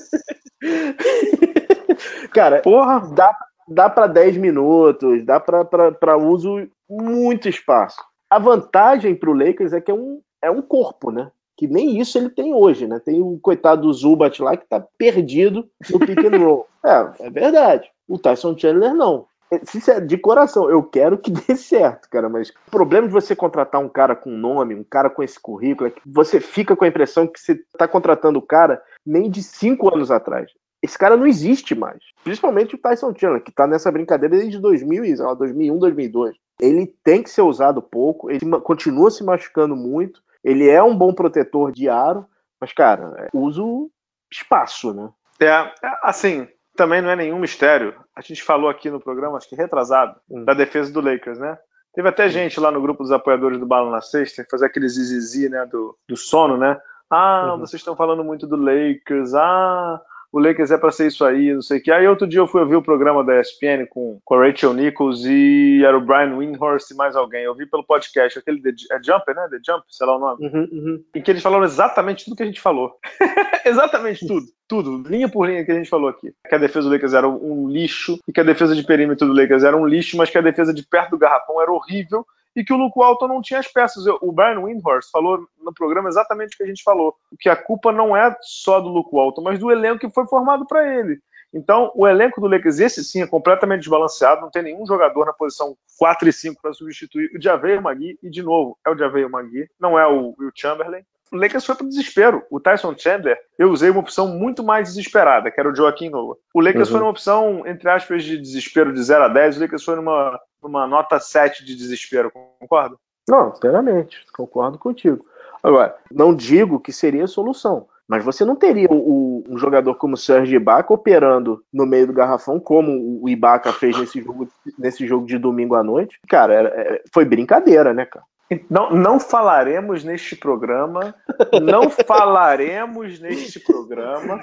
cara, 2.33 2.62
porra, 2.62 3.01
dá 3.12 3.37
dá 3.67 3.91
para 3.91 4.07
10 4.07 4.37
minutos, 4.37 5.25
dá 5.25 5.41
para 5.41 6.17
uso 6.17 6.69
muito 6.88 7.49
espaço. 7.49 8.01
A 8.33 8.38
vantagem 8.38 9.14
para 9.14 9.29
o 9.29 9.35
Lakers 9.35 9.75
é 9.75 9.81
que 9.83 9.90
é 9.90 9.95
um, 9.95 10.23
é 10.40 10.51
um 10.51 10.62
corpo, 10.62 11.11
né? 11.11 11.31
Que 11.55 11.66
nem 11.66 12.01
isso 12.01 12.16
ele 12.16 12.31
tem 12.31 12.55
hoje, 12.55 12.87
né? 12.87 12.99
Tem 12.99 13.21
o 13.21 13.38
coitado 13.38 13.83
do 13.83 13.92
Zubat 13.92 14.40
lá 14.42 14.57
que 14.57 14.66
tá 14.66 14.83
perdido 14.97 15.68
no 15.90 15.99
pick 15.99 16.25
and 16.25 16.38
roll. 16.38 16.66
é, 16.83 17.27
é 17.27 17.31
verdade. 17.31 17.90
O 18.09 18.18
Tyson 18.18 18.57
Chandler 18.57 18.95
não. 18.95 19.27
É, 19.51 20.01
de 20.01 20.16
coração, 20.16 20.71
eu 20.71 20.83
quero 20.83 21.18
que 21.18 21.31
dê 21.31 21.55
certo, 21.55 22.09
cara, 22.09 22.27
mas 22.31 22.49
o 22.49 22.71
problema 22.71 23.07
de 23.07 23.12
você 23.12 23.37
contratar 23.37 23.83
um 23.83 23.88
cara 23.88 24.16
com 24.16 24.31
nome, 24.31 24.75
um 24.75 24.83
cara 24.83 25.11
com 25.11 25.23
esse 25.23 25.38
currículo, 25.38 25.88
é 25.88 25.90
que 25.90 26.01
você 26.07 26.40
fica 26.40 26.75
com 26.75 26.87
a 26.87 26.88
impressão 26.88 27.27
que 27.27 27.38
você 27.38 27.61
tá 27.77 27.87
contratando 27.87 28.38
o 28.38 28.47
cara 28.47 28.83
nem 29.05 29.31
de 29.31 29.42
cinco 29.42 29.95
anos 29.95 30.11
atrás. 30.11 30.51
Esse 30.83 30.97
cara 30.97 31.18
não 31.18 31.27
existe 31.27 31.75
mais. 31.75 31.99
Principalmente 32.25 32.77
o 32.77 32.79
Tyson 32.79 33.12
Chandler, 33.14 33.42
que 33.42 33.53
tá 33.53 33.66
nessa 33.66 33.92
brincadeira 33.92 34.38
desde 34.38 34.59
2000, 34.59 35.18
2001, 35.37 35.79
2002 35.79 36.42
ele 36.62 36.87
tem 37.03 37.22
que 37.22 37.31
ser 37.31 37.42
usado 37.42 37.83
pouco, 37.83 38.31
ele 38.31 38.40
continua 38.61 39.11
se 39.11 39.25
machucando 39.25 39.75
muito, 39.75 40.22
ele 40.44 40.68
é 40.68 40.81
um 40.83 40.96
bom 40.96 41.12
protetor 41.12 41.72
de 41.72 41.88
aro, 41.88 42.25
mas, 42.61 42.72
cara, 42.72 43.12
é, 43.18 43.29
uso 43.35 43.90
espaço, 44.31 44.94
né? 44.94 45.11
É, 45.40 45.46
é, 45.46 45.72
assim, 46.03 46.46
também 46.77 47.03
não 47.03 47.11
é 47.11 47.16
nenhum 47.16 47.40
mistério. 47.40 47.94
A 48.14 48.20
gente 48.20 48.42
falou 48.42 48.70
aqui 48.70 48.88
no 48.88 49.01
programa, 49.01 49.37
acho 49.37 49.48
que 49.48 49.57
retrasado, 49.57 50.14
hum. 50.31 50.44
da 50.44 50.55
defesa 50.55 50.92
do 50.92 51.01
Lakers, 51.01 51.38
né? 51.38 51.59
Teve 51.92 52.09
até 52.09 52.29
gente 52.29 52.59
lá 52.61 52.70
no 52.70 52.81
grupo 52.81 53.03
dos 53.03 53.12
apoiadores 53.12 53.59
do 53.59 53.66
Bala 53.66 53.90
na 53.90 54.01
Sexta, 54.01 54.46
fazer 54.51 54.66
aquele 54.66 54.88
zizizi, 54.88 55.48
né, 55.48 55.66
do, 55.66 55.98
do 56.09 56.16
sono, 56.16 56.57
né? 56.57 56.81
Ah, 57.11 57.53
uhum. 57.53 57.59
vocês 57.59 57.81
estão 57.81 57.94
falando 57.94 58.25
muito 58.25 58.46
do 58.46 58.57
Lakers, 58.57 59.35
ah, 59.35 60.01
o 60.33 60.40
Lakers 60.40 60.71
é 60.71 60.79
para 60.79 60.90
ser 60.90 61.09
isso 61.09 61.25
aí, 61.25 61.53
não 61.53 61.61
sei 61.61 61.79
o 61.79 61.83
que. 61.83 61.92
Aí 61.92 62.09
outro 62.09 62.27
dia 62.27 62.40
eu 62.40 62.47
fui 62.47 62.62
ouvir 62.62 62.75
o 62.75 62.83
programa 62.83 63.23
da 63.23 63.38
ESPN 63.38 63.87
com, 63.90 64.18
com 64.25 64.35
a 64.35 64.47
Rachel 64.47 64.73
Nichols 64.73 65.25
e 65.27 65.85
era 65.85 65.97
o 65.97 66.01
Brian 66.01 66.35
Windhorst 66.38 66.90
e 66.90 66.95
mais 66.95 67.14
alguém. 67.14 67.45
Eu 67.45 67.55
vi 67.55 67.66
pelo 67.66 67.85
podcast, 67.85 68.38
aquele 68.38 68.62
The, 68.62 68.71
é 68.92 69.03
Jumper, 69.03 69.35
né? 69.35 69.47
The 69.51 69.59
Jump, 69.64 69.85
sei 69.90 70.07
lá 70.07 70.16
o 70.16 70.18
nome. 70.18 70.47
Uhum, 70.47 70.68
uhum. 70.73 71.05
Em 71.14 71.21
que 71.21 71.31
eles 71.31 71.42
falaram 71.42 71.64
exatamente 71.64 72.25
tudo 72.25 72.37
que 72.37 72.42
a 72.42 72.47
gente 72.47 72.62
falou. 72.62 72.99
exatamente 73.66 74.27
tudo. 74.27 74.47
Tudo, 74.66 75.07
linha 75.07 75.29
por 75.29 75.47
linha 75.47 75.66
que 75.66 75.71
a 75.71 75.75
gente 75.75 75.90
falou 75.90 76.09
aqui. 76.09 76.33
Que 76.49 76.55
a 76.55 76.59
defesa 76.59 76.88
do 76.88 76.95
Lakers 76.95 77.12
era 77.12 77.29
um 77.29 77.68
lixo 77.68 78.18
e 78.27 78.33
que 78.33 78.40
a 78.40 78.45
defesa 78.45 78.75
de 78.75 78.83
perímetro 78.83 79.27
do 79.27 79.35
Lakers 79.35 79.64
era 79.64 79.77
um 79.77 79.87
lixo, 79.87 80.16
mas 80.16 80.31
que 80.31 80.38
a 80.38 80.42
defesa 80.42 80.73
de 80.73 80.83
perto 80.83 81.11
do 81.11 81.18
garrafão 81.18 81.61
era 81.61 81.71
horrível 81.71 82.25
e 82.55 82.65
que 82.65 82.73
o 82.73 82.77
Luke 82.77 82.99
Walton 82.99 83.29
não 83.29 83.43
tinha 83.43 83.61
as 83.61 83.69
peças. 83.69 84.05
O 84.21 84.33
Brian 84.33 84.61
Windhorst 84.61 85.11
falou 85.11 85.47
no 85.62 85.73
programa 85.73 86.09
exatamente 86.09 86.55
o 86.55 86.57
que 86.57 86.65
a 86.65 86.67
gente 86.67 86.83
falou, 86.83 87.15
que 87.41 87.49
a 87.49 87.57
culpa 87.57 87.93
não 87.93 88.17
é 88.17 88.35
só 88.41 88.81
do 88.81 88.88
Luke 88.88 89.11
Walton, 89.12 89.43
mas 89.43 89.59
do 89.59 89.71
elenco 89.71 90.01
que 90.01 90.11
foi 90.11 90.27
formado 90.27 90.67
para 90.67 90.87
ele. 90.99 91.19
Então, 91.55 91.93
o 91.95 92.09
elenco 92.09 92.41
do 92.41 92.47
Lakers, 92.47 92.79
esse 92.79 93.05
sim, 93.05 93.23
é 93.23 93.27
completamente 93.27 93.81
desbalanceado, 93.81 94.41
não 94.41 94.51
tem 94.51 94.62
nenhum 94.62 94.87
jogador 94.87 95.27
na 95.27 95.35
posição 95.35 95.77
4 95.99 96.29
e 96.29 96.33
5 96.33 96.62
para 96.62 96.73
substituir 96.73 97.31
o 97.37 97.41
Javeio 97.41 97.83
Magui, 97.83 98.19
e 98.23 98.31
de 98.31 98.43
novo, 98.43 98.79
é 98.87 98.91
o 98.91 98.97
Javeio 98.97 99.31
Magui, 99.31 99.69
não 99.79 99.99
é 99.99 100.07
o 100.07 100.35
Will 100.38 100.51
Chamberlain. 100.55 101.03
O 101.31 101.37
Lakers 101.37 101.65
foi 101.65 101.75
para 101.75 101.87
desespero. 101.87 102.42
O 102.50 102.61
Tyson 102.61 102.94
Chandler, 102.96 103.38
eu 103.59 103.71
usei 103.71 103.88
uma 103.88 104.00
opção 104.00 104.29
muito 104.29 104.63
mais 104.63 104.88
desesperada, 104.88 105.50
que 105.50 105.59
era 105.59 105.71
o 105.71 105.75
Joaquim 105.75 106.11
Noah. 106.11 106.38
O 106.55 106.61
Lakers 106.61 106.88
uhum. 106.88 106.92
foi 106.92 107.03
uma 107.03 107.11
opção, 107.11 107.67
entre 107.67 107.88
aspas, 107.88 108.25
de 108.25 108.38
desespero 108.38 108.92
de 108.92 109.03
0 109.03 109.25
a 109.25 109.29
10, 109.29 109.57
o 109.57 109.61
Lakers 109.61 109.85
foi 109.85 109.96
numa 109.96 110.38
numa 110.63 110.87
nota 110.87 111.19
7 111.19 111.65
de 111.65 111.75
desespero, 111.75 112.33
concorda? 112.60 112.96
Não, 113.29 113.50
plenamente, 113.50 114.25
concordo 114.33 114.79
contigo. 114.79 115.25
Agora, 115.63 115.96
não 116.10 116.35
digo 116.35 116.81
que 116.81 116.92
seria 116.92 117.25
a 117.25 117.29
solução. 117.29 117.87
Mas 118.08 118.25
você 118.25 118.44
não 118.44 118.56
teria 118.56 118.88
o, 118.90 119.42
um 119.48 119.56
jogador 119.56 119.94
como 119.94 120.15
o 120.15 120.19
Serge 120.19 120.56
Ibaka 120.56 120.92
operando 120.92 121.65
no 121.73 121.87
meio 121.87 122.06
do 122.06 122.13
garrafão, 122.13 122.60
como 122.60 123.23
o 123.23 123.29
Ibaka 123.29 123.73
fez 123.73 123.96
nesse 123.96 124.21
jogo, 124.21 124.48
nesse 124.79 125.06
jogo 125.06 125.25
de 125.25 125.38
domingo 125.38 125.75
à 125.75 125.83
noite. 125.83 126.19
Cara, 126.29 126.52
era, 126.52 126.69
é, 126.69 127.02
foi 127.13 127.25
brincadeira, 127.25 127.94
né, 127.94 128.04
cara? 128.04 128.25
Não, 128.69 128.90
não 128.90 129.19
falaremos 129.19 130.04
neste 130.04 130.37
programa, 130.37 131.15
não 131.63 131.88
falaremos 131.88 133.19
neste 133.19 133.58
programa 133.60 134.38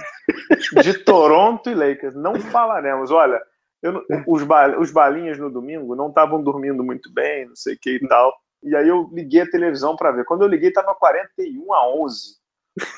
de 0.81 0.93
Toronto 1.03 1.69
e 1.69 1.75
Lakers. 1.75 2.15
Não 2.15 2.39
falaremos. 2.39 3.11
Olha, 3.11 3.39
eu, 3.81 4.03
os, 4.27 4.43
ba, 4.43 4.77
os 4.79 4.91
balinhas 4.91 5.37
no 5.37 5.49
domingo 5.49 5.95
não 5.95 6.09
estavam 6.09 6.41
dormindo 6.43 6.83
muito 6.83 7.11
bem, 7.13 7.47
não 7.47 7.55
sei 7.55 7.75
o 7.75 7.79
que 7.79 7.95
e 7.95 8.07
tal. 8.07 8.33
E 8.61 8.75
aí 8.75 8.87
eu 8.87 9.09
liguei 9.13 9.41
a 9.41 9.49
televisão 9.49 9.95
para 9.95 10.11
ver. 10.11 10.25
Quando 10.25 10.41
eu 10.41 10.47
liguei, 10.47 10.69
estava 10.69 10.93
41 10.93 11.73
a 11.73 11.89
11. 11.95 12.37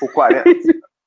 O 0.00 0.08
40. 0.08 0.44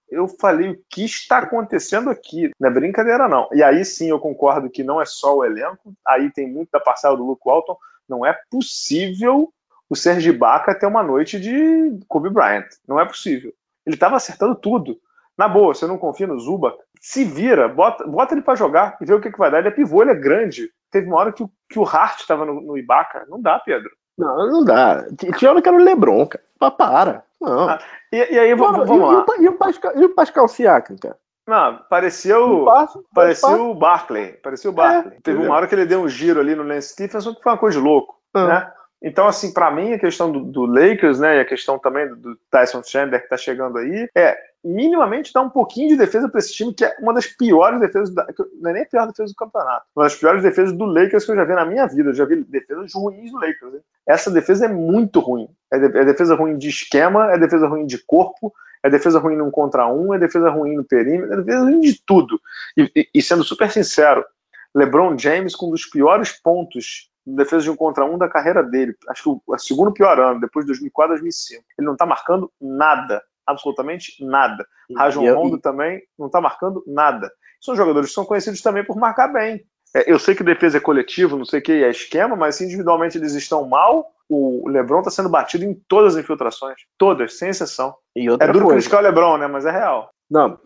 eu 0.09 0.27
falei, 0.27 0.69
o 0.69 0.81
que 0.89 1.03
está 1.03 1.39
acontecendo 1.39 2.09
aqui? 2.09 2.51
Não 2.59 2.69
é 2.69 2.73
brincadeira, 2.73 3.27
não. 3.27 3.49
E 3.51 3.61
aí 3.61 3.83
sim 3.83 4.09
eu 4.09 4.19
concordo 4.19 4.69
que 4.69 4.83
não 4.83 5.01
é 5.01 5.05
só 5.05 5.35
o 5.35 5.45
elenco, 5.45 5.93
aí 6.07 6.31
tem 6.31 6.49
muito 6.49 6.69
da 6.71 6.79
parcela 6.79 7.17
do 7.17 7.25
Luke 7.25 7.41
Walton. 7.45 7.77
Não 8.07 8.25
é 8.25 8.37
possível 8.49 9.51
o 9.89 9.95
Serge 9.95 10.29
Ibaka 10.29 10.77
ter 10.77 10.85
uma 10.85 11.03
noite 11.03 11.39
de 11.39 11.99
Kobe 12.07 12.29
Bryant. 12.29 12.67
Não 12.87 12.99
é 12.99 13.05
possível. 13.05 13.53
Ele 13.85 13.95
estava 13.95 14.15
acertando 14.15 14.55
tudo. 14.55 14.99
Na 15.37 15.47
boa, 15.47 15.73
você 15.73 15.85
não 15.85 15.97
confia 15.97 16.27
no 16.27 16.39
Zuba? 16.39 16.75
Se 17.01 17.23
vira, 17.23 17.67
bota, 17.67 18.05
bota 18.05 18.33
ele 18.33 18.41
para 18.41 18.55
jogar 18.55 18.97
e 19.01 19.05
vê 19.05 19.13
o 19.13 19.21
que, 19.21 19.31
que 19.31 19.37
vai 19.37 19.51
dar. 19.51 19.59
Ele 19.59 19.67
é 19.67 19.71
pivô, 19.71 20.01
ele 20.01 20.11
é 20.11 20.15
grande. 20.15 20.69
Teve 20.91 21.07
uma 21.07 21.17
hora 21.17 21.31
que, 21.31 21.45
que 21.69 21.77
o 21.77 21.83
Hart 21.83 22.21
estava 22.21 22.45
no, 22.45 22.61
no 22.61 22.77
Ibaka. 22.77 23.25
Não 23.27 23.41
dá, 23.41 23.59
Pedro. 23.59 23.89
Não, 24.17 24.47
não 24.49 24.63
dá. 24.63 25.05
Tinha 25.37 25.51
hora 25.51 25.61
que 25.61 25.67
era 25.67 25.77
o 25.77 25.83
Lebron, 25.83 26.25
cara. 26.25 26.43
Para. 26.71 27.23
Não. 27.39 27.69
Ah, 27.69 27.79
e, 28.11 28.17
e, 28.33 28.39
aí, 28.39 28.55
vamos, 28.55 28.87
vamos 28.87 29.13
lá. 29.13 29.25
E, 29.39 29.47
o 29.47 29.53
Pascal, 29.53 29.91
e 29.95 30.05
o 30.05 30.15
Pascal 30.15 30.47
Siakam, 30.47 30.95
cara? 30.97 31.17
Não, 31.47 31.79
parecia 31.89 32.39
o, 32.39 32.65
parecia 33.13 33.49
o 33.49 33.75
Barkley. 33.75 34.33
Parecia 34.41 34.69
o 34.69 34.73
Barkley. 34.73 35.17
É, 35.17 35.21
Teve 35.21 35.45
uma 35.45 35.55
hora 35.55 35.67
que 35.67 35.75
ele 35.75 35.85
deu 35.85 36.01
um 36.01 36.09
giro 36.09 36.39
ali 36.39 36.55
no 36.55 36.63
Lance 36.63 36.89
Stephenson 36.89 37.35
que 37.35 37.43
foi 37.43 37.51
uma 37.51 37.57
coisa 37.57 37.77
de 37.77 37.83
louco, 37.83 38.15
ah. 38.33 38.47
né? 38.47 38.71
Então, 39.03 39.27
assim, 39.27 39.53
para 39.53 39.69
mim, 39.69 39.93
a 39.93 39.99
questão 39.99 40.31
do, 40.31 40.39
do, 40.39 40.65
Lakers, 40.65 41.19
né, 41.19 41.37
e 41.37 41.39
a 41.39 41.45
questão 41.45 41.77
também 41.77 42.07
do 42.07 42.35
Tyson 42.49 42.81
Chandler 42.81 43.19
que 43.19 43.25
está 43.25 43.37
chegando 43.37 43.77
aí, 43.77 44.09
é 44.15 44.35
minimamente 44.65 45.31
dar 45.31 45.41
um 45.41 45.49
pouquinho 45.49 45.89
de 45.89 45.97
defesa 45.97 46.27
para 46.27 46.39
esse 46.39 46.53
time, 46.53 46.73
que 46.73 46.83
é 46.83 46.95
uma 46.99 47.13
das 47.13 47.27
piores 47.27 47.79
defesas, 47.79 48.13
da, 48.13 48.25
não 48.59 48.71
é 48.71 48.73
nem 48.73 48.83
a 48.83 48.85
pior 48.85 49.07
defesa 49.07 49.31
do 49.31 49.35
campeonato, 49.35 49.85
uma 49.95 50.05
das 50.05 50.15
piores 50.15 50.41
defesas 50.41 50.75
do 50.75 50.85
Lakers 50.85 51.25
que 51.25 51.31
eu 51.31 51.35
já 51.35 51.43
vi 51.43 51.53
na 51.53 51.65
minha 51.65 51.85
vida. 51.85 52.09
Eu 52.09 52.13
já 52.13 52.25
vi 52.25 52.43
defesas 52.43 52.93
ruins 52.93 53.31
do 53.31 53.37
Lakers. 53.37 53.75
Hein? 53.75 53.81
Essa 54.07 54.31
defesa 54.31 54.65
é 54.65 54.67
muito 54.67 55.19
ruim. 55.19 55.47
É, 55.71 55.77
de, 55.77 55.97
é 55.97 56.05
defesa 56.05 56.35
ruim 56.35 56.57
de 56.57 56.69
esquema, 56.69 57.31
é 57.31 57.37
defesa 57.37 57.67
ruim 57.67 57.85
de 57.85 58.03
corpo, 58.05 58.51
é 58.83 58.89
defesa 58.89 59.19
ruim 59.19 59.35
num 59.35 59.51
contra 59.51 59.87
um, 59.87 60.13
é 60.13 60.19
defesa 60.19 60.49
ruim 60.49 60.75
no 60.75 60.83
perímetro, 60.83 61.33
é 61.33 61.37
defesa 61.43 61.63
ruim 61.63 61.79
de 61.79 62.01
tudo. 62.05 62.39
E, 62.75 62.91
e, 62.95 63.09
e 63.13 63.21
sendo 63.21 63.43
super 63.43 63.69
sincero, 63.71 64.25
LeBron 64.73 65.17
James 65.17 65.55
com 65.55 65.67
um 65.67 65.71
dos 65.71 65.85
piores 65.85 66.31
pontos 66.31 67.09
defesa 67.25 67.63
de 67.63 67.71
um 67.71 67.75
contra 67.75 68.05
um 68.05 68.17
da 68.17 68.29
carreira 68.29 68.61
dele. 68.61 68.95
Acho 69.09 69.23
que 69.23 69.41
o, 69.47 69.57
segundo 69.57 69.91
pior 69.91 70.19
ano, 70.19 70.39
depois 70.39 70.65
de 70.65 70.71
2004, 70.71 71.15
2005. 71.15 71.63
Ele 71.77 71.85
não 71.85 71.93
está 71.93 72.05
marcando 72.05 72.51
nada, 72.61 73.21
absolutamente 73.45 74.23
nada. 74.23 74.65
Rajon 74.95 75.33
Rondo 75.33 75.59
também 75.59 76.01
não 76.17 76.27
está 76.27 76.39
marcando 76.39 76.83
nada. 76.87 77.31
São 77.61 77.75
jogadores 77.75 78.09
que 78.09 78.15
são 78.15 78.25
conhecidos 78.25 78.61
também 78.61 78.85
por 78.85 78.97
marcar 78.97 79.27
bem. 79.27 79.65
É, 79.95 80.11
eu 80.11 80.19
sei 80.19 80.35
que 80.35 80.43
defesa 80.43 80.77
é 80.77 80.81
coletivo, 80.81 81.37
não 81.37 81.45
sei 81.45 81.59
o 81.59 81.63
que 81.63 81.71
é 81.71 81.89
esquema, 81.89 82.35
mas 82.35 82.55
se 82.55 82.65
individualmente 82.65 83.17
eles 83.17 83.33
estão 83.33 83.67
mal, 83.67 84.11
o 84.29 84.67
LeBron 84.67 84.99
está 84.99 85.11
sendo 85.11 85.29
batido 85.29 85.63
em 85.63 85.73
todas 85.87 86.15
as 86.15 86.23
infiltrações. 86.23 86.75
Todas, 86.97 87.37
sem 87.37 87.49
exceção. 87.49 87.95
é 88.15 88.47
duro 88.47 88.65
coisa. 88.65 88.73
criticar 88.73 88.99
o 88.99 89.03
LeBron, 89.03 89.37
né? 89.37 89.47
Mas 89.47 89.65
é 89.65 89.71
real. 89.71 90.09
Não, 90.29 90.59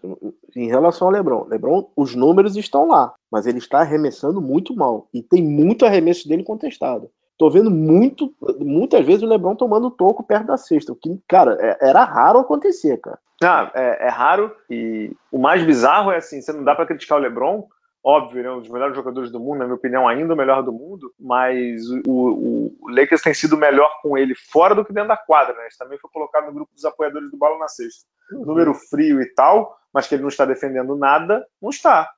em 0.56 0.68
relação 0.68 1.08
ao 1.08 1.14
LeBron, 1.14 1.46
LeBron, 1.50 1.92
os 1.96 2.16
números 2.16 2.56
estão 2.56 2.88
lá, 2.88 3.14
mas 3.30 3.46
ele 3.46 3.58
está 3.58 3.80
arremessando 3.80 4.42
muito 4.42 4.74
mal 4.74 5.10
e 5.14 5.22
tem 5.22 5.44
muito 5.44 5.86
arremesso 5.86 6.28
dele 6.30 6.44
contestado. 6.44 7.12
Tô 7.40 7.50
vendo 7.50 7.72
muito, 7.72 8.36
muitas 8.60 9.06
vezes 9.06 9.24
o 9.24 9.26
LeBron 9.26 9.56
tomando 9.56 9.90
toco 9.90 10.22
perto 10.22 10.48
da 10.48 10.58
cesta, 10.58 10.92
o 10.92 10.96
que, 10.96 11.18
cara, 11.26 11.58
é, 11.62 11.90
era 11.90 12.04
raro 12.04 12.40
acontecer, 12.40 12.98
cara. 12.98 13.18
Ah, 13.42 13.72
é, 13.74 14.08
é, 14.08 14.10
raro 14.10 14.54
e 14.70 15.16
o 15.32 15.40
mais 15.40 15.64
bizarro 15.64 16.12
é 16.12 16.18
assim, 16.18 16.42
você 16.42 16.52
não 16.52 16.66
dá 16.66 16.76
para 16.76 16.86
criticar 16.86 17.18
o 17.18 17.22
LeBron, 17.22 17.66
óbvio, 18.04 18.44
né, 18.44 18.52
um 18.52 18.60
dos 18.60 18.68
melhores 18.68 18.94
jogadores 18.94 19.32
do 19.32 19.40
mundo, 19.40 19.60
na 19.60 19.64
minha 19.64 19.78
opinião, 19.78 20.06
ainda 20.06 20.34
o 20.34 20.38
melhor 20.38 20.62
do 20.64 20.74
mundo, 20.74 21.14
mas 21.18 21.90
o, 22.06 22.74
o, 22.82 22.90
Lakers 22.90 23.22
tem 23.22 23.34
sido 23.34 23.56
melhor 23.56 23.90
com 24.02 24.18
ele 24.18 24.36
fora 24.36 24.76
do 24.76 24.84
que 24.84 24.92
dentro 24.92 25.08
da 25.08 25.16
quadra, 25.16 25.56
né? 25.56 25.70
Isso 25.70 25.78
também 25.78 25.98
foi 25.98 26.10
colocado 26.12 26.48
no 26.48 26.54
grupo 26.54 26.74
dos 26.74 26.84
apoiadores 26.84 27.32
do 27.32 27.38
Bola 27.38 27.58
na 27.58 27.70
Sexta. 27.70 28.06
Uhum. 28.34 28.46
Número 28.48 28.74
frio 28.74 29.22
e 29.22 29.34
tal, 29.34 29.78
mas 29.94 30.08
que 30.08 30.16
ele 30.16 30.24
não 30.24 30.30
está 30.30 30.44
defendendo 30.44 30.94
nada, 30.98 31.46
não 31.62 31.70
está. 31.70 32.10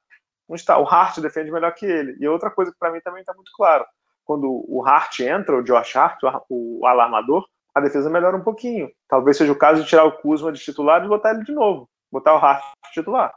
Não 0.49 0.55
está. 0.55 0.79
O 0.79 0.87
Hart 0.87 1.19
defende 1.19 1.51
melhor 1.51 1.73
que 1.75 1.85
ele. 1.85 2.17
E 2.19 2.27
outra 2.27 2.49
coisa 2.49 2.71
que 2.71 2.79
para 2.79 2.91
mim 2.91 3.01
também 3.01 3.21
está 3.21 3.33
muito 3.33 3.51
claro, 3.55 3.85
quando 4.25 4.47
o 4.67 4.83
Hart 4.85 5.19
entra, 5.19 5.57
o 5.57 5.63
Josh 5.63 5.95
Hart, 5.95 6.19
o, 6.49 6.85
alarmador, 6.85 7.45
a 7.73 7.79
defesa 7.79 8.09
melhora 8.09 8.37
um 8.37 8.43
pouquinho. 8.43 8.89
Talvez 9.07 9.37
seja 9.37 9.51
o 9.51 9.57
caso 9.57 9.83
de 9.83 9.89
tirar 9.89 10.05
o 10.05 10.11
Kuzma 10.11 10.51
de 10.51 10.59
titular 10.59 11.03
e 11.03 11.07
botar 11.07 11.31
ele 11.31 11.43
de 11.43 11.51
novo. 11.51 11.87
Botar 12.11 12.35
o 12.35 12.37
Hart 12.37 12.63
de 12.85 12.93
titular. 12.93 13.33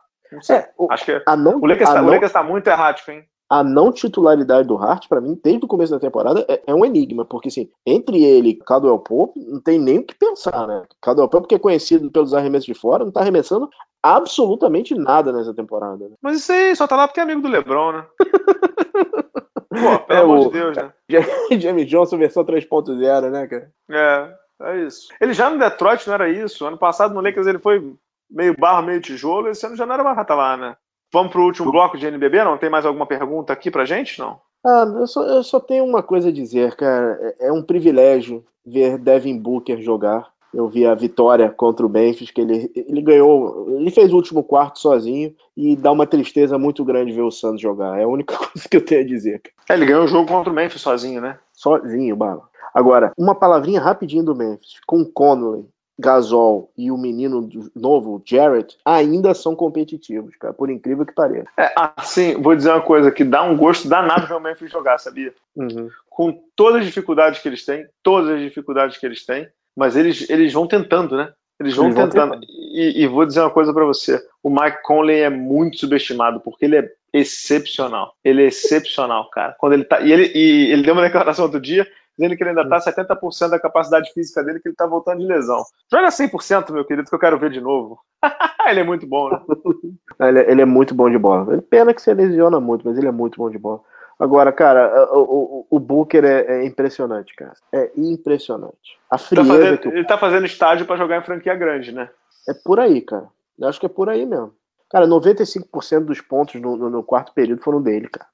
É, 0.51 0.71
o, 0.77 0.91
Acho 0.91 1.05
que 1.05 1.23
a 1.27 1.37
não, 1.37 1.59
o 1.59 1.67
Lakers 1.67 1.91
está 2.23 2.41
tá 2.41 2.43
muito 2.43 2.67
errático, 2.67 3.11
hein? 3.11 3.25
A 3.49 3.63
não 3.63 3.93
titularidade 3.93 4.67
do 4.67 4.77
Hart, 4.77 5.07
para 5.07 5.21
mim, 5.21 5.39
desde 5.43 5.65
o 5.65 5.69
começo 5.69 5.93
da 5.93 6.01
temporada, 6.01 6.45
é, 6.49 6.63
é, 6.67 6.75
um 6.75 6.85
enigma, 6.85 7.25
porque 7.25 7.49
assim, 7.49 7.71
entre 7.87 8.25
ele 8.25 8.49
e 8.49 8.55
Caldwell 8.57 8.99
Pope, 8.99 9.39
não 9.39 9.61
tem 9.61 9.79
nem 9.79 9.99
o 9.99 10.03
que 10.03 10.15
pensar, 10.15 10.67
né? 10.67 10.83
Caldwell 11.01 11.29
Pope, 11.29 11.49
que 11.49 11.55
é 11.55 11.59
conhecido 11.59 12.11
pelos 12.11 12.33
arremessos 12.33 12.67
de 12.67 12.75
fora, 12.75 13.05
não 13.05 13.13
tá 13.13 13.21
arremessando 13.21 13.69
absolutamente 14.03 14.95
nada 14.95 15.33
nessa 15.33 15.55
temporada. 15.55 16.09
Né? 16.09 16.17
Mas 16.23 16.39
isso 16.39 16.53
aí 16.53 16.75
só 16.75 16.87
tá 16.87 16.97
lá 16.97 17.07
porque 17.07 17.21
é 17.21 17.23
amigo 17.23 17.43
do 17.43 17.49
LeBron, 17.49 17.93
né? 17.93 18.07
Pô, 19.69 19.99
pelo 20.07 20.19
é 20.19 20.23
amor 20.23 20.39
o... 20.39 20.45
de 20.47 20.51
Deus, 20.51 20.77
né? 20.77 20.93
Jamie 21.59 21.85
Johnson 21.85 22.19
versão 22.19 22.45
3.0, 22.45 23.31
né, 23.31 23.47
cara? 23.47 23.71
É, 23.91 24.35
é 24.63 24.81
isso. 24.85 25.09
Ele 25.21 25.33
já 25.33 25.51
no 25.51 25.59
Detroit 25.59 26.07
não 26.07 26.15
era 26.15 26.29
isso. 26.29 26.67
Ano 26.67 26.79
passado 26.79 27.15
no 27.15 27.21
Lakers 27.21 27.47
ele 27.47 27.59
foi 27.59 27.95
meio 28.31 28.57
barro, 28.59 28.87
meio 28.87 29.01
tijolo, 29.01 29.49
esse 29.49 29.65
ano 29.67 29.77
já 29.77 29.87
não 29.87 29.95
era 29.95 30.05
mais 30.05 30.17
lá, 30.29 30.57
né? 30.57 30.77
Vamos 31.13 31.31
para 31.31 31.41
o 31.41 31.45
último 31.45 31.71
bloco 31.71 31.97
de 31.97 32.07
NBB? 32.07 32.43
Não 32.43 32.59
tem 32.59 32.69
mais 32.69 32.85
alguma 32.85 33.07
pergunta 33.07 33.53
aqui 33.53 33.71
pra 33.71 33.85
gente? 33.85 34.19
Não? 34.19 34.41
Ah, 34.67 34.85
eu 34.99 35.07
só, 35.07 35.23
eu 35.23 35.43
só 35.45 35.61
tenho 35.61 35.85
uma 35.85 36.03
coisa 36.03 36.29
a 36.29 36.33
dizer, 36.33 36.75
cara. 36.75 37.19
É, 37.39 37.49
é 37.49 37.53
um 37.53 37.63
privilégio 37.63 38.45
ver 38.67 38.99
Devin 38.99 39.39
Booker 39.39 39.81
jogar. 39.81 40.33
Eu 40.55 40.69
vi 40.69 40.87
a 40.87 40.95
vitória 40.95 41.51
contra 41.51 41.85
o 41.85 41.89
Memphis, 41.89 42.31
que 42.31 42.41
ele, 42.41 42.71
ele 42.75 43.03
ganhou, 43.03 43.67
ele 43.79 43.91
fez 43.91 44.13
o 44.13 44.17
último 44.17 44.43
quarto 44.43 44.79
sozinho 44.79 45.35
e 45.57 45.77
dá 45.77 45.91
uma 45.91 46.07
tristeza 46.07 46.59
muito 46.59 46.85
grande 46.85 47.13
ver 47.13 47.23
o 47.23 47.31
Santos 47.31 47.61
jogar. 47.61 47.99
É 47.99 48.05
a 48.05 48.09
única 48.09 48.37
coisa 48.39 48.69
que 48.69 48.77
eu 48.77 48.85
tenho 48.85 49.03
a 49.03 49.07
dizer. 49.07 49.43
É, 49.69 49.75
ele 49.75 49.87
ganhou 49.87 50.05
o 50.05 50.09
jogo 50.09 50.29
contra 50.29 50.53
o 50.53 50.55
Memphis 50.55 50.81
sozinho, 50.81 51.21
né? 51.21 51.39
Sozinho, 51.53 52.17
bala. 52.17 52.43
Agora, 52.73 53.13
uma 53.17 53.35
palavrinha 53.35 53.81
rapidinho 53.81 54.25
do 54.25 54.35
Memphis. 54.35 54.81
Com 54.87 55.03
o 55.03 55.07
Connolly, 55.07 55.67
Gasol 55.99 56.73
e 56.77 56.91
o 56.91 56.99
menino 56.99 57.49
novo, 57.75 58.21
Jarrett, 58.25 58.77
ainda 58.85 59.33
são 59.33 59.55
competitivos, 59.55 60.35
cara, 60.37 60.53
por 60.53 60.69
incrível 60.69 61.07
que 61.07 61.15
pareça. 61.15 61.49
É, 61.57 61.73
assim, 61.77 62.35
vou 62.41 62.55
dizer 62.57 62.71
uma 62.71 62.81
coisa 62.81 63.13
que 63.13 63.23
dá 63.23 63.43
um 63.45 63.57
gosto 63.57 63.89
danado 63.89 64.27
ver 64.27 64.35
o 64.35 64.41
Memphis 64.41 64.71
jogar, 64.71 64.99
sabia? 64.99 65.33
Uhum. 65.55 65.89
Com 66.11 66.43
todas 66.57 66.81
as 66.81 66.87
dificuldades 66.87 67.41
que 67.41 67.49
eles 67.49 67.65
têm, 67.65 67.87
todas 68.03 68.29
as 68.31 68.41
dificuldades 68.41 68.99
que 68.99 69.07
eles 69.07 69.25
têm, 69.25 69.49
mas 69.77 69.97
eles, 69.97 70.29
eles 70.29 70.53
vão 70.53 70.67
tentando, 70.67 71.17
né? 71.17 71.33
Eles 71.61 71.75
vão 71.75 71.87
eles 71.87 71.97
tentando. 71.97 72.31
Vão 72.31 72.41
e, 72.43 73.03
e, 73.03 73.07
vou 73.07 73.25
dizer 73.25 73.41
uma 73.41 73.51
coisa 73.51 73.73
para 73.73 73.85
você: 73.85 74.21
o 74.43 74.51
Mike 74.51 74.83
Conley 74.83 75.21
é 75.21 75.31
muito 75.31 75.79
subestimado, 75.79 76.41
porque 76.41 76.65
ele 76.65 76.77
é 76.77 76.91
excepcional. 77.13 78.15
Ele 78.25 78.43
é 78.43 78.47
excepcional, 78.47 79.31
cara. 79.31 79.55
Quando 79.59 79.75
ele 79.75 79.85
tá. 79.85 80.01
E 80.01 80.13
ele, 80.13 80.33
e 80.35 80.73
ele 80.73 80.83
deu 80.83 80.95
uma 80.95 81.03
declaração 81.03 81.45
outro 81.45 81.61
dia 81.61 81.87
dizendo 82.17 82.37
que 82.37 82.43
ele 82.43 82.51
ainda 82.51 82.63
está 82.63 82.93
70% 82.93 83.51
da 83.51 83.59
capacidade 83.59 84.13
física 84.13 84.43
dele, 84.43 84.61
que 84.61 84.69
ele 84.69 84.75
está 84.75 84.87
voltando 84.87 85.21
de 85.21 85.27
lesão. 85.27 85.65
Joga 85.91 86.09
100%, 86.09 86.73
meu 86.73 86.85
querido, 86.85 87.09
que 87.09 87.15
eu 87.15 87.19
quero 87.19 87.39
ver 87.39 87.51
de 87.51 87.61
novo. 87.61 87.99
ele 88.69 88.81
é 88.81 88.85
muito 88.85 89.07
bom, 89.07 89.31
né? 89.31 89.41
ele, 90.29 90.39
é, 90.39 90.51
ele, 90.51 90.63
é 90.63 90.65
muito 90.65 90.95
bom 90.95 91.11
de 91.11 91.19
bola. 91.19 91.61
Pena 91.63 91.93
que 91.93 92.01
se 92.01 92.15
lesiona 92.15 92.61
muito, 92.61 92.87
mas 92.87 92.97
ele 92.97 93.09
é 93.09 93.13
muito 93.13 93.37
bom 93.37 93.51
de 93.51 93.59
bola. 93.59 93.81
Agora, 94.19 94.53
cara, 94.53 95.09
o, 95.13 95.21
o, 95.21 95.67
o 95.71 95.81
Booker 95.81 96.25
é, 96.25 96.59
é, 96.59 96.65
impressionante, 96.65 97.35
cara. 97.35 97.55
É 97.73 97.91
impressionante. 97.97 98.99
A 99.11 99.19
frieza 99.19 99.49
tá 99.49 99.55
fazendo, 99.55 99.79
que 99.79 99.89
Ele 99.89 100.05
tá 100.05 100.19
fazendo 100.19 100.47
estágio 100.47 100.87
para 100.87 100.97
jogar 100.97 101.19
em 101.19 101.25
franquia 101.25 101.55
grande, 101.55 101.93
né? 101.93 102.09
É 102.49 102.55
por 102.55 102.79
aí, 102.79 103.01
cara. 103.01 103.29
Eu 103.59 103.69
acho 103.69 103.81
que 103.81 103.87
é 103.87 103.89
por 103.89 104.09
aí 104.09 104.25
mesmo. 104.25 104.55
Cara, 104.91 105.07
95% 105.07 106.05
dos 106.05 106.21
pontos 106.21 106.61
no, 106.61 106.77
no, 106.77 106.91
no, 106.91 107.03
quarto 107.03 107.33
período 107.33 107.63
foram 107.63 107.83
dele, 107.83 108.09
cara. 108.09 108.29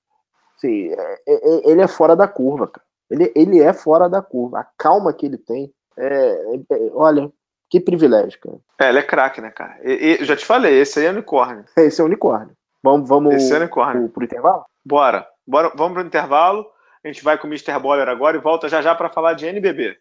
Sim, 0.58 0.92
é, 0.92 1.20
é, 1.26 1.34
é 1.34 1.70
ele 1.70 1.80
é 1.80 1.88
fora 1.88 2.14
da 2.14 2.28
curva, 2.28 2.66
cara. 2.66 2.86
Ele, 3.10 3.32
ele 3.34 3.60
é 3.60 3.72
fora 3.72 4.08
da 4.08 4.20
curva. 4.20 4.60
A 4.60 4.66
calma 4.76 5.12
que 5.12 5.26
ele 5.26 5.38
tem. 5.38 5.72
É, 5.98 6.62
é, 6.70 6.90
olha, 6.92 7.30
que 7.70 7.80
privilégio, 7.80 8.38
cara. 8.40 8.56
É, 8.80 8.88
ele 8.90 8.98
é 8.98 9.02
craque, 9.02 9.40
né, 9.40 9.50
cara? 9.50 9.78
E, 9.82 10.18
e, 10.20 10.24
já 10.24 10.36
te 10.36 10.44
falei, 10.44 10.78
esse 10.78 11.00
aí 11.00 11.06
é 11.06 11.10
unicórnio. 11.10 11.64
Esse 11.78 12.00
é 12.00 12.04
unicórnio. 12.04 12.54
Vamos, 12.82 13.08
vamos 13.08 13.34
esse 13.34 13.52
é 13.52 13.58
unicórnio. 13.58 14.04
Pro, 14.04 14.12
pro 14.14 14.24
intervalo? 14.24 14.64
Bora. 14.84 15.26
Bora. 15.50 15.72
Vamos 15.74 15.94
pro 15.94 16.06
intervalo. 16.06 16.64
A 17.04 17.08
gente 17.08 17.24
vai 17.24 17.36
com 17.36 17.48
o 17.48 17.50
Mr. 17.50 17.76
Boller 17.80 18.08
agora 18.08 18.36
e 18.36 18.40
volta 18.40 18.68
já 18.68 18.80
já 18.80 18.94
para 18.94 19.08
falar 19.08 19.34
de 19.34 19.46
NBB. 19.46 19.96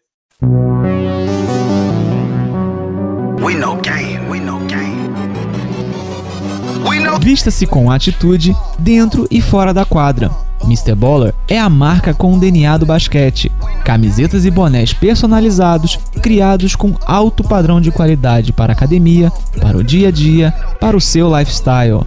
We 3.42 3.54
know 3.54 3.76
game, 3.76 4.30
we 4.30 4.38
know 4.38 4.60
game. 4.60 5.00
Vista-se 7.20 7.66
com 7.66 7.90
atitude 7.90 8.54
dentro 8.78 9.26
e 9.30 9.42
fora 9.42 9.74
da 9.74 9.84
quadra. 9.84 10.30
Mr. 10.64 10.94
Baller 10.94 11.34
é 11.48 11.58
a 11.58 11.68
marca 11.68 12.14
com 12.14 12.34
o 12.34 12.38
DNA 12.38 12.76
do 12.78 12.86
basquete. 12.86 13.50
Camisetas 13.84 14.44
e 14.44 14.50
bonés 14.50 14.92
personalizados, 14.92 15.96
criados 16.22 16.76
com 16.76 16.94
alto 17.06 17.42
padrão 17.42 17.80
de 17.80 17.90
qualidade 17.90 18.52
para 18.52 18.72
a 18.72 18.76
academia, 18.76 19.30
para 19.60 19.76
o 19.76 19.84
dia 19.84 20.08
a 20.08 20.10
dia, 20.10 20.52
para 20.78 20.96
o 20.96 21.00
seu 21.00 21.28
lifestyle. 21.36 22.06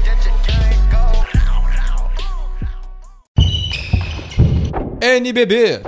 NBB. 5.03 5.81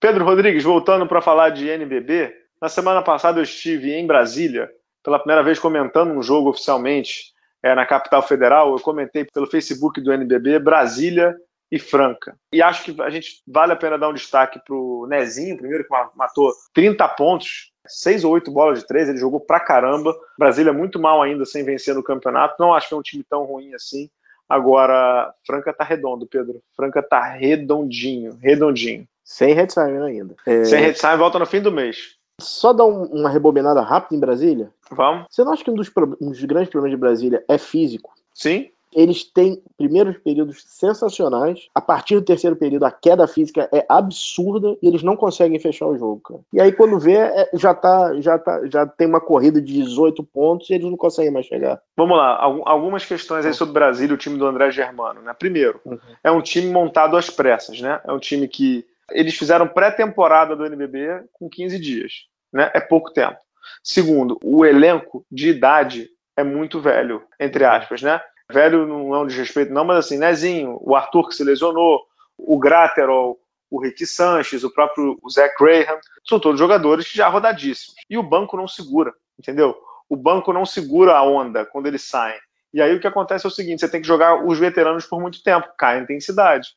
Pedro 0.00 0.24
Rodrigues, 0.24 0.64
voltando 0.64 1.06
para 1.06 1.22
falar 1.22 1.50
de 1.50 1.68
NBB, 1.68 2.34
na 2.60 2.68
semana 2.68 3.00
passada 3.00 3.38
eu 3.38 3.44
estive 3.44 3.92
em 3.92 4.04
Brasília, 4.04 4.68
pela 5.04 5.20
primeira 5.20 5.44
vez 5.44 5.60
comentando 5.60 6.10
um 6.10 6.20
jogo 6.20 6.50
oficialmente 6.50 7.32
é, 7.62 7.76
na 7.76 7.86
capital 7.86 8.22
federal. 8.22 8.72
Eu 8.72 8.82
comentei 8.82 9.24
pelo 9.24 9.46
Facebook 9.46 10.00
do 10.00 10.12
NBB 10.12 10.58
Brasília 10.58 11.32
e 11.70 11.78
Franca. 11.78 12.36
E 12.52 12.60
acho 12.60 12.82
que 12.82 13.00
a 13.02 13.10
gente 13.10 13.40
vale 13.46 13.72
a 13.72 13.76
pena 13.76 13.96
dar 13.96 14.08
um 14.08 14.14
destaque 14.14 14.60
para 14.66 14.74
o 14.74 15.06
Nezinho, 15.06 15.56
primeiro 15.56 15.84
que 15.84 15.90
matou 16.16 16.52
30 16.74 17.06
pontos, 17.10 17.70
6 17.86 18.24
ou 18.24 18.32
8 18.32 18.50
bolas 18.50 18.80
de 18.80 18.86
3, 18.88 19.10
ele 19.10 19.18
jogou 19.18 19.38
pra 19.38 19.60
caramba. 19.60 20.12
Brasília 20.36 20.72
muito 20.72 20.98
mal 20.98 21.22
ainda 21.22 21.44
sem 21.44 21.64
vencer 21.64 21.94
no 21.94 22.02
campeonato. 22.02 22.56
Não 22.58 22.74
acho 22.74 22.88
que 22.88 22.94
é 22.94 22.96
um 22.96 23.02
time 23.02 23.22
tão 23.22 23.44
ruim 23.44 23.72
assim. 23.74 24.10
Agora, 24.48 25.32
Franca 25.46 25.72
tá 25.72 25.84
redondo, 25.84 26.26
Pedro. 26.26 26.62
Franca 26.74 27.02
tá 27.02 27.20
redondinho, 27.22 28.38
redondinho. 28.40 29.06
Sem 29.24 29.54
Redsheimer 29.54 30.02
ainda. 30.02 30.36
É... 30.46 30.64
Sem 30.64 30.80
Redsheimer 30.80 31.18
volta 31.18 31.38
no 31.38 31.46
fim 31.46 31.60
do 31.60 31.72
mês. 31.72 32.16
Só 32.40 32.72
dar 32.72 32.84
um, 32.84 33.04
uma 33.04 33.30
rebobinada 33.30 33.80
rápida 33.80 34.14
em 34.14 34.20
Brasília? 34.20 34.70
Vamos. 34.90 35.26
Você 35.30 35.42
não 35.42 35.52
acha 35.52 35.64
que 35.64 35.70
um 35.70 35.74
dos, 35.74 35.90
um 36.20 36.30
dos 36.30 36.44
grandes 36.44 36.70
problemas 36.70 36.96
de 36.96 37.00
Brasília 37.00 37.44
é 37.48 37.58
físico? 37.58 38.12
Sim. 38.32 38.70
Eles 38.92 39.24
têm 39.24 39.62
primeiros 39.76 40.16
períodos 40.18 40.62
sensacionais. 40.66 41.68
A 41.74 41.80
partir 41.80 42.14
do 42.14 42.24
terceiro 42.24 42.56
período, 42.56 42.84
a 42.84 42.90
queda 42.90 43.26
física 43.26 43.68
é 43.72 43.84
absurda 43.88 44.76
e 44.82 44.88
eles 44.88 45.02
não 45.02 45.16
conseguem 45.16 45.58
fechar 45.58 45.86
o 45.86 45.98
jogo, 45.98 46.20
cara. 46.20 46.40
E 46.52 46.60
aí, 46.60 46.72
quando 46.72 46.98
vê, 46.98 47.16
é, 47.16 47.50
já, 47.54 47.74
tá, 47.74 48.18
já, 48.20 48.38
tá, 48.38 48.60
já 48.66 48.86
tem 48.86 49.06
uma 49.06 49.20
corrida 49.20 49.60
de 49.60 49.72
18 49.72 50.22
pontos 50.24 50.70
e 50.70 50.74
eles 50.74 50.90
não 50.90 50.96
conseguem 50.96 51.30
mais 51.30 51.46
chegar. 51.46 51.80
Vamos 51.96 52.16
lá, 52.16 52.40
algumas 52.40 53.04
questões 53.04 53.44
aí 53.44 53.52
sobre 53.52 53.70
o 53.70 53.74
Brasil 53.74 54.08
e 54.08 54.12
o 54.12 54.16
time 54.16 54.38
do 54.38 54.46
André 54.46 54.70
Germano. 54.70 55.20
Né? 55.20 55.34
Primeiro, 55.38 55.80
uhum. 55.84 55.98
é 56.22 56.30
um 56.30 56.40
time 56.40 56.70
montado 56.70 57.16
às 57.16 57.28
pressas, 57.28 57.80
né? 57.80 58.00
É 58.04 58.12
um 58.12 58.18
time 58.18 58.48
que 58.48 58.84
eles 59.10 59.36
fizeram 59.36 59.68
pré-temporada 59.68 60.56
do 60.56 60.64
NBB 60.64 61.24
com 61.32 61.48
15 61.48 61.78
dias, 61.78 62.12
né? 62.52 62.70
É 62.74 62.80
pouco 62.80 63.12
tempo. 63.12 63.38
Segundo, 63.82 64.38
o 64.42 64.64
elenco 64.64 65.24
de 65.30 65.48
idade 65.48 66.08
é 66.36 66.44
muito 66.44 66.80
velho, 66.80 67.22
entre 67.40 67.64
aspas, 67.64 68.02
né? 68.02 68.20
Velho 68.50 68.86
não 68.86 69.14
é 69.14 69.20
um 69.20 69.26
desrespeito, 69.26 69.72
não, 69.72 69.84
mas 69.84 69.98
assim, 69.98 70.18
Nezinho, 70.18 70.78
o 70.80 70.94
Arthur 70.94 71.28
que 71.28 71.34
se 71.34 71.42
lesionou, 71.42 72.02
o 72.38 72.58
Graterol, 72.58 73.38
o 73.70 73.80
Rick 73.80 74.06
Sanches, 74.06 74.62
o 74.62 74.72
próprio 74.72 75.18
Zach 75.30 75.54
Graham, 75.58 75.98
são 76.24 76.38
todos 76.38 76.58
jogadores 76.58 77.10
já 77.10 77.28
rodadíssimos. 77.28 77.94
E 78.08 78.16
o 78.16 78.22
banco 78.22 78.56
não 78.56 78.68
segura, 78.68 79.12
entendeu? 79.38 79.76
O 80.08 80.16
banco 80.16 80.52
não 80.52 80.64
segura 80.64 81.16
a 81.16 81.22
onda 81.22 81.66
quando 81.66 81.86
eles 81.86 82.02
saem. 82.02 82.38
E 82.72 82.80
aí 82.80 82.94
o 82.94 83.00
que 83.00 83.06
acontece 83.06 83.46
é 83.46 83.48
o 83.48 83.52
seguinte: 83.52 83.80
você 83.80 83.88
tem 83.88 84.00
que 84.00 84.06
jogar 84.06 84.44
os 84.44 84.58
veteranos 84.58 85.06
por 85.06 85.20
muito 85.20 85.42
tempo, 85.42 85.68
cai 85.76 85.98
a 85.98 86.02
intensidade. 86.02 86.68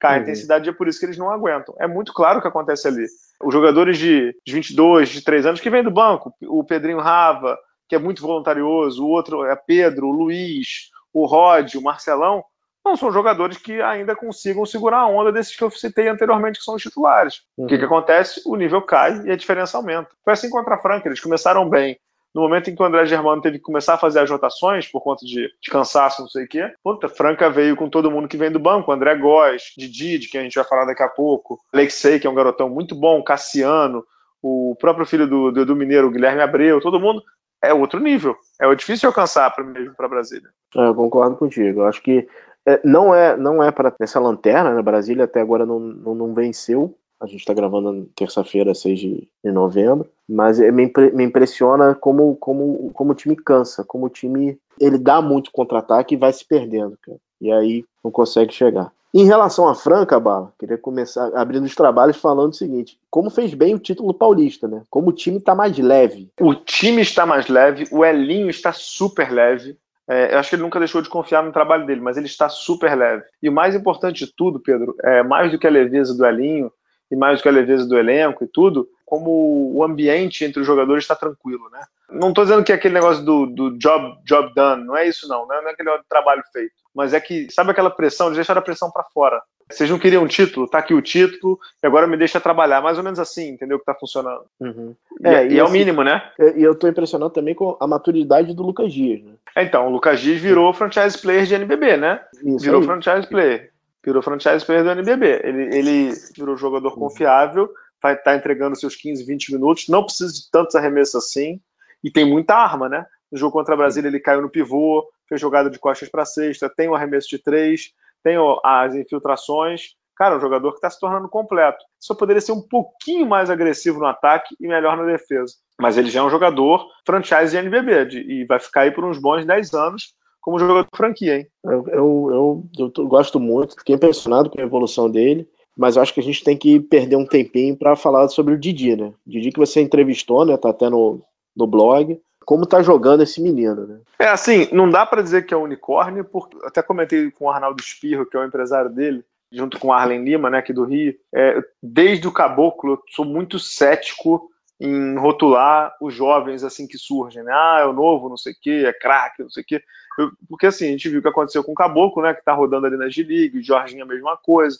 Cai 0.00 0.14
a 0.14 0.16
uhum. 0.16 0.22
intensidade 0.22 0.68
e 0.68 0.70
é 0.70 0.72
por 0.74 0.88
isso 0.88 0.98
que 0.98 1.06
eles 1.06 1.16
não 1.16 1.30
aguentam. 1.30 1.74
É 1.78 1.86
muito 1.86 2.12
claro 2.12 2.38
o 2.38 2.42
que 2.42 2.48
acontece 2.48 2.86
ali. 2.88 3.06
Os 3.42 3.54
jogadores 3.54 3.96
de 3.96 4.36
22, 4.46 5.08
de 5.08 5.24
3 5.24 5.46
anos 5.46 5.60
que 5.60 5.70
vêm 5.70 5.82
do 5.82 5.90
banco, 5.90 6.34
o 6.42 6.62
Pedrinho 6.64 6.98
Rava, 6.98 7.56
que 7.88 7.94
é 7.94 7.98
muito 7.98 8.20
voluntarioso, 8.20 9.04
o 9.04 9.08
outro 9.08 9.44
é 9.44 9.56
Pedro, 9.56 10.08
o 10.08 10.12
Luiz, 10.12 10.90
o 11.14 11.24
Rod, 11.24 11.76
o 11.76 11.82
Marcelão, 11.82 12.44
não 12.84 12.96
são 12.96 13.10
jogadores 13.10 13.56
que 13.56 13.80
ainda 13.80 14.14
consigam 14.14 14.66
segurar 14.66 14.98
a 14.98 15.06
onda 15.06 15.32
desses 15.32 15.56
que 15.56 15.64
eu 15.64 15.70
citei 15.70 16.08
anteriormente, 16.08 16.58
que 16.58 16.64
são 16.64 16.74
os 16.74 16.82
titulares. 16.82 17.40
Uhum. 17.56 17.64
O 17.64 17.68
que, 17.68 17.78
que 17.78 17.84
acontece? 17.84 18.42
O 18.44 18.56
nível 18.56 18.82
cai 18.82 19.22
e 19.24 19.30
a 19.30 19.36
diferença 19.36 19.78
aumenta. 19.78 20.10
Foi 20.22 20.34
assim 20.34 20.50
contra 20.50 20.74
a 20.74 20.78
Franca, 20.78 21.08
eles 21.08 21.20
começaram 21.20 21.66
bem. 21.66 21.98
No 22.34 22.42
momento 22.42 22.68
em 22.68 22.74
que 22.74 22.82
o 22.82 22.84
André 22.84 23.06
Germano 23.06 23.40
teve 23.40 23.58
que 23.58 23.64
começar 23.64 23.94
a 23.94 23.98
fazer 23.98 24.18
as 24.18 24.28
rotações 24.28 24.88
por 24.88 25.00
conta 25.00 25.24
de, 25.24 25.48
de 25.62 25.70
cansaço, 25.70 26.20
não 26.20 26.28
sei 26.28 26.44
o 26.44 26.48
quê, 26.48 26.74
puta, 26.82 27.08
Franca 27.08 27.48
veio 27.48 27.76
com 27.76 27.88
todo 27.88 28.10
mundo 28.10 28.26
que 28.26 28.36
vem 28.36 28.50
do 28.50 28.58
banco. 28.58 28.90
André 28.90 29.14
Góes, 29.14 29.72
Didi, 29.78 30.18
de 30.18 30.28
quem 30.28 30.40
a 30.40 30.42
gente 30.42 30.56
vai 30.56 30.64
falar 30.64 30.84
daqui 30.84 31.02
a 31.02 31.08
pouco, 31.08 31.60
Alexei, 31.72 32.18
que 32.18 32.26
é 32.26 32.30
um 32.30 32.34
garotão 32.34 32.68
muito 32.68 32.94
bom, 32.94 33.22
Cassiano, 33.22 34.04
o 34.42 34.76
próprio 34.80 35.06
filho 35.06 35.28
do, 35.28 35.52
do, 35.52 35.64
do 35.64 35.76
Mineiro, 35.76 36.10
Guilherme 36.10 36.42
Abreu, 36.42 36.80
todo 36.80 37.00
mundo 37.00 37.22
é 37.68 37.74
outro 37.74 38.00
nível. 38.00 38.36
É 38.60 38.72
difícil 38.74 39.08
alcançar 39.08 39.52
mesmo 39.58 39.94
para 39.94 40.08
Brasília. 40.08 40.48
É, 40.76 40.86
eu 40.86 40.94
concordo 40.94 41.36
contigo. 41.36 41.80
Eu 41.80 41.86
acho 41.86 42.02
que 42.02 42.26
é, 42.66 42.80
não 42.84 43.14
é 43.14 43.36
não 43.36 43.62
é 43.62 43.70
para 43.70 43.94
essa 44.00 44.18
lanterna, 44.20 44.74
né? 44.74 44.82
Brasília 44.82 45.24
até 45.24 45.40
agora 45.40 45.66
não, 45.66 45.78
não, 45.78 46.14
não 46.14 46.34
venceu. 46.34 46.96
A 47.20 47.26
gente 47.26 47.40
está 47.40 47.54
gravando 47.54 48.08
terça-feira, 48.14 48.74
6 48.74 48.98
de, 48.98 49.28
de, 49.42 49.52
novembro. 49.52 50.08
Mas 50.28 50.60
é, 50.60 50.70
me, 50.70 50.92
me 51.12 51.24
impressiona 51.24 51.94
como, 51.94 52.36
como, 52.36 52.90
como 52.92 53.12
o 53.12 53.14
time 53.14 53.36
cansa, 53.36 53.84
como 53.84 54.06
o 54.06 54.10
time 54.10 54.58
ele 54.80 54.98
dá 54.98 55.22
muito 55.22 55.50
contra-ataque 55.52 56.14
e 56.14 56.18
vai 56.18 56.32
se 56.32 56.44
perdendo, 56.44 56.98
cara. 57.00 57.18
E 57.40 57.52
aí 57.52 57.84
não 58.02 58.10
consegue 58.10 58.52
chegar. 58.52 58.92
Em 59.16 59.26
relação 59.26 59.68
à 59.68 59.76
Franca, 59.76 60.18
Bala, 60.18 60.52
queria 60.58 60.76
começar 60.76 61.30
abrindo 61.36 61.64
os 61.64 61.74
trabalhos 61.76 62.16
falando 62.16 62.50
o 62.50 62.56
seguinte: 62.56 62.98
como 63.08 63.30
fez 63.30 63.54
bem 63.54 63.72
o 63.72 63.78
título 63.78 64.12
paulista, 64.12 64.66
né? 64.66 64.82
Como 64.90 65.10
o 65.10 65.12
time 65.12 65.36
está 65.36 65.54
mais 65.54 65.78
leve. 65.78 66.32
O 66.40 66.52
time 66.52 67.00
está 67.00 67.24
mais 67.24 67.46
leve, 67.46 67.86
o 67.92 68.04
Elinho 68.04 68.50
está 68.50 68.72
super 68.72 69.30
leve. 69.30 69.78
É, 70.08 70.34
eu 70.34 70.38
acho 70.40 70.50
que 70.50 70.56
ele 70.56 70.62
nunca 70.62 70.80
deixou 70.80 71.00
de 71.00 71.08
confiar 71.08 71.44
no 71.44 71.52
trabalho 71.52 71.86
dele, 71.86 72.00
mas 72.00 72.16
ele 72.16 72.26
está 72.26 72.48
super 72.48 72.96
leve. 72.96 73.22
E 73.40 73.48
o 73.48 73.52
mais 73.52 73.76
importante 73.76 74.26
de 74.26 74.32
tudo, 74.34 74.58
Pedro, 74.58 74.96
é 75.00 75.22
mais 75.22 75.52
do 75.52 75.60
que 75.60 75.66
a 75.68 75.70
leveza 75.70 76.12
do 76.12 76.26
Elinho 76.26 76.72
e 77.08 77.14
mais 77.14 77.38
do 77.38 77.42
que 77.42 77.48
a 77.48 77.52
leveza 77.52 77.86
do 77.86 77.96
elenco 77.96 78.42
e 78.42 78.48
tudo, 78.48 78.88
como 79.06 79.72
o 79.72 79.84
ambiente 79.84 80.44
entre 80.44 80.60
os 80.60 80.66
jogadores 80.66 81.04
está 81.04 81.14
tranquilo, 81.14 81.70
né? 81.70 81.84
Não 82.10 82.28
estou 82.28 82.44
dizendo 82.44 82.64
que 82.64 82.72
é 82.72 82.74
aquele 82.74 82.94
negócio 82.94 83.24
do, 83.24 83.46
do 83.46 83.78
job, 83.78 84.18
job 84.24 84.52
done, 84.54 84.84
não 84.84 84.96
é 84.96 85.08
isso 85.08 85.26
não, 85.26 85.46
não 85.46 85.54
é 85.54 85.70
aquele 85.70 85.90
trabalho 86.08 86.42
feito 86.52 86.84
mas 86.94 87.12
é 87.12 87.20
que, 87.20 87.50
sabe 87.50 87.72
aquela 87.72 87.90
pressão? 87.90 88.28
Eles 88.28 88.36
deixaram 88.36 88.60
a 88.60 88.64
pressão 88.64 88.90
para 88.90 89.02
fora. 89.02 89.42
Vocês 89.68 89.90
não 89.90 89.98
queriam 89.98 90.22
um 90.22 90.28
título? 90.28 90.68
Tá 90.68 90.78
aqui 90.78 90.94
o 90.94 91.02
título 91.02 91.58
e 91.82 91.86
agora 91.86 92.06
me 92.06 92.16
deixa 92.16 92.40
trabalhar. 92.40 92.80
Mais 92.80 92.98
ou 92.98 93.04
menos 93.04 93.18
assim, 93.18 93.48
entendeu? 93.48 93.78
Que 93.78 93.84
tá 93.84 93.94
funcionando. 93.94 94.44
Uhum. 94.60 94.94
É, 95.24 95.30
e, 95.30 95.34
é, 95.34 95.48
e 95.48 95.58
é 95.58 95.62
o 95.62 95.64
assim, 95.64 95.72
mínimo, 95.72 96.04
né? 96.04 96.22
É, 96.38 96.56
e 96.58 96.62
eu 96.62 96.74
tô 96.74 96.86
impressionado 96.86 97.32
também 97.32 97.54
com 97.54 97.76
a 97.80 97.86
maturidade 97.86 98.54
do 98.54 98.62
Lucas 98.62 98.92
Dias, 98.92 99.22
né? 99.22 99.32
Então, 99.56 99.88
o 99.88 99.90
Lucas 99.90 100.20
Dias 100.20 100.40
virou 100.40 100.72
franchise 100.72 101.18
player 101.18 101.46
de 101.46 101.54
NBB, 101.54 101.96
né? 101.96 102.20
Isso 102.44 102.64
virou 102.64 102.80
aí. 102.80 102.86
franchise 102.86 103.26
player. 103.26 103.72
Virou 104.04 104.22
franchise 104.22 104.64
player 104.64 104.84
do 104.84 104.90
NBB. 104.90 105.40
Ele, 105.42 105.76
ele 105.76 106.12
virou 106.36 106.56
jogador 106.56 106.90
uhum. 106.90 106.98
confiável, 107.00 107.70
vai 108.00 108.12
estar 108.12 108.32
tá 108.32 108.36
entregando 108.36 108.76
seus 108.76 108.94
15, 108.94 109.24
20 109.24 109.54
minutos, 109.54 109.88
não 109.88 110.04
precisa 110.04 110.32
de 110.32 110.50
tantos 110.50 110.76
arremessos 110.76 111.16
assim, 111.16 111.58
e 112.04 112.10
tem 112.10 112.24
muita 112.24 112.54
arma, 112.54 112.88
né? 112.88 113.06
No 113.32 113.38
jogo 113.38 113.52
contra 113.52 113.74
a 113.74 113.76
Brasília 113.76 114.08
ele 114.08 114.20
caiu 114.20 114.42
no 114.42 114.50
pivô, 114.50 115.04
fez 115.26 115.40
jogada 115.40 115.70
de 115.70 115.78
costas 115.78 116.08
para 116.10 116.26
cesta, 116.26 116.68
tem 116.68 116.88
o 116.88 116.94
arremesso 116.94 117.28
de 117.28 117.38
três, 117.38 117.90
tem 118.22 118.36
as 118.62 118.94
infiltrações. 118.94 119.94
Cara, 120.16 120.36
um 120.36 120.40
jogador 120.40 120.70
que 120.70 120.76
está 120.76 120.88
se 120.88 121.00
tornando 121.00 121.28
completo. 121.28 121.82
Só 121.98 122.14
poderia 122.14 122.40
ser 122.40 122.52
um 122.52 122.62
pouquinho 122.62 123.26
mais 123.26 123.50
agressivo 123.50 123.98
no 123.98 124.06
ataque 124.06 124.54
e 124.60 124.68
melhor 124.68 124.96
na 124.96 125.04
defesa. 125.04 125.54
Mas 125.80 125.98
ele 125.98 126.08
já 126.08 126.20
é 126.20 126.22
um 126.22 126.30
jogador 126.30 126.86
franchise 127.04 127.50
de 127.50 127.56
NBB 127.56 128.04
de, 128.04 128.18
e 128.20 128.44
vai 128.44 128.60
ficar 128.60 128.82
aí 128.82 128.92
por 128.92 129.04
uns 129.04 129.18
bons 129.18 129.44
10 129.44 129.74
anos 129.74 130.14
como 130.40 130.58
jogador 130.58 130.84
de 130.84 130.96
franquia, 130.96 131.38
hein? 131.38 131.46
Eu, 131.64 131.86
eu, 131.88 132.64
eu, 132.78 132.92
eu 132.98 133.08
gosto 133.08 133.40
muito, 133.40 133.74
fiquei 133.76 133.96
impressionado 133.96 134.50
com 134.50 134.60
a 134.60 134.64
evolução 134.64 135.10
dele 135.10 135.48
mas 135.76 135.96
eu 135.96 136.02
acho 136.02 136.14
que 136.14 136.20
a 136.20 136.22
gente 136.22 136.44
tem 136.44 136.56
que 136.56 136.78
perder 136.78 137.16
um 137.16 137.26
tempinho 137.26 137.76
para 137.76 137.96
falar 137.96 138.28
sobre 138.28 138.54
o 138.54 138.58
Didi, 138.58 138.94
né? 138.94 139.12
Didi 139.26 139.50
que 139.50 139.58
você 139.58 139.80
entrevistou, 139.80 140.44
né? 140.44 140.56
Tá 140.56 140.70
até 140.70 140.88
no, 140.88 141.20
no 141.56 141.66
blog 141.66 142.20
como 142.44 142.66
tá 142.66 142.82
jogando 142.82 143.22
esse 143.22 143.40
menino, 143.40 143.86
né? 143.86 144.00
É 144.18 144.28
assim, 144.28 144.68
não 144.72 144.88
dá 144.88 145.04
para 145.06 145.22
dizer 145.22 145.46
que 145.46 145.54
é 145.54 145.56
unicórnio, 145.56 146.24
porque 146.24 146.56
até 146.64 146.82
comentei 146.82 147.30
com 147.30 147.46
o 147.46 147.50
Arnaldo 147.50 147.82
Espirro, 147.82 148.26
que 148.26 148.36
é 148.36 148.40
o 148.40 148.44
empresário 148.44 148.90
dele, 148.90 149.24
junto 149.50 149.78
com 149.78 149.88
o 149.88 149.92
Arlen 149.92 150.24
Lima, 150.24 150.50
né, 150.50 150.58
aqui 150.58 150.72
do 150.72 150.84
Rio. 150.84 151.14
É, 151.34 151.62
desde 151.82 152.28
o 152.28 152.32
Caboclo, 152.32 152.92
eu 152.92 153.02
sou 153.08 153.24
muito 153.24 153.58
cético 153.58 154.50
em 154.80 155.16
rotular 155.16 155.94
os 156.00 156.12
jovens 156.12 156.64
assim 156.64 156.86
que 156.86 156.98
surgem, 156.98 157.42
né? 157.42 157.52
Ah, 157.52 157.78
é 157.82 157.86
o 157.86 157.92
novo, 157.92 158.28
não 158.28 158.36
sei 158.36 158.52
o 158.52 158.56
quê, 158.60 158.84
é 158.86 158.92
craque, 158.92 159.42
não 159.42 159.50
sei 159.50 159.62
o 159.62 159.66
quê. 159.66 159.82
Eu, 160.18 160.30
porque 160.48 160.66
assim, 160.66 160.88
a 160.88 160.90
gente 160.90 161.08
viu 161.08 161.20
o 161.20 161.22
que 161.22 161.28
aconteceu 161.28 161.62
com 161.64 161.72
o 161.72 161.76
Caboclo, 161.76 162.22
né? 162.22 162.34
Que 162.34 162.44
tá 162.44 162.52
rodando 162.52 162.86
ali 162.86 162.96
na 162.96 163.08
G-League, 163.08 163.62
Jorginho 163.62 164.04
a 164.04 164.06
mesma 164.06 164.36
coisa 164.36 164.78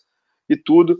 e 0.48 0.56
tudo. 0.56 0.98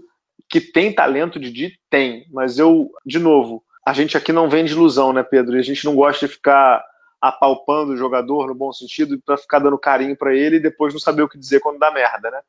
Que 0.48 0.60
tem 0.60 0.94
talento, 0.94 1.38
Didi? 1.38 1.78
Tem. 1.90 2.26
Mas 2.32 2.58
eu, 2.58 2.90
de 3.04 3.18
novo, 3.18 3.64
a 3.84 3.92
gente 3.92 4.16
aqui 4.16 4.32
não 4.32 4.48
vende 4.48 4.72
ilusão, 4.72 5.12
né, 5.12 5.22
Pedro? 5.22 5.56
E 5.56 5.58
a 5.60 5.62
gente 5.62 5.84
não 5.84 5.94
gosta 5.94 6.26
de 6.26 6.32
ficar 6.32 6.84
apalpando 7.20 7.92
o 7.92 7.96
jogador 7.96 8.46
no 8.46 8.54
bom 8.54 8.72
sentido 8.72 9.20
para 9.24 9.36
ficar 9.36 9.58
dando 9.58 9.78
carinho 9.78 10.16
para 10.16 10.34
ele 10.34 10.56
e 10.56 10.60
depois 10.60 10.92
não 10.92 11.00
saber 11.00 11.22
o 11.22 11.28
que 11.28 11.38
dizer 11.38 11.60
quando 11.60 11.78
dá 11.78 11.90
merda, 11.90 12.30
né? 12.30 12.40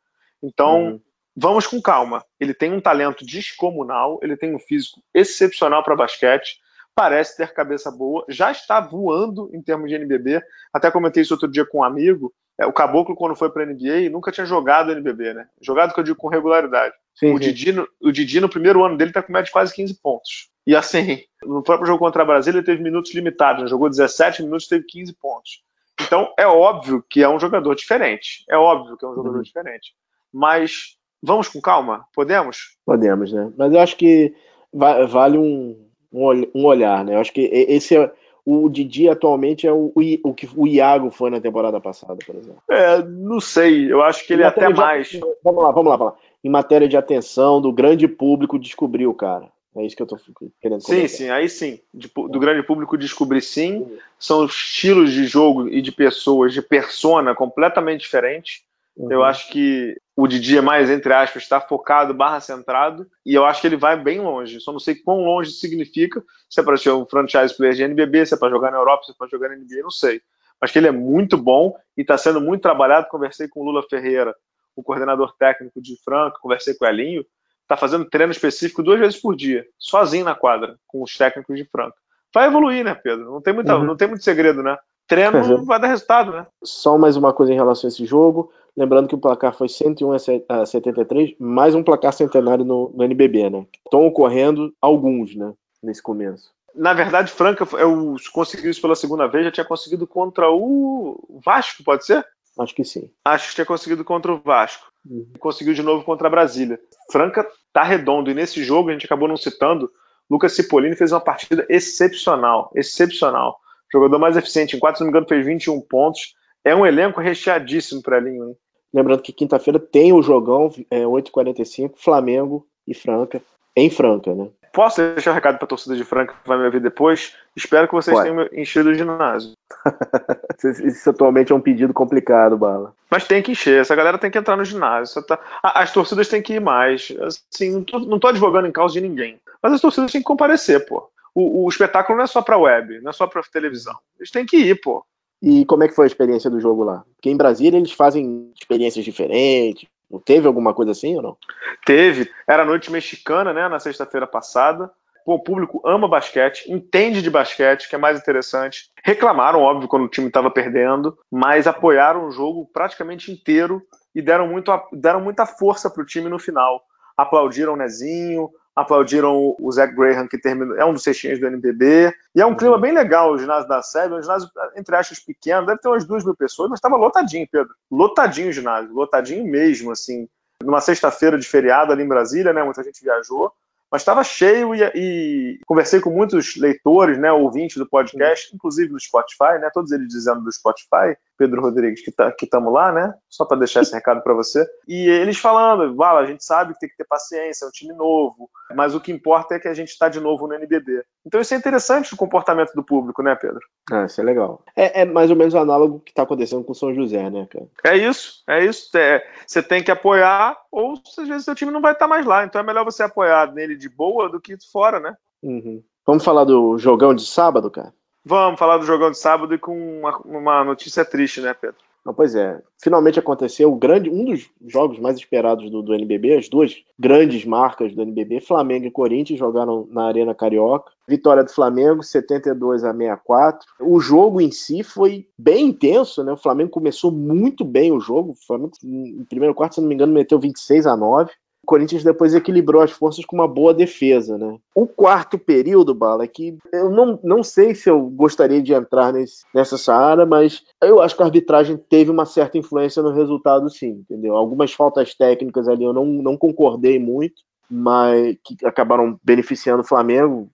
Então, 0.42 0.84
uhum. 0.84 1.02
vamos 1.36 1.68
com 1.68 1.82
calma. 1.82 2.24
Ele 2.40 2.54
tem 2.54 2.72
um 2.72 2.82
talento 2.82 3.26
descomunal, 3.26 4.20
ele 4.22 4.38
tem 4.38 4.54
um 4.54 4.60
físico 4.60 5.02
excepcional 5.14 5.84
para 5.84 5.96
basquete, 5.96 6.60
parece 6.94 7.38
ter 7.38 7.54
cabeça 7.54 7.92
boa, 7.92 8.26
já 8.30 8.52
está 8.52 8.80
voando 8.80 9.50
em 9.54 9.62
termos 9.62 9.90
de 9.90 9.96
NBB. 9.96 10.42
Até 10.74 10.90
comentei 10.90 11.24
isso 11.24 11.34
outro 11.34 11.50
dia 11.50 11.66
com 11.66 11.80
um 11.80 11.84
amigo. 11.84 12.34
É, 12.58 12.66
o 12.66 12.74
Caboclo, 12.74 13.16
quando 13.16 13.36
foi 13.36 13.50
para 13.50 13.64
a 13.64 13.66
NBA, 13.66 14.10
nunca 14.10 14.32
tinha 14.32 14.46
jogado 14.46 14.92
NBB, 14.92 15.34
né? 15.34 15.48
Jogado 15.62 15.94
que 15.94 16.00
eu 16.00 16.04
digo 16.04 16.18
com 16.18 16.30
regularidade. 16.30 16.94
Sim, 17.14 17.34
o, 17.34 17.40
Didi, 17.40 17.74
o 18.02 18.12
Didi, 18.12 18.40
no 18.40 18.50
primeiro 18.50 18.84
ano 18.84 18.98
dele, 18.98 19.10
está 19.12 19.22
com 19.22 19.32
média 19.32 19.46
de 19.46 19.52
quase 19.52 19.74
15 19.74 20.02
pontos. 20.02 20.50
E 20.66 20.76
assim, 20.76 21.22
no 21.44 21.62
próprio 21.62 21.88
jogo 21.88 22.00
contra 22.00 22.24
a 22.24 22.26
Brasília, 22.26 22.60
ele 22.60 22.66
teve 22.66 22.82
minutos 22.82 23.14
limitados, 23.14 23.64
né? 23.64 23.70
jogou 23.70 23.90
17 23.90 24.44
minutos, 24.44 24.68
teve 24.68 24.86
15 24.86 25.14
pontos. 25.14 25.62
Então, 26.02 26.34
é 26.38 26.46
óbvio 26.46 27.04
que 27.10 27.22
é 27.22 27.30
um 27.30 27.40
jogador 27.40 27.76
diferente. 27.76 28.44
É 28.50 28.58
óbvio 28.58 28.98
que 28.98 29.06
é 29.06 29.08
um 29.08 29.16
jogador 29.16 29.38
uhum. 29.38 29.44
diferente. 29.44 29.94
Mas 30.34 30.98
vamos 31.22 31.48
com 31.48 31.62
calma? 31.62 32.06
Podemos? 32.14 32.78
Podemos, 32.86 33.32
né? 33.32 33.52
Mas 33.58 33.74
eu 33.74 33.80
acho 33.80 33.96
que 33.96 34.34
vale 34.74 35.38
um, 35.38 35.90
um 36.12 36.66
olhar, 36.66 37.06
né? 37.06 37.16
Eu 37.16 37.20
acho 37.20 37.32
que 37.32 37.42
esse 37.42 37.96
é. 37.96 38.12
O 38.46 38.70
Didi 38.70 39.10
atualmente 39.10 39.66
é 39.66 39.72
o, 39.74 39.92
o 40.24 40.34
que 40.34 40.48
o 40.56 40.68
Iago 40.68 41.10
foi 41.10 41.32
na 41.32 41.42
temporada 41.42 41.82
passada, 41.82 42.16
por 42.24 42.36
exemplo. 42.36 42.62
É, 42.70 43.02
não 43.04 43.40
sei. 43.40 43.92
Eu 43.92 44.04
acho 44.04 44.26
que 44.26 44.34
ele 44.34 44.44
é 44.44 44.46
até 44.46 44.70
mais. 44.70 45.20
Vamos 45.44 45.64
lá, 45.64 45.72
vamos 45.72 45.90
lá, 45.90 45.98
vamos 45.98 46.14
lá. 46.14 46.20
Em 46.44 46.50
matéria 46.50 46.88
de 46.88 46.96
atenção, 46.96 47.60
do 47.60 47.74
grande 47.74 48.08
público 48.08 48.60
descobriu 48.60 49.10
o 49.10 49.16
cara. 49.16 49.50
É 49.76 49.86
isso 49.86 49.96
que 49.96 50.02
eu 50.02 50.08
tô 50.08 50.16
querendo 50.62 50.82
comentar. 50.82 50.82
Sim, 50.82 51.08
sim, 51.08 51.30
aí 51.30 51.50
sim. 51.50 51.80
De, 51.94 52.08
do 52.08 52.40
grande 52.40 52.64
público 52.64 52.98
descobrir 52.98 53.42
sim. 53.42 53.86
São 54.18 54.46
estilos 54.46 55.12
de 55.12 55.26
jogo 55.26 55.68
e 55.68 55.82
de 55.82 55.92
pessoas, 55.92 56.54
de 56.54 56.62
persona 56.62 57.36
completamente 57.36 58.02
diferentes. 58.02 58.64
Uhum. 58.96 59.12
Eu 59.12 59.24
acho 59.24 59.50
que 59.50 59.96
o 60.16 60.28
Didi 60.28 60.58
é 60.58 60.62
mais, 60.62 60.90
entre 60.90 61.14
aspas, 61.14 61.44
está 61.44 61.60
focado, 61.60 62.14
barra 62.14 62.40
centrado, 62.40 63.06
e 63.26 63.34
eu 63.34 63.46
acho 63.46 63.60
que 63.60 63.68
ele 63.68 63.76
vai 63.76 64.02
bem 64.02 64.22
longe. 64.22 64.62
Só 64.62 64.72
não 64.72 64.80
sei 64.80 64.96
quão 64.96 65.26
longe 65.26 65.52
significa, 65.52 66.24
se 66.50 66.62
é 66.62 66.64
para 66.64 66.78
ser 66.78 66.92
um 66.92 67.06
franchise 67.06 67.56
player 67.56 67.76
de 67.76 67.84
NBB, 67.84 68.26
se 68.26 68.34
é 68.34 68.38
para 68.38 68.50
jogar 68.50 68.72
na 68.72 68.78
Europa, 68.78 69.04
se 69.04 69.12
é 69.12 69.16
para 69.18 69.28
jogar 69.28 69.50
na 69.50 69.56
NBA, 69.56 69.82
não 69.84 69.92
sei. 69.92 70.22
Mas 70.62 70.72
que 70.72 70.80
ele 70.80 70.88
é 70.88 70.92
muito 70.92 71.38
bom 71.38 71.76
e 71.98 72.02
está 72.02 72.18
sendo 72.18 72.40
muito 72.40 72.62
trabalhado. 72.62 73.08
Conversei 73.10 73.50
com 73.50 73.60
o 73.60 73.66
Lula 73.66 73.84
Ferreira, 73.90 74.34
o 74.76 74.82
coordenador 74.82 75.36
técnico 75.38 75.82
de 75.82 75.98
Franca, 76.02 76.40
conversei 76.42 76.74
com 76.76 76.86
o 76.86 76.88
Elinho, 76.88 77.26
está 77.64 77.76
fazendo 77.76 78.06
treino 78.06 78.32
específico 78.32 78.82
duas 78.82 79.00
vezes 79.00 79.20
por 79.20 79.36
dia, 79.36 79.66
sozinho 79.78 80.24
na 80.24 80.36
quadra, 80.36 80.78
com 80.88 81.04
os 81.04 81.18
técnicos 81.18 81.58
de 81.58 81.66
Franca. 81.66 81.96
Vai 82.34 82.48
evoluir, 82.48 82.84
né, 82.84 82.94
Pedro? 82.96 83.32
Não 83.32 83.42
tem, 83.42 83.54
muita, 83.54 83.78
uhum. 83.78 83.84
não 83.84 83.96
tem 83.98 84.08
muito 84.08 84.24
segredo, 84.24 84.62
né? 84.62 84.78
Treino 85.08 85.38
uhum. 85.38 85.66
vai 85.66 85.80
dar 85.80 85.88
resultado, 85.88 86.32
né? 86.32 86.48
Só 86.64 86.98
mais 86.98 87.16
uma 87.16 87.34
coisa 87.34 87.54
em 87.54 87.56
relação 87.56 87.88
a 87.88 87.90
esse 87.90 88.06
jogo. 88.06 88.52
Lembrando 88.78 89.08
que 89.08 89.16
o 89.16 89.20
placar 89.20 89.56
foi 89.56 89.70
101 89.70 90.12
a 90.50 90.66
73, 90.66 91.36
mais 91.40 91.74
um 91.74 91.84
placar 91.84 92.12
centenário 92.12 92.66
no, 92.66 92.92
no 92.94 93.04
NBB, 93.04 93.50
né? 93.50 93.66
Estão 93.86 94.06
ocorrendo 94.06 94.74
alguns, 94.82 95.36
né? 95.36 95.54
Nesse 95.82 96.02
começo. 96.02 96.52
Na 96.74 96.94
verdade, 96.94 97.32
Franca 97.32 97.66
eu 97.78 98.16
conseguiu 98.34 98.70
isso 98.70 98.82
pela 98.82 98.96
segunda 98.96 99.28
vez, 99.28 99.46
já 99.46 99.52
tinha 99.52 99.66
conseguido 99.66 100.06
contra 100.06 100.50
o 100.52 101.40
Vasco, 101.44 101.84
pode 101.84 102.06
ser? 102.06 102.26
Acho 102.60 102.76
que 102.76 102.84
sim. 102.84 103.10
Acho 103.24 103.50
que 103.50 103.56
tinha 103.56 103.66
conseguido 103.66 104.04
contra 104.04 104.34
o 104.34 104.40
Vasco. 104.40 104.86
Uhum. 105.10 105.28
Conseguiu 105.40 105.74
de 105.74 105.84
novo 105.84 106.04
contra 106.04 106.28
a 106.28 106.32
Brasília. 106.32 106.80
Franca 107.12 107.48
tá 107.72 107.84
redondo. 107.84 108.32
E 108.32 108.34
nesse 108.34 108.64
jogo, 108.64 108.90
a 108.90 108.94
gente 108.94 109.06
acabou 109.06 109.28
não 109.28 109.38
citando, 109.38 109.90
Lucas 110.30 110.54
Cipollini 110.54 110.96
fez 110.96 111.12
uma 111.12 111.22
partida 111.22 111.66
excepcional. 111.70 112.72
Excepcional. 112.74 113.60
Jogador 113.92 114.20
mais 114.20 114.36
eficiente. 114.38 114.76
Em 114.76 114.80
quatro, 114.80 114.98
se 114.98 115.04
não 115.04 115.08
me 115.08 115.12
engano, 115.12 115.28
fez 115.28 115.46
21 115.46 115.80
pontos. 115.82 116.34
É 116.64 116.76
um 116.76 116.86
elenco 116.86 117.22
recheadíssimo 117.22 118.02
para 118.02 118.20
Linho, 118.20 118.50
hein? 118.50 118.58
Lembrando 118.96 119.22
que 119.22 119.34
quinta-feira 119.34 119.78
tem 119.78 120.14
o 120.14 120.22
jogão, 120.22 120.74
é, 120.90 121.02
8h45, 121.02 121.96
Flamengo 121.98 122.66
e 122.88 122.94
Franca. 122.94 123.42
Em 123.76 123.90
Franca, 123.90 124.34
né? 124.34 124.48
Posso 124.72 125.02
deixar 125.02 125.32
um 125.32 125.34
recado 125.34 125.58
para 125.58 125.66
a 125.66 125.68
torcida 125.68 125.98
de 125.98 126.06
Franca 126.06 126.34
que 126.42 126.48
vai 126.48 126.58
me 126.58 126.64
ouvir 126.64 126.80
depois? 126.80 127.34
Espero 127.54 127.90
que 127.90 127.94
vocês 127.94 128.16
Pode. 128.16 128.30
tenham 128.30 128.48
enchido 128.54 128.90
o 128.90 128.94
ginásio. 128.94 129.52
Isso 130.86 131.10
atualmente 131.10 131.52
é 131.52 131.56
um 131.56 131.60
pedido 131.60 131.94
complicado, 131.94 132.58
Bala. 132.58 132.94
Mas 133.12 133.28
tem 133.28 133.42
que 133.42 133.52
encher, 133.52 133.82
essa 133.82 133.96
galera 133.96 134.18
tem 134.18 134.32
que 134.32 134.38
entrar 134.38 134.56
no 134.56 134.64
ginásio. 134.64 135.22
Tá... 135.24 135.40
As 135.62 135.92
torcidas 135.92 136.30
têm 136.30 136.42
que 136.42 136.54
ir 136.54 136.62
mais. 136.62 137.14
Assim, 137.20 137.72
não 137.72 137.84
tô, 137.84 138.00
não 138.00 138.20
tô 138.20 138.28
advogando 138.28 138.68
em 138.68 138.72
causa 138.72 138.94
de 138.94 139.02
ninguém. 139.02 139.38
Mas 139.62 139.74
as 139.74 139.82
torcidas 139.82 140.10
têm 140.10 140.22
que 140.22 140.28
comparecer, 140.28 140.86
pô. 140.86 141.10
O, 141.34 141.66
o 141.66 141.70
espetáculo 141.70 142.18
não 142.18 142.24
é 142.24 142.28
só 142.28 142.42
para 142.42 142.58
web, 142.58 143.02
não 143.02 143.10
é 143.10 143.14
só 143.14 143.28
para 143.28 143.44
televisão. 143.44 143.98
Eles 144.18 144.32
têm 144.32 144.46
que 144.46 144.56
ir, 144.56 144.80
pô. 144.80 145.06
E 145.42 145.66
como 145.66 145.84
é 145.84 145.88
que 145.88 145.96
foi 145.96 146.06
a 146.06 146.08
experiência 146.08 146.50
do 146.50 146.60
jogo 146.60 146.84
lá? 146.84 147.04
Porque 147.16 147.30
em 147.30 147.38
Brasília 147.38 147.78
eles 147.78 147.92
fazem 147.92 148.52
experiências 148.56 149.04
diferentes, 149.06 149.88
não 150.10 150.20
teve 150.20 150.48
alguma 150.48 150.74
coisa 150.74 150.92
assim 150.92 151.16
ou 151.16 151.22
não? 151.22 151.38
Teve. 151.86 152.30
Era 152.48 152.66
noite 152.66 152.92
mexicana, 152.92 153.54
né, 153.54 153.68
na 153.68 153.80
sexta-feira 153.80 154.28
passada. 154.28 154.90
Pô, 155.26 155.36
o 155.36 155.44
público 155.44 155.82
ama 155.84 156.08
basquete, 156.08 156.72
entende 156.72 157.22
de 157.22 157.32
basquete, 157.32 157.90
que 157.90 157.96
é 157.96 157.98
mais 157.98 158.20
interessante. 158.20 158.92
Reclamaram, 159.04 159.62
óbvio, 159.62 159.88
quando 159.88 160.04
o 160.04 160.08
time 160.08 160.28
estava 160.28 160.52
perdendo, 160.52 161.18
mas 161.32 161.66
apoiaram 161.66 162.28
o 162.28 162.32
jogo 162.32 162.70
praticamente 162.72 163.32
inteiro 163.32 163.82
e 164.14 164.22
deram, 164.22 164.48
muito, 164.48 164.72
deram 164.94 165.20
muita 165.20 165.48
força 165.48 165.90
para 165.90 166.04
o 166.04 166.06
time 166.06 166.30
no 166.30 166.38
final. 166.38 166.84
Aplaudiram 167.18 167.74
o 167.74 167.76
Nezinho, 167.76 168.52
aplaudiram 168.76 169.56
o 169.58 169.72
Zach 169.72 169.96
Graham, 169.96 170.28
que 170.28 170.38
terminou, 170.38 170.76
é 170.76 170.86
um 170.86 170.94
dos 170.94 171.04
cestinhos 171.04 171.40
do 171.40 171.48
NBB. 171.48 172.14
E 172.36 172.42
é 172.42 172.46
um 172.46 172.56
clima 172.56 172.78
bem 172.78 172.92
legal 172.92 173.32
o 173.32 173.38
ginásio 173.38 173.70
da 173.70 173.82
SEB, 173.82 174.14
é 174.14 174.18
um 174.18 174.22
ginásio, 174.22 174.50
entre 174.76 174.96
aspas, 174.96 175.20
pequeno, 175.20 175.66
deve 175.66 175.80
ter 175.80 175.88
umas 175.88 176.06
duas 176.06 176.26
mil 176.26 176.36
pessoas, 176.36 176.70
mas 176.70 176.80
estava 176.80 176.98
lotadinho, 176.98 177.48
Pedro. 177.50 177.74
Lotadinho 177.90 178.50
o 178.50 178.54
ginásio, 178.54 178.94
lotadinho 178.94 179.46
mesmo, 179.46 179.92
assim. 179.92 180.28
Numa 180.64 180.82
sexta-feira 180.82 181.38
de 181.38 181.48
feriado 181.48 181.92
ali 181.92 182.04
em 182.04 182.08
Brasília, 182.08 182.52
né? 182.52 182.64
Muita 182.64 182.84
gente 182.84 183.04
viajou 183.04 183.54
mas 183.92 184.02
estava 184.02 184.24
cheio 184.26 184.76
e, 184.76 184.82
e, 184.94 185.60
conversei 185.66 186.02
com 186.02 186.10
muitos 186.10 186.58
leitores, 186.58 187.18
né, 187.18 187.32
ouvintes 187.32 187.78
do 187.78 187.88
podcast, 187.88 188.54
inclusive 188.54 188.92
no 188.92 189.00
Spotify, 189.00 189.58
né, 189.60 189.70
todos 189.74 189.92
eles 189.92 190.10
dizendo 190.10 190.42
do 190.42 190.52
Spotify, 190.52 191.16
Pedro 191.38 191.62
Rodrigues, 191.62 192.04
que 192.04 192.12
tá, 192.12 192.34
estamos 192.42 192.74
lá, 192.74 192.92
né, 192.92 193.14
só 193.30 193.46
para 193.46 193.60
deixar 193.60 193.82
esse 193.82 193.94
recado 193.94 194.22
para 194.22 194.34
você, 194.34 194.66
e 194.88 195.08
eles 195.08 195.38
falando, 195.38 195.96
Vala, 195.96 196.20
a 196.20 196.26
gente 196.26 196.44
sabe 196.44 196.74
que 196.74 196.80
tem 196.82 196.90
que 196.90 196.98
ter 196.98 197.06
paciência, 197.08 197.66
é 197.66 197.68
um 197.68 197.72
time 197.72 197.94
novo, 197.94 198.50
mas 198.76 198.94
o 198.94 199.00
que 199.00 199.12
importa 199.12 199.56
é 199.56 199.60
que 199.60 199.68
a 199.68 199.74
gente 199.74 199.90
está 199.90 200.10
de 200.10 200.20
novo 200.20 200.48
no 200.48 200.54
NBB. 200.54 201.04
Então 201.26 201.40
isso 201.40 201.54
é 201.54 201.58
interessante 201.58 202.14
o 202.14 202.18
comportamento 202.18 202.74
do 202.74 202.84
público, 202.84 203.24
né, 203.24 203.36
Pedro? 203.36 203.62
Ah, 203.92 204.06
isso 204.06 204.20
é 204.20 204.24
legal. 204.24 204.62
É, 204.76 205.02
é 205.02 205.06
mais 205.06 205.30
ou 205.30 205.38
menos 205.38 205.54
o 205.54 205.60
análogo 205.60 206.00
que 206.00 206.12
está 206.12 206.24
acontecendo 206.24 206.64
com 206.64 206.74
o 206.74 206.76
São 206.76 206.94
José, 206.94 207.30
né, 207.30 207.48
cara? 207.50 207.66
É 207.86 207.98
isso, 207.98 208.44
é 208.48 208.64
isso. 208.66 208.96
É, 208.98 209.24
você 209.48 209.64
tem 209.64 209.84
que 209.84 209.92
apoiar, 209.92 210.58
ou 210.72 210.94
às 211.18 211.28
vezes 211.28 211.46
seu 211.46 211.56
time 211.56 211.72
não 211.72 211.82
vai 211.82 211.94
estar 211.94 212.06
tá 212.06 212.10
mais 212.10 212.26
lá, 212.26 212.44
então 212.44 212.60
é 212.60 212.64
melhor 212.64 212.84
você 212.84 213.04
apoiar 213.04 213.54
nele 213.54 213.76
de 213.76 213.86
de 213.86 213.90
boa 213.90 214.28
do 214.30 214.42
que 214.42 214.56
fora, 214.72 215.00
né? 215.00 215.16
Uhum. 215.44 215.84
Vamos 216.06 216.24
falar 216.24 216.44
do 216.44 216.78
jogão 216.78 217.14
de 217.14 217.26
sábado, 217.26 217.70
cara? 217.70 217.94
Vamos 218.26 218.58
falar 218.58 218.78
do 218.78 218.86
jogão 218.86 219.12
de 219.12 219.20
sábado 219.20 219.54
e 219.54 219.60
com 219.60 220.00
uma, 220.00 220.18
uma 220.26 220.64
notícia 220.64 221.06
triste, 221.06 221.42
né, 221.42 221.54
Pedro? 221.54 221.78
Não, 222.04 222.14
pois 222.14 222.36
é. 222.36 222.62
Finalmente 222.82 223.20
aconteceu 223.20 223.72
o 223.72 223.76
grande, 223.76 224.12
um 224.12 224.26
dos 224.26 224.48
jogos 224.68 225.00
mais 225.00 225.18
esperados 225.18 225.72
do, 225.72 225.82
do 225.82 225.94
NBB, 225.94 226.38
as 226.38 226.48
duas 226.48 226.76
grandes 227.00 227.44
marcas 227.46 227.96
do 227.96 228.02
NBB, 228.04 228.42
Flamengo 228.42 228.86
e 228.86 228.92
Corinthians, 228.92 229.40
jogaram 229.40 229.88
na 229.90 230.06
Arena 230.06 230.36
Carioca. 230.36 230.92
Vitória 231.08 231.44
do 231.44 231.52
Flamengo, 231.52 232.04
72 232.04 232.84
a 232.84 232.94
64. 232.94 233.68
O 233.80 234.00
jogo 234.00 234.40
em 234.40 234.52
si 234.52 234.84
foi 234.84 235.28
bem 235.38 235.68
intenso, 235.68 236.24
né? 236.24 236.32
O 236.32 236.38
Flamengo 236.38 236.70
começou 236.70 237.12
muito 237.12 237.64
bem 237.64 237.92
o 237.92 238.00
jogo. 238.00 238.32
O 238.32 238.46
Flamengo, 238.46 238.72
no 238.84 239.26
primeiro 239.26 239.56
quarto, 239.56 239.76
se 239.76 239.82
não 239.82 239.88
me 239.88 239.96
engano, 239.96 240.14
meteu 240.14 240.40
26 240.40 240.86
a 240.86 240.96
9. 240.96 241.32
O 241.66 241.74
Corinthians 241.76 242.04
depois 242.04 242.36
equilibrou 242.36 242.80
as 242.80 242.92
forças 242.92 243.26
com 243.26 243.36
uma 243.36 243.48
boa 243.48 243.74
defesa, 243.74 244.38
né? 244.38 244.56
O 244.76 244.86
quarto 244.86 245.36
período, 245.40 245.96
Bala, 245.96 246.24
é 246.24 246.28
que 246.28 246.56
eu 246.72 246.92
não, 246.92 247.20
não 247.24 247.42
sei 247.42 247.74
se 247.74 247.90
eu 247.90 248.02
gostaria 248.02 248.62
de 248.62 248.72
entrar 248.72 249.12
nesse, 249.12 249.44
nessa 249.52 249.76
Saara, 249.76 250.28
mas 250.28 250.62
eu 250.80 251.02
acho 251.02 251.16
que 251.16 251.24
a 251.24 251.26
arbitragem 251.26 251.76
teve 251.90 252.12
uma 252.12 252.24
certa 252.24 252.60
influência 252.60 253.02
no 253.02 253.12
resultado, 253.12 253.68
sim, 253.68 254.06
entendeu? 254.08 254.36
Algumas 254.36 254.74
faltas 254.74 255.16
técnicas 255.16 255.68
ali 255.68 255.84
eu 255.84 255.92
não, 255.92 256.06
não 256.06 256.38
concordei 256.38 257.00
muito, 257.00 257.42
mas 257.68 258.38
que 258.46 258.64
acabaram 258.64 259.20
beneficiando 259.24 259.82
o 259.82 259.88
Flamengo, 259.88 260.48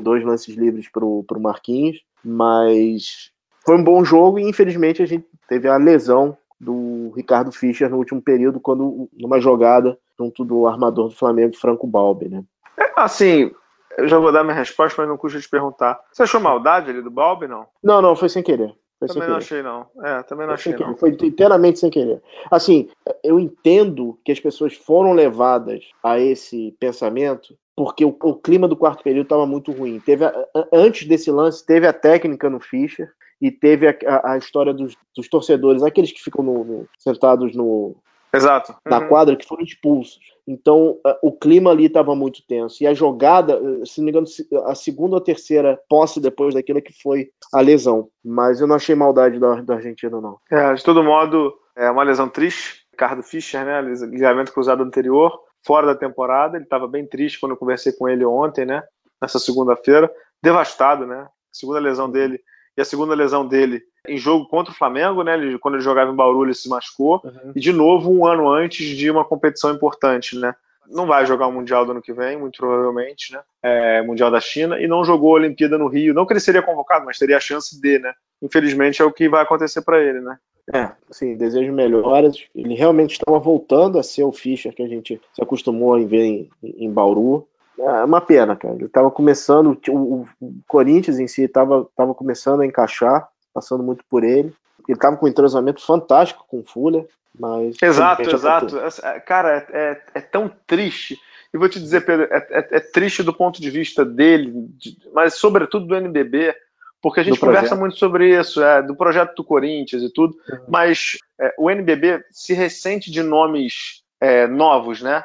dois 0.00 0.24
lances 0.24 0.56
livres 0.56 0.88
para 0.90 1.04
o 1.04 1.26
Marquinhos, 1.40 1.98
mas 2.24 3.30
foi 3.66 3.76
um 3.76 3.84
bom 3.84 4.02
jogo 4.02 4.38
e 4.38 4.48
infelizmente 4.48 5.02
a 5.02 5.06
gente 5.06 5.26
teve 5.46 5.68
a 5.68 5.76
lesão 5.76 6.34
do 6.58 7.12
Ricardo 7.14 7.52
Fischer 7.52 7.90
no 7.90 7.98
último 7.98 8.22
período, 8.22 8.58
quando 8.58 9.10
numa 9.12 9.38
jogada 9.38 9.98
junto 10.18 10.44
do 10.44 10.66
armador 10.66 11.08
do 11.08 11.14
Flamengo, 11.14 11.56
Franco 11.56 11.86
Balbi, 11.86 12.28
né? 12.28 12.44
É, 12.78 12.92
assim, 12.96 13.50
Eu 13.96 14.08
já 14.08 14.18
vou 14.18 14.32
dar 14.32 14.42
minha 14.42 14.56
resposta, 14.56 15.00
mas 15.00 15.08
não 15.08 15.16
custa 15.16 15.40
te 15.40 15.48
perguntar. 15.48 16.00
Você 16.12 16.24
achou 16.24 16.40
maldade 16.40 16.90
ali 16.90 17.00
do 17.00 17.10
Balbi, 17.10 17.46
não? 17.46 17.66
Não, 17.82 18.02
não, 18.02 18.16
foi 18.16 18.28
sem 18.28 18.42
querer. 18.42 18.74
Foi 18.98 19.08
também 19.08 19.28
não 19.28 19.36
achei, 19.36 19.62
não. 19.62 19.86
É, 20.02 20.22
também 20.22 20.46
não 20.46 20.56
foi 20.56 20.72
achei, 20.72 20.86
não. 20.86 20.96
Foi 20.96 21.10
inteiramente 21.10 21.78
sem 21.78 21.90
querer. 21.90 22.20
Assim, 22.50 22.88
eu 23.22 23.38
entendo 23.38 24.18
que 24.24 24.32
as 24.32 24.40
pessoas 24.40 24.74
foram 24.74 25.12
levadas 25.12 25.84
a 26.02 26.18
esse 26.18 26.76
pensamento 26.80 27.56
porque 27.76 28.04
o, 28.04 28.16
o 28.22 28.34
clima 28.34 28.68
do 28.68 28.76
quarto 28.76 29.02
período 29.02 29.24
estava 29.24 29.46
muito 29.46 29.72
ruim. 29.72 30.00
Teve 30.00 30.24
a, 30.24 30.32
antes 30.72 31.06
desse 31.08 31.30
lance, 31.30 31.64
teve 31.64 31.86
a 31.86 31.92
técnica 31.92 32.48
no 32.48 32.60
Fischer 32.60 33.10
e 33.40 33.50
teve 33.50 33.88
a, 33.88 33.96
a, 34.06 34.32
a 34.32 34.38
história 34.38 34.72
dos, 34.72 34.96
dos, 35.14 35.28
torcedores, 35.28 35.82
aqueles 35.82 36.12
que 36.12 36.22
ficam 36.22 36.44
no, 36.44 36.64
no, 36.64 36.88
sentados 36.98 37.54
no, 37.54 37.96
Exato. 38.34 38.74
Na 38.84 39.00
uhum. 39.00 39.08
quadra, 39.08 39.36
que 39.36 39.46
foram 39.46 39.62
expulsos. 39.62 40.18
Então, 40.46 40.98
o 41.22 41.32
clima 41.32 41.70
ali 41.70 41.86
estava 41.86 42.14
muito 42.14 42.46
tenso. 42.46 42.82
E 42.82 42.86
a 42.86 42.92
jogada, 42.92 43.58
se 43.86 43.98
não 43.98 44.04
me 44.04 44.10
engano, 44.10 44.26
a 44.66 44.74
segunda 44.74 45.14
ou 45.14 45.20
terceira 45.20 45.78
posse 45.88 46.20
depois 46.20 46.54
daquilo 46.54 46.82
que 46.82 46.92
foi 47.02 47.30
a 47.52 47.60
lesão. 47.60 48.08
Mas 48.24 48.60
eu 48.60 48.66
não 48.66 48.76
achei 48.76 48.94
maldade 48.94 49.38
da, 49.38 49.60
da 49.62 49.74
Argentina, 49.74 50.20
não. 50.20 50.38
É, 50.50 50.74
de 50.74 50.84
todo 50.84 51.02
modo, 51.02 51.54
é 51.76 51.90
uma 51.90 52.02
lesão 52.02 52.28
triste. 52.28 52.84
Ricardo 52.90 53.22
Fischer, 53.22 53.64
né? 53.64 53.80
Ligamento 53.80 54.52
cruzado 54.52 54.82
anterior, 54.82 55.36
fora 55.66 55.86
da 55.86 55.94
temporada. 55.94 56.56
Ele 56.56 56.64
estava 56.64 56.86
bem 56.86 57.06
triste 57.06 57.40
quando 57.40 57.52
eu 57.52 57.58
conversei 57.58 57.92
com 57.92 58.08
ele 58.08 58.24
ontem, 58.24 58.64
né? 58.64 58.82
Nessa 59.20 59.38
segunda-feira. 59.38 60.12
Devastado, 60.42 61.06
né? 61.06 61.26
Segunda 61.50 61.80
lesão 61.80 62.10
dele. 62.10 62.40
E 62.76 62.82
a 62.82 62.84
segunda 62.84 63.14
lesão 63.14 63.46
dele 63.46 63.82
em 64.06 64.18
jogo 64.18 64.46
contra 64.46 64.72
o 64.72 64.76
Flamengo, 64.76 65.22
né? 65.22 65.34
Ele, 65.34 65.58
quando 65.58 65.74
ele 65.74 65.82
jogava 65.82 66.10
em 66.10 66.16
Bauru, 66.16 66.44
ele 66.44 66.54
se 66.54 66.68
machucou. 66.68 67.20
Uhum. 67.24 67.52
E 67.54 67.60
de 67.60 67.72
novo, 67.72 68.12
um 68.12 68.26
ano 68.26 68.48
antes 68.50 68.86
de 68.86 69.10
uma 69.10 69.24
competição 69.24 69.72
importante, 69.72 70.38
né? 70.38 70.54
Não 70.88 71.06
vai 71.06 71.24
jogar 71.24 71.46
o 71.46 71.52
Mundial 71.52 71.86
do 71.86 71.92
ano 71.92 72.02
que 72.02 72.12
vem, 72.12 72.38
muito 72.38 72.58
provavelmente, 72.58 73.32
né? 73.32 73.40
É, 73.62 74.02
mundial 74.02 74.30
da 74.30 74.40
China, 74.40 74.78
e 74.78 74.86
não 74.86 75.04
jogou 75.04 75.30
a 75.30 75.40
Olimpíada 75.40 75.78
no 75.78 75.88
Rio. 75.88 76.12
Não 76.12 76.26
que 76.26 76.34
ele 76.34 76.40
seria 76.40 76.62
convocado, 76.62 77.06
mas 77.06 77.18
teria 77.18 77.38
a 77.38 77.40
chance 77.40 77.80
de, 77.80 77.98
né? 77.98 78.12
Infelizmente 78.42 79.00
é 79.00 79.04
o 79.04 79.12
que 79.12 79.28
vai 79.28 79.42
acontecer 79.42 79.80
para 79.82 80.02
ele, 80.02 80.20
né? 80.20 80.36
É, 80.72 80.90
sim, 81.10 81.36
desejo 81.36 81.72
melhoras. 81.72 82.36
Ele 82.54 82.74
realmente 82.74 83.12
estava 83.12 83.38
voltando 83.38 83.98
a 83.98 84.02
ser 84.02 84.24
o 84.24 84.32
Fischer 84.32 84.74
que 84.74 84.82
a 84.82 84.88
gente 84.88 85.20
se 85.32 85.42
acostumou 85.42 85.94
a 85.94 85.98
ver 85.98 86.24
em, 86.24 86.50
em 86.62 86.90
Bauru. 86.90 87.46
É 87.78 88.04
uma 88.04 88.20
pena, 88.20 88.54
cara. 88.54 88.74
Ele 88.74 88.86
estava 88.86 89.10
começando, 89.10 89.78
o, 89.88 90.26
o, 90.40 90.54
Corinthians 90.66 91.18
em 91.18 91.26
si 91.26 91.42
estava 91.42 91.86
começando 92.16 92.60
a 92.60 92.66
encaixar 92.66 93.28
passando 93.54 93.84
muito 93.84 94.04
por 94.10 94.24
ele. 94.24 94.52
Ele 94.88 94.96
estava 94.96 95.16
com 95.16 95.26
um 95.26 95.28
entrosamento 95.28 95.80
fantástico 95.80 96.44
com 96.48 96.58
o 96.58 96.64
Fuller, 96.64 97.06
mas. 97.38 97.76
Exato, 97.80 98.22
exato. 98.22 98.76
É, 99.02 99.20
cara, 99.20 99.66
é, 99.70 99.78
é, 99.78 100.02
é, 100.14 100.20
tão 100.20 100.50
triste. 100.66 101.18
E 101.52 101.56
vou 101.56 101.68
te 101.68 101.78
dizer, 101.78 102.04
Pedro, 102.04 102.26
é, 102.30 102.46
é, 102.50 102.76
é 102.76 102.80
triste 102.80 103.22
do 103.22 103.32
ponto 103.32 103.62
de 103.62 103.70
vista 103.70 104.04
dele, 104.04 104.52
de, 104.70 104.98
mas 105.14 105.34
sobretudo 105.34 105.86
do 105.86 105.94
NBB, 105.94 106.54
porque 107.00 107.20
a 107.20 107.22
gente 107.22 107.38
conversa 107.38 107.76
muito 107.76 107.96
sobre 107.96 108.38
isso, 108.38 108.62
é, 108.62 108.82
do 108.82 108.96
projeto 108.96 109.36
do 109.36 109.44
Corinthians 109.44 110.02
e 110.02 110.12
tudo, 110.12 110.36
uhum. 110.48 110.58
mas 110.68 111.16
o 111.58 111.70
NBB 111.70 112.24
se 112.30 112.54
ressente 112.54 113.10
de 113.10 113.22
nomes 113.22 114.02
novos, 114.50 115.02
né? 115.02 115.22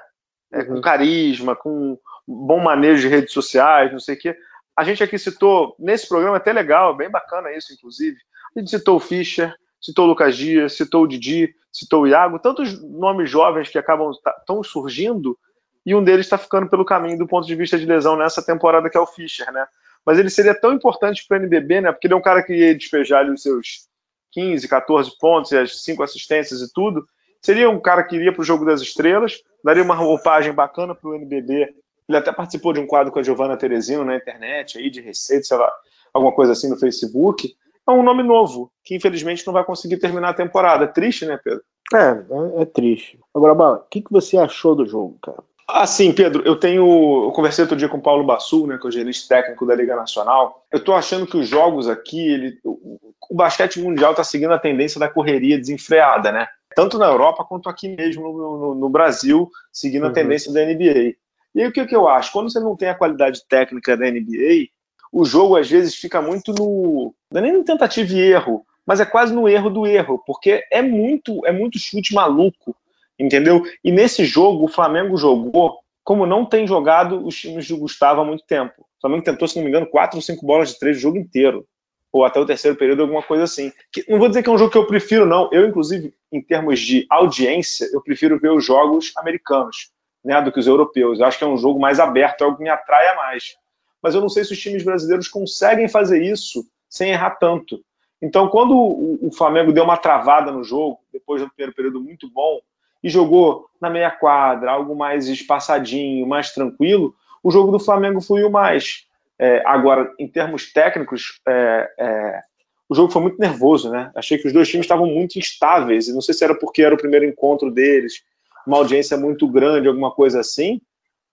Uhum. 0.53 0.65
Com 0.65 0.81
carisma, 0.81 1.55
com 1.55 1.97
bom 2.27 2.59
manejo 2.59 3.01
de 3.01 3.07
redes 3.07 3.33
sociais, 3.33 3.91
não 3.91 3.99
sei 3.99 4.15
o 4.15 4.19
quê. 4.19 4.37
A 4.79 4.83
gente 4.85 5.03
aqui 5.03 5.19
citou, 5.19 5.75
nesse 5.77 6.07
programa 6.07 6.37
até 6.37 6.53
legal, 6.53 6.95
bem 6.95 7.09
bacana 7.09 7.51
isso, 7.51 7.73
inclusive. 7.73 8.15
A 8.55 8.59
gente 8.61 8.69
citou 8.69 8.95
o 8.95 8.99
Fischer, 9.01 9.53
citou 9.77 10.05
o 10.05 10.07
Lucas 10.07 10.37
Dias, 10.37 10.71
citou 10.71 11.03
o 11.03 11.07
Didi, 11.07 11.53
citou 11.69 12.03
o 12.03 12.07
Iago, 12.07 12.39
tantos 12.39 12.81
nomes 12.81 13.29
jovens 13.29 13.67
que 13.67 13.77
acabam 13.77 14.09
tão 14.47 14.63
surgindo, 14.63 15.37
e 15.85 15.93
um 15.93 16.01
deles 16.01 16.27
está 16.27 16.37
ficando 16.37 16.69
pelo 16.69 16.85
caminho 16.85 17.17
do 17.17 17.27
ponto 17.27 17.45
de 17.45 17.55
vista 17.55 17.77
de 17.77 17.85
lesão 17.85 18.15
nessa 18.15 18.41
temporada, 18.41 18.89
que 18.89 18.95
é 18.95 19.01
o 19.01 19.05
Fischer, 19.05 19.51
né? 19.51 19.67
Mas 20.05 20.17
ele 20.17 20.29
seria 20.29 20.57
tão 20.57 20.71
importante 20.71 21.25
para 21.27 21.37
o 21.37 21.41
NBB, 21.41 21.81
né? 21.81 21.91
Porque 21.91 22.07
ele 22.07 22.13
é 22.13 22.17
um 22.17 22.21
cara 22.21 22.41
que 22.41 22.53
ia 22.53 22.73
despejar 22.73 23.19
ali 23.19 23.31
os 23.31 23.41
seus 23.41 23.89
15, 24.31 24.65
14 24.65 25.11
pontos 25.19 25.51
e 25.51 25.57
as 25.57 25.83
5 25.83 26.01
assistências 26.01 26.61
e 26.61 26.71
tudo. 26.71 27.05
Seria 27.41 27.69
um 27.69 27.81
cara 27.81 28.01
que 28.01 28.15
iria 28.15 28.31
para 28.31 28.41
o 28.41 28.45
jogo 28.45 28.63
das 28.63 28.79
estrelas, 28.79 29.41
daria 29.61 29.83
uma 29.83 29.95
roupagem 29.95 30.53
bacana 30.53 30.95
para 30.95 31.09
o 31.09 31.15
NBB 31.15 31.67
ele 32.09 32.17
até 32.17 32.31
participou 32.31 32.73
de 32.73 32.79
um 32.79 32.87
quadro 32.87 33.11
com 33.13 33.19
a 33.19 33.23
Giovanna 33.23 33.55
Teresino 33.55 34.03
na 34.03 34.15
internet, 34.15 34.79
aí 34.79 34.89
de 34.89 34.99
receita, 34.99 35.43
sei 35.43 35.57
lá, 35.57 35.71
alguma 36.11 36.33
coisa 36.33 36.53
assim 36.53 36.67
no 36.67 36.77
Facebook. 36.77 37.55
É 37.87 37.91
um 37.91 38.03
nome 38.03 38.23
novo, 38.23 38.71
que 38.83 38.95
infelizmente 38.95 39.45
não 39.45 39.53
vai 39.53 39.63
conseguir 39.63 39.97
terminar 39.97 40.29
a 40.29 40.33
temporada. 40.33 40.85
É 40.85 40.87
triste, 40.87 41.25
né, 41.25 41.39
Pedro? 41.43 41.61
É, 41.93 42.59
é, 42.59 42.61
é 42.63 42.65
triste. 42.65 43.19
Agora, 43.33 43.55
Bala, 43.55 43.77
o 43.77 43.89
que, 43.89 44.01
que 44.01 44.11
você 44.11 44.37
achou 44.37 44.75
do 44.75 44.85
jogo, 44.85 45.17
cara? 45.21 45.43
Ah, 45.67 45.85
sim, 45.85 46.11
Pedro, 46.11 46.41
eu 46.45 46.55
tenho. 46.55 47.25
Eu 47.25 47.31
conversei 47.31 47.63
outro 47.63 47.77
dia 47.77 47.87
com 47.87 47.97
o 47.97 48.01
Paulo 48.01 48.23
Bassu, 48.23 48.65
né, 48.65 48.79
que 48.79 48.87
é 48.87 48.89
o 48.89 48.91
gerente 48.91 49.27
técnico 49.27 49.67
da 49.67 49.75
Liga 49.75 49.95
Nacional. 49.95 50.65
Eu 50.71 50.83
tô 50.83 50.93
achando 50.93 51.27
que 51.27 51.37
os 51.37 51.47
jogos 51.47 51.87
aqui, 51.87 52.27
ele, 52.27 52.59
o, 52.63 52.99
o 53.29 53.35
basquete 53.35 53.79
mundial 53.79 54.15
tá 54.15 54.23
seguindo 54.23 54.53
a 54.53 54.59
tendência 54.59 54.99
da 54.99 55.07
correria 55.07 55.59
desenfreada, 55.59 56.31
né? 56.31 56.47
Tanto 56.75 56.97
na 56.97 57.05
Europa 57.05 57.43
quanto 57.43 57.69
aqui 57.69 57.87
mesmo 57.95 58.23
no, 58.23 58.57
no, 58.57 58.75
no 58.75 58.89
Brasil, 58.89 59.47
seguindo 59.71 60.03
uhum. 60.03 60.09
a 60.09 60.13
tendência 60.13 60.51
da 60.51 60.65
NBA. 60.65 61.15
E 61.53 61.61
aí 61.61 61.67
o 61.67 61.71
que, 61.71 61.85
que 61.85 61.95
eu 61.95 62.07
acho? 62.07 62.31
Quando 62.31 62.51
você 62.51 62.59
não 62.59 62.75
tem 62.75 62.89
a 62.89 62.95
qualidade 62.95 63.45
técnica 63.47 63.97
da 63.97 64.09
NBA, 64.09 64.67
o 65.11 65.25
jogo 65.25 65.57
às 65.57 65.69
vezes 65.69 65.95
fica 65.95 66.21
muito 66.21 66.53
no. 66.53 67.13
Não 67.31 67.39
é 67.39 67.43
nem 67.43 67.53
no 67.53 67.63
tentativa 67.63 68.13
e 68.13 68.19
erro, 68.19 68.65
mas 68.85 68.99
é 68.99 69.05
quase 69.05 69.33
no 69.33 69.47
erro 69.47 69.69
do 69.69 69.85
erro, 69.85 70.21
porque 70.25 70.63
é 70.71 70.81
muito, 70.81 71.45
é 71.45 71.51
muito 71.51 71.79
chute 71.79 72.13
maluco, 72.13 72.75
entendeu? 73.17 73.63
E 73.83 73.91
nesse 73.91 74.25
jogo, 74.25 74.65
o 74.65 74.69
Flamengo 74.69 75.17
jogou 75.17 75.79
como 76.03 76.25
não 76.25 76.43
tem 76.43 76.65
jogado 76.65 77.23
os 77.23 77.39
times 77.39 77.67
do 77.67 77.77
Gustavo 77.77 78.21
há 78.21 78.25
muito 78.25 78.43
tempo. 78.45 78.81
O 78.81 79.01
Flamengo 79.01 79.23
tentou, 79.23 79.47
se 79.47 79.55
não 79.55 79.63
me 79.63 79.69
engano, 79.69 79.85
quatro 79.85 80.17
ou 80.17 80.21
cinco 80.23 80.45
bolas 80.45 80.69
de 80.69 80.79
três 80.79 80.97
o 80.97 80.99
jogo 80.99 81.17
inteiro. 81.17 81.67
Ou 82.11 82.25
até 82.25 82.39
o 82.39 82.45
terceiro 82.45 82.75
período, 82.75 83.03
alguma 83.03 83.21
coisa 83.21 83.43
assim. 83.43 83.71
Que, 83.91 84.03
não 84.09 84.17
vou 84.17 84.27
dizer 84.27 84.41
que 84.41 84.49
é 84.49 84.51
um 84.51 84.57
jogo 84.57 84.71
que 84.71 84.77
eu 84.79 84.87
prefiro, 84.87 85.27
não. 85.27 85.47
Eu, 85.51 85.67
inclusive, 85.67 86.11
em 86.31 86.41
termos 86.41 86.79
de 86.79 87.05
audiência, 87.09 87.87
eu 87.93 88.01
prefiro 88.01 88.39
ver 88.39 88.51
os 88.51 88.65
jogos 88.65 89.11
americanos 89.17 89.91
né, 90.23 90.41
do 90.41 90.51
que 90.51 90.59
os 90.59 90.67
europeus. 90.67 91.19
Eu 91.19 91.25
acho 91.25 91.37
que 91.37 91.43
é 91.43 91.47
um 91.47 91.57
jogo 91.57 91.79
mais 91.79 91.99
aberto, 91.99 92.41
é 92.41 92.45
algo 92.45 92.57
que 92.57 92.63
me 92.63 92.69
atrai 92.69 93.15
mais. 93.15 93.55
Mas 94.01 94.15
eu 94.15 94.21
não 94.21 94.29
sei 94.29 94.43
se 94.43 94.53
os 94.53 94.59
times 94.59 94.83
brasileiros 94.83 95.27
conseguem 95.27 95.87
fazer 95.87 96.21
isso 96.21 96.65
sem 96.89 97.11
errar 97.11 97.31
tanto. 97.31 97.83
Então, 98.21 98.49
quando 98.49 98.75
o, 98.75 99.31
Flamengo 99.31 99.71
deu 99.71 99.83
uma 99.83 99.97
travada 99.97 100.51
no 100.51 100.63
jogo, 100.63 100.99
depois 101.11 101.41
do 101.41 101.49
primeiro 101.49 101.73
período 101.73 102.01
muito 102.01 102.29
bom, 102.29 102.59
e 103.01 103.09
jogou 103.09 103.67
na 103.79 103.89
meia 103.89 104.11
quadra, 104.11 104.71
algo 104.71 104.93
mais 104.93 105.29
espaçadinho, 105.29 106.27
mais 106.27 106.51
tranquilo, 106.51 107.15
o 107.41 107.49
jogo 107.49 107.71
do 107.71 107.79
Flamengo 107.79 108.19
fluiu 108.19 108.49
mais. 108.49 109.05
É, 109.37 109.63
agora, 109.65 110.13
em 110.19 110.27
termos 110.27 110.73
técnicos, 110.73 111.39
é, 111.47 111.93
é, 111.97 112.41
o 112.89 112.95
jogo 112.95 113.11
foi 113.11 113.21
muito 113.21 113.39
nervoso, 113.39 113.89
né? 113.89 114.11
Achei 114.13 114.37
que 114.37 114.47
os 114.47 114.53
dois 114.53 114.67
times 114.67 114.83
estavam 114.83 115.05
muito 115.05 115.39
instáveis, 115.39 116.09
e 116.09 116.13
não 116.13 116.19
sei 116.19 116.33
se 116.33 116.43
era 116.43 116.53
porque 116.53 116.81
era 116.81 116.95
o 116.95 116.97
primeiro 116.97 117.25
encontro 117.25 117.71
deles, 117.71 118.21
uma 118.69 118.77
audiência 118.77 119.17
muito 119.17 119.47
grande, 119.47 119.87
alguma 119.87 120.11
coisa 120.11 120.39
assim. 120.39 120.79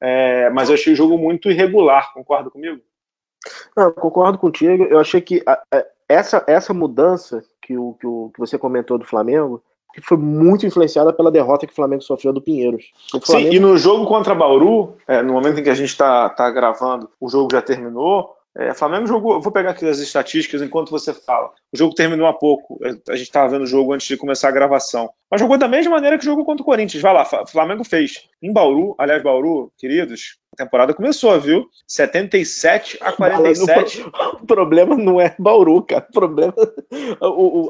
É, 0.00 0.48
mas 0.50 0.68
eu 0.68 0.74
achei 0.74 0.92
o 0.92 0.96
jogo 0.96 1.18
muito 1.18 1.50
irregular, 1.50 2.12
concorda 2.12 2.50
comigo? 2.50 2.80
Não, 3.76 3.92
concordo 3.92 4.38
contigo. 4.38 4.84
Eu 4.84 4.98
achei 4.98 5.20
que 5.20 5.42
a, 5.46 5.52
a, 5.72 5.84
essa, 6.08 6.42
essa 6.46 6.72
mudança 6.72 7.44
que, 7.60 7.76
o, 7.76 7.94
que, 8.00 8.06
o, 8.06 8.30
que 8.34 8.40
você 8.40 8.58
comentou 8.58 8.98
do 8.98 9.04
Flamengo 9.04 9.62
que 9.94 10.00
foi 10.02 10.18
muito 10.18 10.66
influenciada 10.66 11.10
pela 11.10 11.30
derrota 11.30 11.66
que 11.66 11.72
o 11.72 11.76
Flamengo 11.76 12.02
sofreu 12.02 12.30
do 12.30 12.40
Pinheiros. 12.40 12.92
Flamengo... 13.10 13.50
Sim, 13.50 13.56
e 13.56 13.58
no 13.58 13.78
jogo 13.78 14.04
contra 14.06 14.34
Bauru, 14.34 14.94
é, 15.08 15.22
no 15.22 15.32
momento 15.32 15.58
em 15.58 15.62
que 15.62 15.70
a 15.70 15.74
gente 15.74 15.88
está 15.88 16.28
tá 16.28 16.50
gravando, 16.50 17.08
o 17.18 17.30
jogo 17.30 17.48
já 17.50 17.62
terminou. 17.62 18.35
É, 18.58 18.72
Flamengo 18.72 19.06
jogou. 19.06 19.40
Vou 19.40 19.52
pegar 19.52 19.70
aqui 19.70 19.86
as 19.86 19.98
estatísticas 19.98 20.62
enquanto 20.62 20.90
você 20.90 21.12
fala. 21.12 21.50
O 21.72 21.76
jogo 21.76 21.94
terminou 21.94 22.26
há 22.26 22.32
pouco. 22.32 22.78
É, 22.82 22.88
a 23.12 23.16
gente 23.16 23.26
estava 23.26 23.48
vendo 23.48 23.62
o 23.62 23.66
jogo 23.66 23.92
antes 23.92 24.06
de 24.06 24.16
começar 24.16 24.48
a 24.48 24.52
gravação. 24.52 25.10
Mas 25.30 25.40
jogou 25.40 25.58
da 25.58 25.68
mesma 25.68 25.92
maneira 25.92 26.16
que 26.18 26.24
jogou 26.24 26.44
contra 26.44 26.62
o 26.62 26.66
Corinthians. 26.66 27.02
Vai 27.02 27.12
lá, 27.12 27.24
Flamengo 27.46 27.84
fez. 27.84 28.28
Em 28.42 28.52
Bauru, 28.52 28.94
aliás, 28.98 29.22
Bauru, 29.22 29.72
queridos, 29.76 30.38
a 30.54 30.64
temporada 30.64 30.94
começou, 30.94 31.38
viu? 31.38 31.68
77 31.86 32.98
a 33.02 33.12
47. 33.12 34.06
O 34.40 34.46
problema 34.46 34.96
não 34.96 35.20
é 35.20 35.34
Bauru, 35.38 35.82
cara. 35.82 36.06
O 36.08 36.12
problema. 36.12 36.54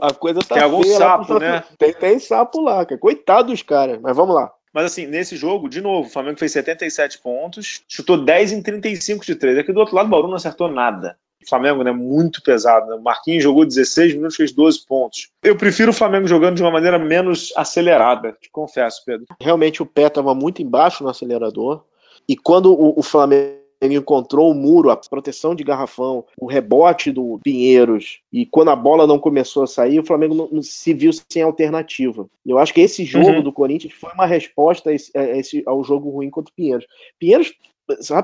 A 0.02 0.12
coisa 0.14 0.40
tá. 0.40 0.54
Tem 0.54 0.64
algum 0.64 0.84
sapo, 0.84 1.38
né? 1.38 1.64
Tem, 1.78 1.92
tem 1.92 2.18
sapo 2.18 2.60
lá, 2.60 2.84
cara. 2.84 3.00
Coitado 3.00 3.48
dos 3.48 3.62
caras. 3.62 3.98
Mas 4.00 4.16
vamos 4.16 4.34
lá. 4.34 4.52
Mas 4.76 4.84
assim, 4.92 5.06
nesse 5.06 5.36
jogo, 5.36 5.70
de 5.70 5.80
novo, 5.80 6.06
o 6.06 6.10
Flamengo 6.10 6.38
fez 6.38 6.52
77 6.52 7.20
pontos, 7.20 7.80
chutou 7.88 8.22
10 8.22 8.52
em 8.52 8.60
35 8.60 9.24
de 9.24 9.34
3. 9.34 9.56
Aqui 9.56 9.72
do 9.72 9.80
outro 9.80 9.96
lado, 9.96 10.04
o 10.04 10.10
Bauru 10.10 10.28
não 10.28 10.36
acertou 10.36 10.68
nada. 10.68 11.16
O 11.42 11.48
Flamengo, 11.48 11.82
né, 11.82 11.92
muito 11.92 12.42
pesado. 12.42 12.90
Né? 12.90 12.94
O 12.94 13.02
Marquinhos 13.02 13.42
jogou 13.42 13.64
16 13.64 14.12
minutos, 14.12 14.36
fez 14.36 14.52
12 14.52 14.84
pontos. 14.84 15.30
Eu 15.42 15.56
prefiro 15.56 15.92
o 15.92 15.94
Flamengo 15.94 16.28
jogando 16.28 16.56
de 16.56 16.62
uma 16.62 16.70
maneira 16.70 16.98
menos 16.98 17.54
acelerada, 17.56 18.36
te 18.38 18.50
confesso, 18.50 19.02
Pedro. 19.02 19.24
Realmente 19.40 19.82
o 19.82 19.86
pé 19.86 20.08
estava 20.08 20.34
muito 20.34 20.60
embaixo 20.60 21.02
no 21.02 21.08
acelerador. 21.08 21.82
E 22.28 22.36
quando 22.36 22.70
o, 22.70 23.00
o 23.00 23.02
Flamengo 23.02 23.56
ele 23.80 23.96
encontrou 23.96 24.50
o 24.50 24.54
muro, 24.54 24.90
a 24.90 24.96
proteção 24.96 25.54
de 25.54 25.64
garrafão, 25.64 26.24
o 26.38 26.46
rebote 26.46 27.10
do 27.10 27.38
Pinheiros, 27.42 28.20
e 28.32 28.46
quando 28.46 28.70
a 28.70 28.76
bola 28.76 29.06
não 29.06 29.18
começou 29.18 29.62
a 29.62 29.66
sair, 29.66 29.98
o 29.98 30.06
Flamengo 30.06 30.34
não, 30.34 30.48
não 30.50 30.62
se 30.62 30.94
viu 30.94 31.10
sem 31.28 31.42
alternativa. 31.42 32.26
Eu 32.44 32.58
acho 32.58 32.72
que 32.72 32.80
esse 32.80 33.04
jogo 33.04 33.30
uhum. 33.30 33.42
do 33.42 33.52
Corinthians 33.52 33.92
foi 33.92 34.12
uma 34.12 34.26
resposta 34.26 34.90
a 34.90 34.94
esse, 34.94 35.16
a 35.16 35.36
esse, 35.36 35.62
ao 35.66 35.82
jogo 35.84 36.10
ruim 36.10 36.30
contra 36.30 36.50
o 36.50 36.54
Pinheiros. 36.54 36.86
Pinheiros, 37.18 37.52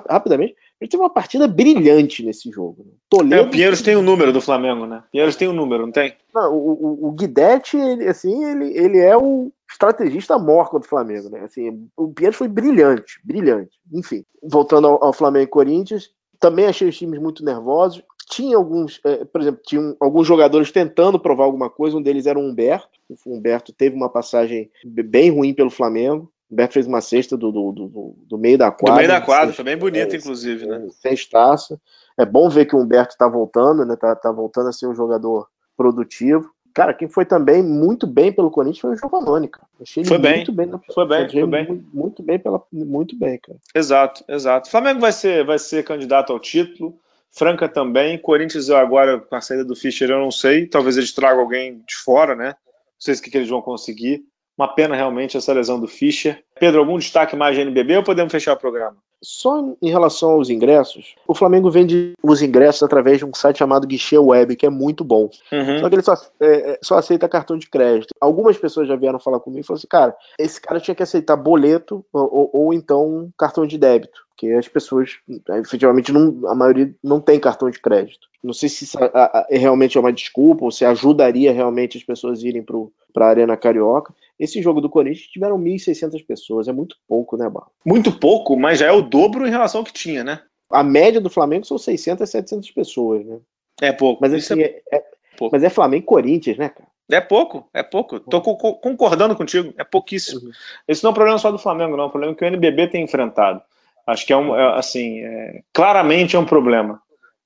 rapidamente, 0.09 0.55
Ele 0.81 0.89
teve 0.89 1.03
uma 1.03 1.11
partida 1.11 1.47
brilhante 1.47 2.25
nesse 2.25 2.51
jogo. 2.51 2.85
Né? 2.87 2.93
Toledo, 3.09 3.35
é, 3.35 3.41
o 3.43 3.51
Pinheiros 3.51 3.83
tem 3.83 3.95
o 3.95 4.01
um 4.01 4.03
número 4.03 4.33
do 4.33 4.41
Flamengo, 4.41 4.87
né? 4.87 5.03
Pinheiros 5.13 5.37
tem 5.37 5.49
o 5.49 5.53
um 5.53 5.55
número, 5.55 5.85
não 5.85 5.93
tem? 5.93 6.15
Não, 6.35 6.55
o, 6.55 6.73
o, 6.73 7.09
o 7.09 7.13
Guidetti, 7.13 7.77
ele, 7.77 8.09
assim, 8.09 8.45
ele, 8.45 8.77
ele 8.77 8.99
é 8.99 9.17
o 9.17 9.53
estrategista 9.73 10.39
maior 10.39 10.69
contra 10.69 10.87
o 10.87 10.91
Flamengo, 10.91 11.29
né? 11.31 11.41
Assim, 11.41 11.89
o 11.97 12.13
Pinheiros 12.13 12.37
foi 12.37 12.49
brilhante, 12.49 13.21
brilhante. 13.25 13.79
Enfim, 13.93 14.25
voltando 14.43 14.87
ao, 14.87 15.05
ao 15.05 15.13
Flamengo 15.13 15.45
e 15.45 15.49
Corinthians, 15.49 16.11
também 16.39 16.67
achei 16.67 16.89
os 16.89 16.97
times 16.97 17.21
muito 17.21 17.45
nervosos. 17.45 18.03
Tinha 18.29 18.57
alguns, 18.57 19.01
é, 19.05 19.25
por 19.25 19.41
exemplo, 19.41 19.61
tinha 19.65 19.95
alguns 20.01 20.27
jogadores 20.27 20.71
tentando 20.71 21.19
provar 21.19 21.45
alguma 21.45 21.71
coisa. 21.71 21.97
Um 21.97 22.03
deles 22.03 22.27
era 22.27 22.39
o 22.39 22.43
Humberto. 22.43 22.89
O 23.27 23.37
Humberto 23.37 23.73
teve 23.73 23.97
uma 23.97 24.09
passagem 24.09 24.71
bem 24.85 25.31
ruim 25.31 25.55
pelo 25.55 25.71
Flamengo. 25.71 26.31
O 26.51 26.55
Humberto 26.55 26.75
fez 26.75 26.87
uma 26.87 27.01
cesta 27.01 27.37
do, 27.37 27.51
do, 27.51 27.73
do, 27.73 28.17
do 28.29 28.39
meio 28.39 28.59
da 28.59 28.71
quadra. 28.71 28.95
Do 28.95 28.97
meio 28.97 29.09
da 29.09 29.21
quadra, 29.21 29.55
foi 29.55 29.65
bem 29.65 29.77
bonito, 29.77 30.15
é, 30.15 30.19
inclusive, 30.19 30.67
né? 30.67 30.87
Sem 30.91 31.15
estaça. 31.15 31.81
É 32.19 32.27
bom 32.27 32.49
ver 32.49 32.67
que 32.67 32.77
o 32.77 32.81
Humberto 32.81 33.13
está 33.13 33.27
voltando, 33.29 33.85
né? 33.85 33.97
Tá, 33.97 34.15
tá 34.15 34.31
voltando 34.31 34.69
a 34.69 34.73
ser 34.73 34.87
um 34.87 34.95
jogador 34.95 35.47
produtivo. 35.77 36.51
Cara, 36.75 36.95
quem 36.95 37.09
foi 37.09 37.25
também 37.25 37.63
muito 37.63 38.07
bem 38.07 38.33
pelo 38.33 38.51
Corinthians 38.51 38.81
foi 38.81 38.95
o 38.95 38.97
Giovanni, 38.97 39.49
cara. 39.49 39.67
Achei 39.81 40.05
foi 40.05 40.19
bem. 40.19 40.37
muito 40.37 40.53
bem. 40.53 40.67
Na... 40.67 40.81
Foi 40.95 41.07
bem, 41.07 41.29
foi 41.29 41.47
bem. 41.47 41.67
Muito, 41.67 41.87
muito, 41.93 42.23
bem 42.23 42.39
pela, 42.39 42.63
muito 42.73 43.17
bem, 43.17 43.39
cara. 43.39 43.59
Exato, 43.75 44.25
exato. 44.29 44.69
O 44.69 44.71
Flamengo 44.71 45.01
vai 45.01 45.13
ser, 45.13 45.45
vai 45.45 45.59
ser 45.59 45.85
candidato 45.85 46.33
ao 46.33 46.41
título. 46.41 46.99
Franca 47.31 47.69
também. 47.69 48.19
Corinthians 48.19 48.71
agora, 48.71 49.19
com 49.19 49.35
a 49.35 49.41
saída 49.41 49.65
do 49.65 49.77
Fischer, 49.77 50.11
eu 50.11 50.19
não 50.19 50.31
sei. 50.31 50.67
Talvez 50.67 50.97
eles 50.97 51.13
tragam 51.13 51.41
alguém 51.41 51.83
de 51.87 51.95
fora, 51.95 52.35
né? 52.35 52.49
Não 52.49 52.55
sei 52.99 53.15
se 53.15 53.23
que, 53.23 53.31
que 53.31 53.39
eles 53.39 53.49
vão 53.49 53.63
conseguir. 53.63 54.25
Uma 54.57 54.69
pena 54.69 54.95
realmente 54.95 55.37
essa 55.37 55.53
lesão 55.53 55.81
do 55.81 55.89
Fischer. 55.89 56.43
Pedro, 56.59 56.81
algum 56.81 56.99
destaque 56.99 57.35
mais 57.35 57.57
de 57.57 57.63
NBB 57.63 57.97
ou 57.97 58.03
podemos 58.03 58.31
fechar 58.31 58.53
o 58.53 58.59
programa? 58.59 58.97
Só 59.23 59.65
em 59.81 59.89
relação 59.89 60.33
aos 60.33 60.51
ingressos, 60.51 61.15
o 61.29 61.35
Flamengo 61.35 61.71
vende 61.71 62.13
os 62.21 62.43
ingressos 62.43 62.83
através 62.83 63.19
de 63.19 63.25
um 63.25 63.33
site 63.33 63.59
chamado 63.59 63.87
Guichê 63.87 64.19
Web, 64.19 64.57
que 64.57 64.67
é 64.67 64.71
muito 64.71 65.05
bom. 65.05 65.31
Uhum. 65.53 65.79
Só 65.79 65.89
que 65.89 65.95
ele 65.95 66.03
só, 66.03 66.15
é, 66.41 66.73
é, 66.73 66.79
só, 66.83 66.99
aceita 66.99 67.29
cartão 67.29 67.57
de 67.57 67.71
crédito. 67.71 68.13
Algumas 68.21 68.59
pessoas 68.59 68.89
já 68.89 68.97
vieram 68.97 69.21
falar 69.21 69.39
comigo 69.39 69.61
e 69.61 69.65
falaram 69.65 69.79
assim: 69.79 69.87
cara, 69.87 70.17
esse 70.37 70.61
cara 70.61 70.81
tinha 70.81 70.95
que 70.95 71.05
aceitar 71.05 71.37
boleto 71.37 72.05
ou, 72.13 72.35
ou, 72.35 72.51
ou 72.53 72.75
então 72.75 73.31
cartão 73.39 73.65
de 73.65 73.79
débito. 73.79 74.23
Porque 74.31 74.53
as 74.55 74.67
pessoas, 74.67 75.19
efetivamente, 75.61 76.11
não, 76.11 76.49
a 76.49 76.55
maioria 76.55 76.93
não 77.01 77.21
tem 77.21 77.39
cartão 77.39 77.71
de 77.71 77.79
crédito. 77.79 78.27
Não 78.43 78.53
sei 78.53 78.69
se 78.69 78.99
a, 78.99 79.05
a, 79.05 79.47
é 79.49 79.57
realmente 79.57 79.97
é 79.97 80.01
uma 80.01 80.13
desculpa 80.13 80.65
ou 80.65 80.73
se 80.73 80.85
ajudaria 80.85 81.53
realmente 81.53 81.97
as 81.97 82.03
pessoas 82.03 82.43
irem 82.43 82.65
para 83.13 83.27
a 83.27 83.29
Arena 83.29 83.57
Carioca. 83.57 84.13
Esse 84.43 84.61
jogo 84.61 84.81
do 84.81 84.91
Corinthians 84.91 85.29
tiveram 85.29 85.57
1.600 85.57 86.27
pessoas, 86.27 86.67
é 86.67 86.73
muito 86.73 86.97
pouco, 87.07 87.37
né, 87.37 87.49
Barro? 87.49 87.71
Muito 87.87 88.11
pouco, 88.11 88.57
mas 88.57 88.81
já 88.81 88.87
é 88.87 88.91
o 88.91 89.01
dobro 89.01 89.47
em 89.47 89.51
relação 89.51 89.83
ao 89.83 89.85
que 89.85 89.93
tinha, 89.93 90.25
né? 90.25 90.41
A 90.69 90.83
média 90.83 91.21
do 91.21 91.31
Flamengo 91.31 91.65
são 91.65 91.79
600 91.79 92.29
700 92.29 92.69
pessoas, 92.73 93.25
né? 93.25 93.39
É 93.81 93.93
pouco. 93.93 94.21
Mas, 94.21 94.35
assim, 94.35 94.61
é, 94.61 94.83
é, 94.93 95.05
pouco. 95.39 95.55
mas 95.55 95.63
é 95.63 95.71
Flamengo 95.71 96.03
e 96.03 96.07
Corinthians, 96.07 96.59
né, 96.59 96.71
cara? 96.71 96.89
É 97.09 97.21
pouco, 97.21 97.69
é 97.73 97.85
pouco. 97.85 98.19
Tô 98.19 98.41
co 98.41 98.75
concordando 98.75 99.37
contigo, 99.37 99.73
é 99.79 99.85
pouquíssimo. 99.85 100.41
Uhum. 100.41 100.51
Esse 100.89 101.05
não 101.05 101.11
é 101.11 101.13
um 101.13 101.15
problema 101.15 101.39
só 101.39 101.53
do 101.53 101.59
Flamengo, 101.59 101.97
não. 101.97 102.05
É 102.05 102.07
um 102.09 102.11
problema 102.11 102.35
que 102.35 102.45
o 102.45 102.49
NBB 102.49 102.89
tem 102.89 103.05
enfrentado. 103.05 103.63
Acho 104.05 104.27
que 104.27 104.33
é 104.33 104.37
um, 104.37 104.57
é, 104.57 104.77
assim, 104.77 105.21
é, 105.21 105.63
claramente 105.73 106.35
é 106.35 106.39
um 106.39 106.45
problema. 106.45 107.01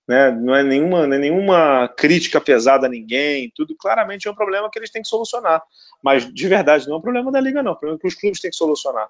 Né? 0.07 0.31
Não, 0.31 0.55
é 0.55 0.63
nenhuma, 0.63 1.07
não 1.07 1.17
é 1.17 1.19
nenhuma 1.19 1.89
crítica 1.89 2.41
pesada 2.41 2.87
a 2.87 2.91
ninguém, 2.91 3.51
tudo 3.55 3.75
claramente 3.77 4.29
é 4.29 4.31
um 4.31 4.35
problema 4.35 4.71
que 4.71 4.79
eles 4.79 4.91
têm 4.91 5.03
que 5.03 5.09
solucionar. 5.09 5.63
Mas 6.03 6.33
de 6.33 6.49
verdade, 6.49 6.87
não 6.87 6.97
é 6.97 6.99
um 6.99 7.03
problema 7.03 7.33
da 7.33 7.41
liga, 7.41 7.63
não. 7.63 7.73
É 7.73 7.75
um 7.75 7.79
problema 7.79 7.99
que 7.99 8.07
os 8.07 8.15
clubes 8.15 8.41
têm 8.41 8.51
que 8.51 8.57
solucionar. 8.57 9.09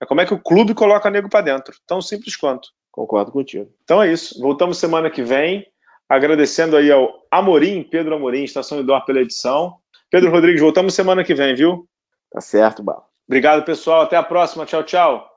É 0.00 0.06
como 0.06 0.20
é 0.20 0.26
que 0.26 0.32
o 0.32 0.38
clube 0.38 0.74
coloca 0.74 1.10
nego 1.10 1.28
para 1.28 1.42
dentro. 1.42 1.76
Tão 1.86 2.00
simples 2.00 2.36
quanto. 2.36 2.70
Concordo 2.90 3.30
contigo. 3.30 3.70
Então 3.84 4.02
é 4.02 4.10
isso. 4.10 4.40
Voltamos 4.40 4.78
semana 4.78 5.10
que 5.10 5.22
vem. 5.22 5.66
Agradecendo 6.08 6.76
aí 6.76 6.90
ao 6.90 7.12
Amorim, 7.30 7.82
Pedro 7.82 8.14
Amorim, 8.14 8.42
Estação 8.42 8.80
Idor 8.80 9.04
pela 9.04 9.20
edição. 9.20 9.76
Pedro 10.10 10.30
Rodrigues, 10.30 10.60
voltamos 10.60 10.94
semana 10.94 11.22
que 11.22 11.34
vem, 11.34 11.54
viu? 11.54 11.86
Tá 12.30 12.40
certo, 12.40 12.82
Bala. 12.82 13.04
Obrigado, 13.26 13.62
pessoal. 13.64 14.02
Até 14.02 14.16
a 14.16 14.22
próxima. 14.22 14.64
Tchau, 14.64 14.82
tchau. 14.84 15.28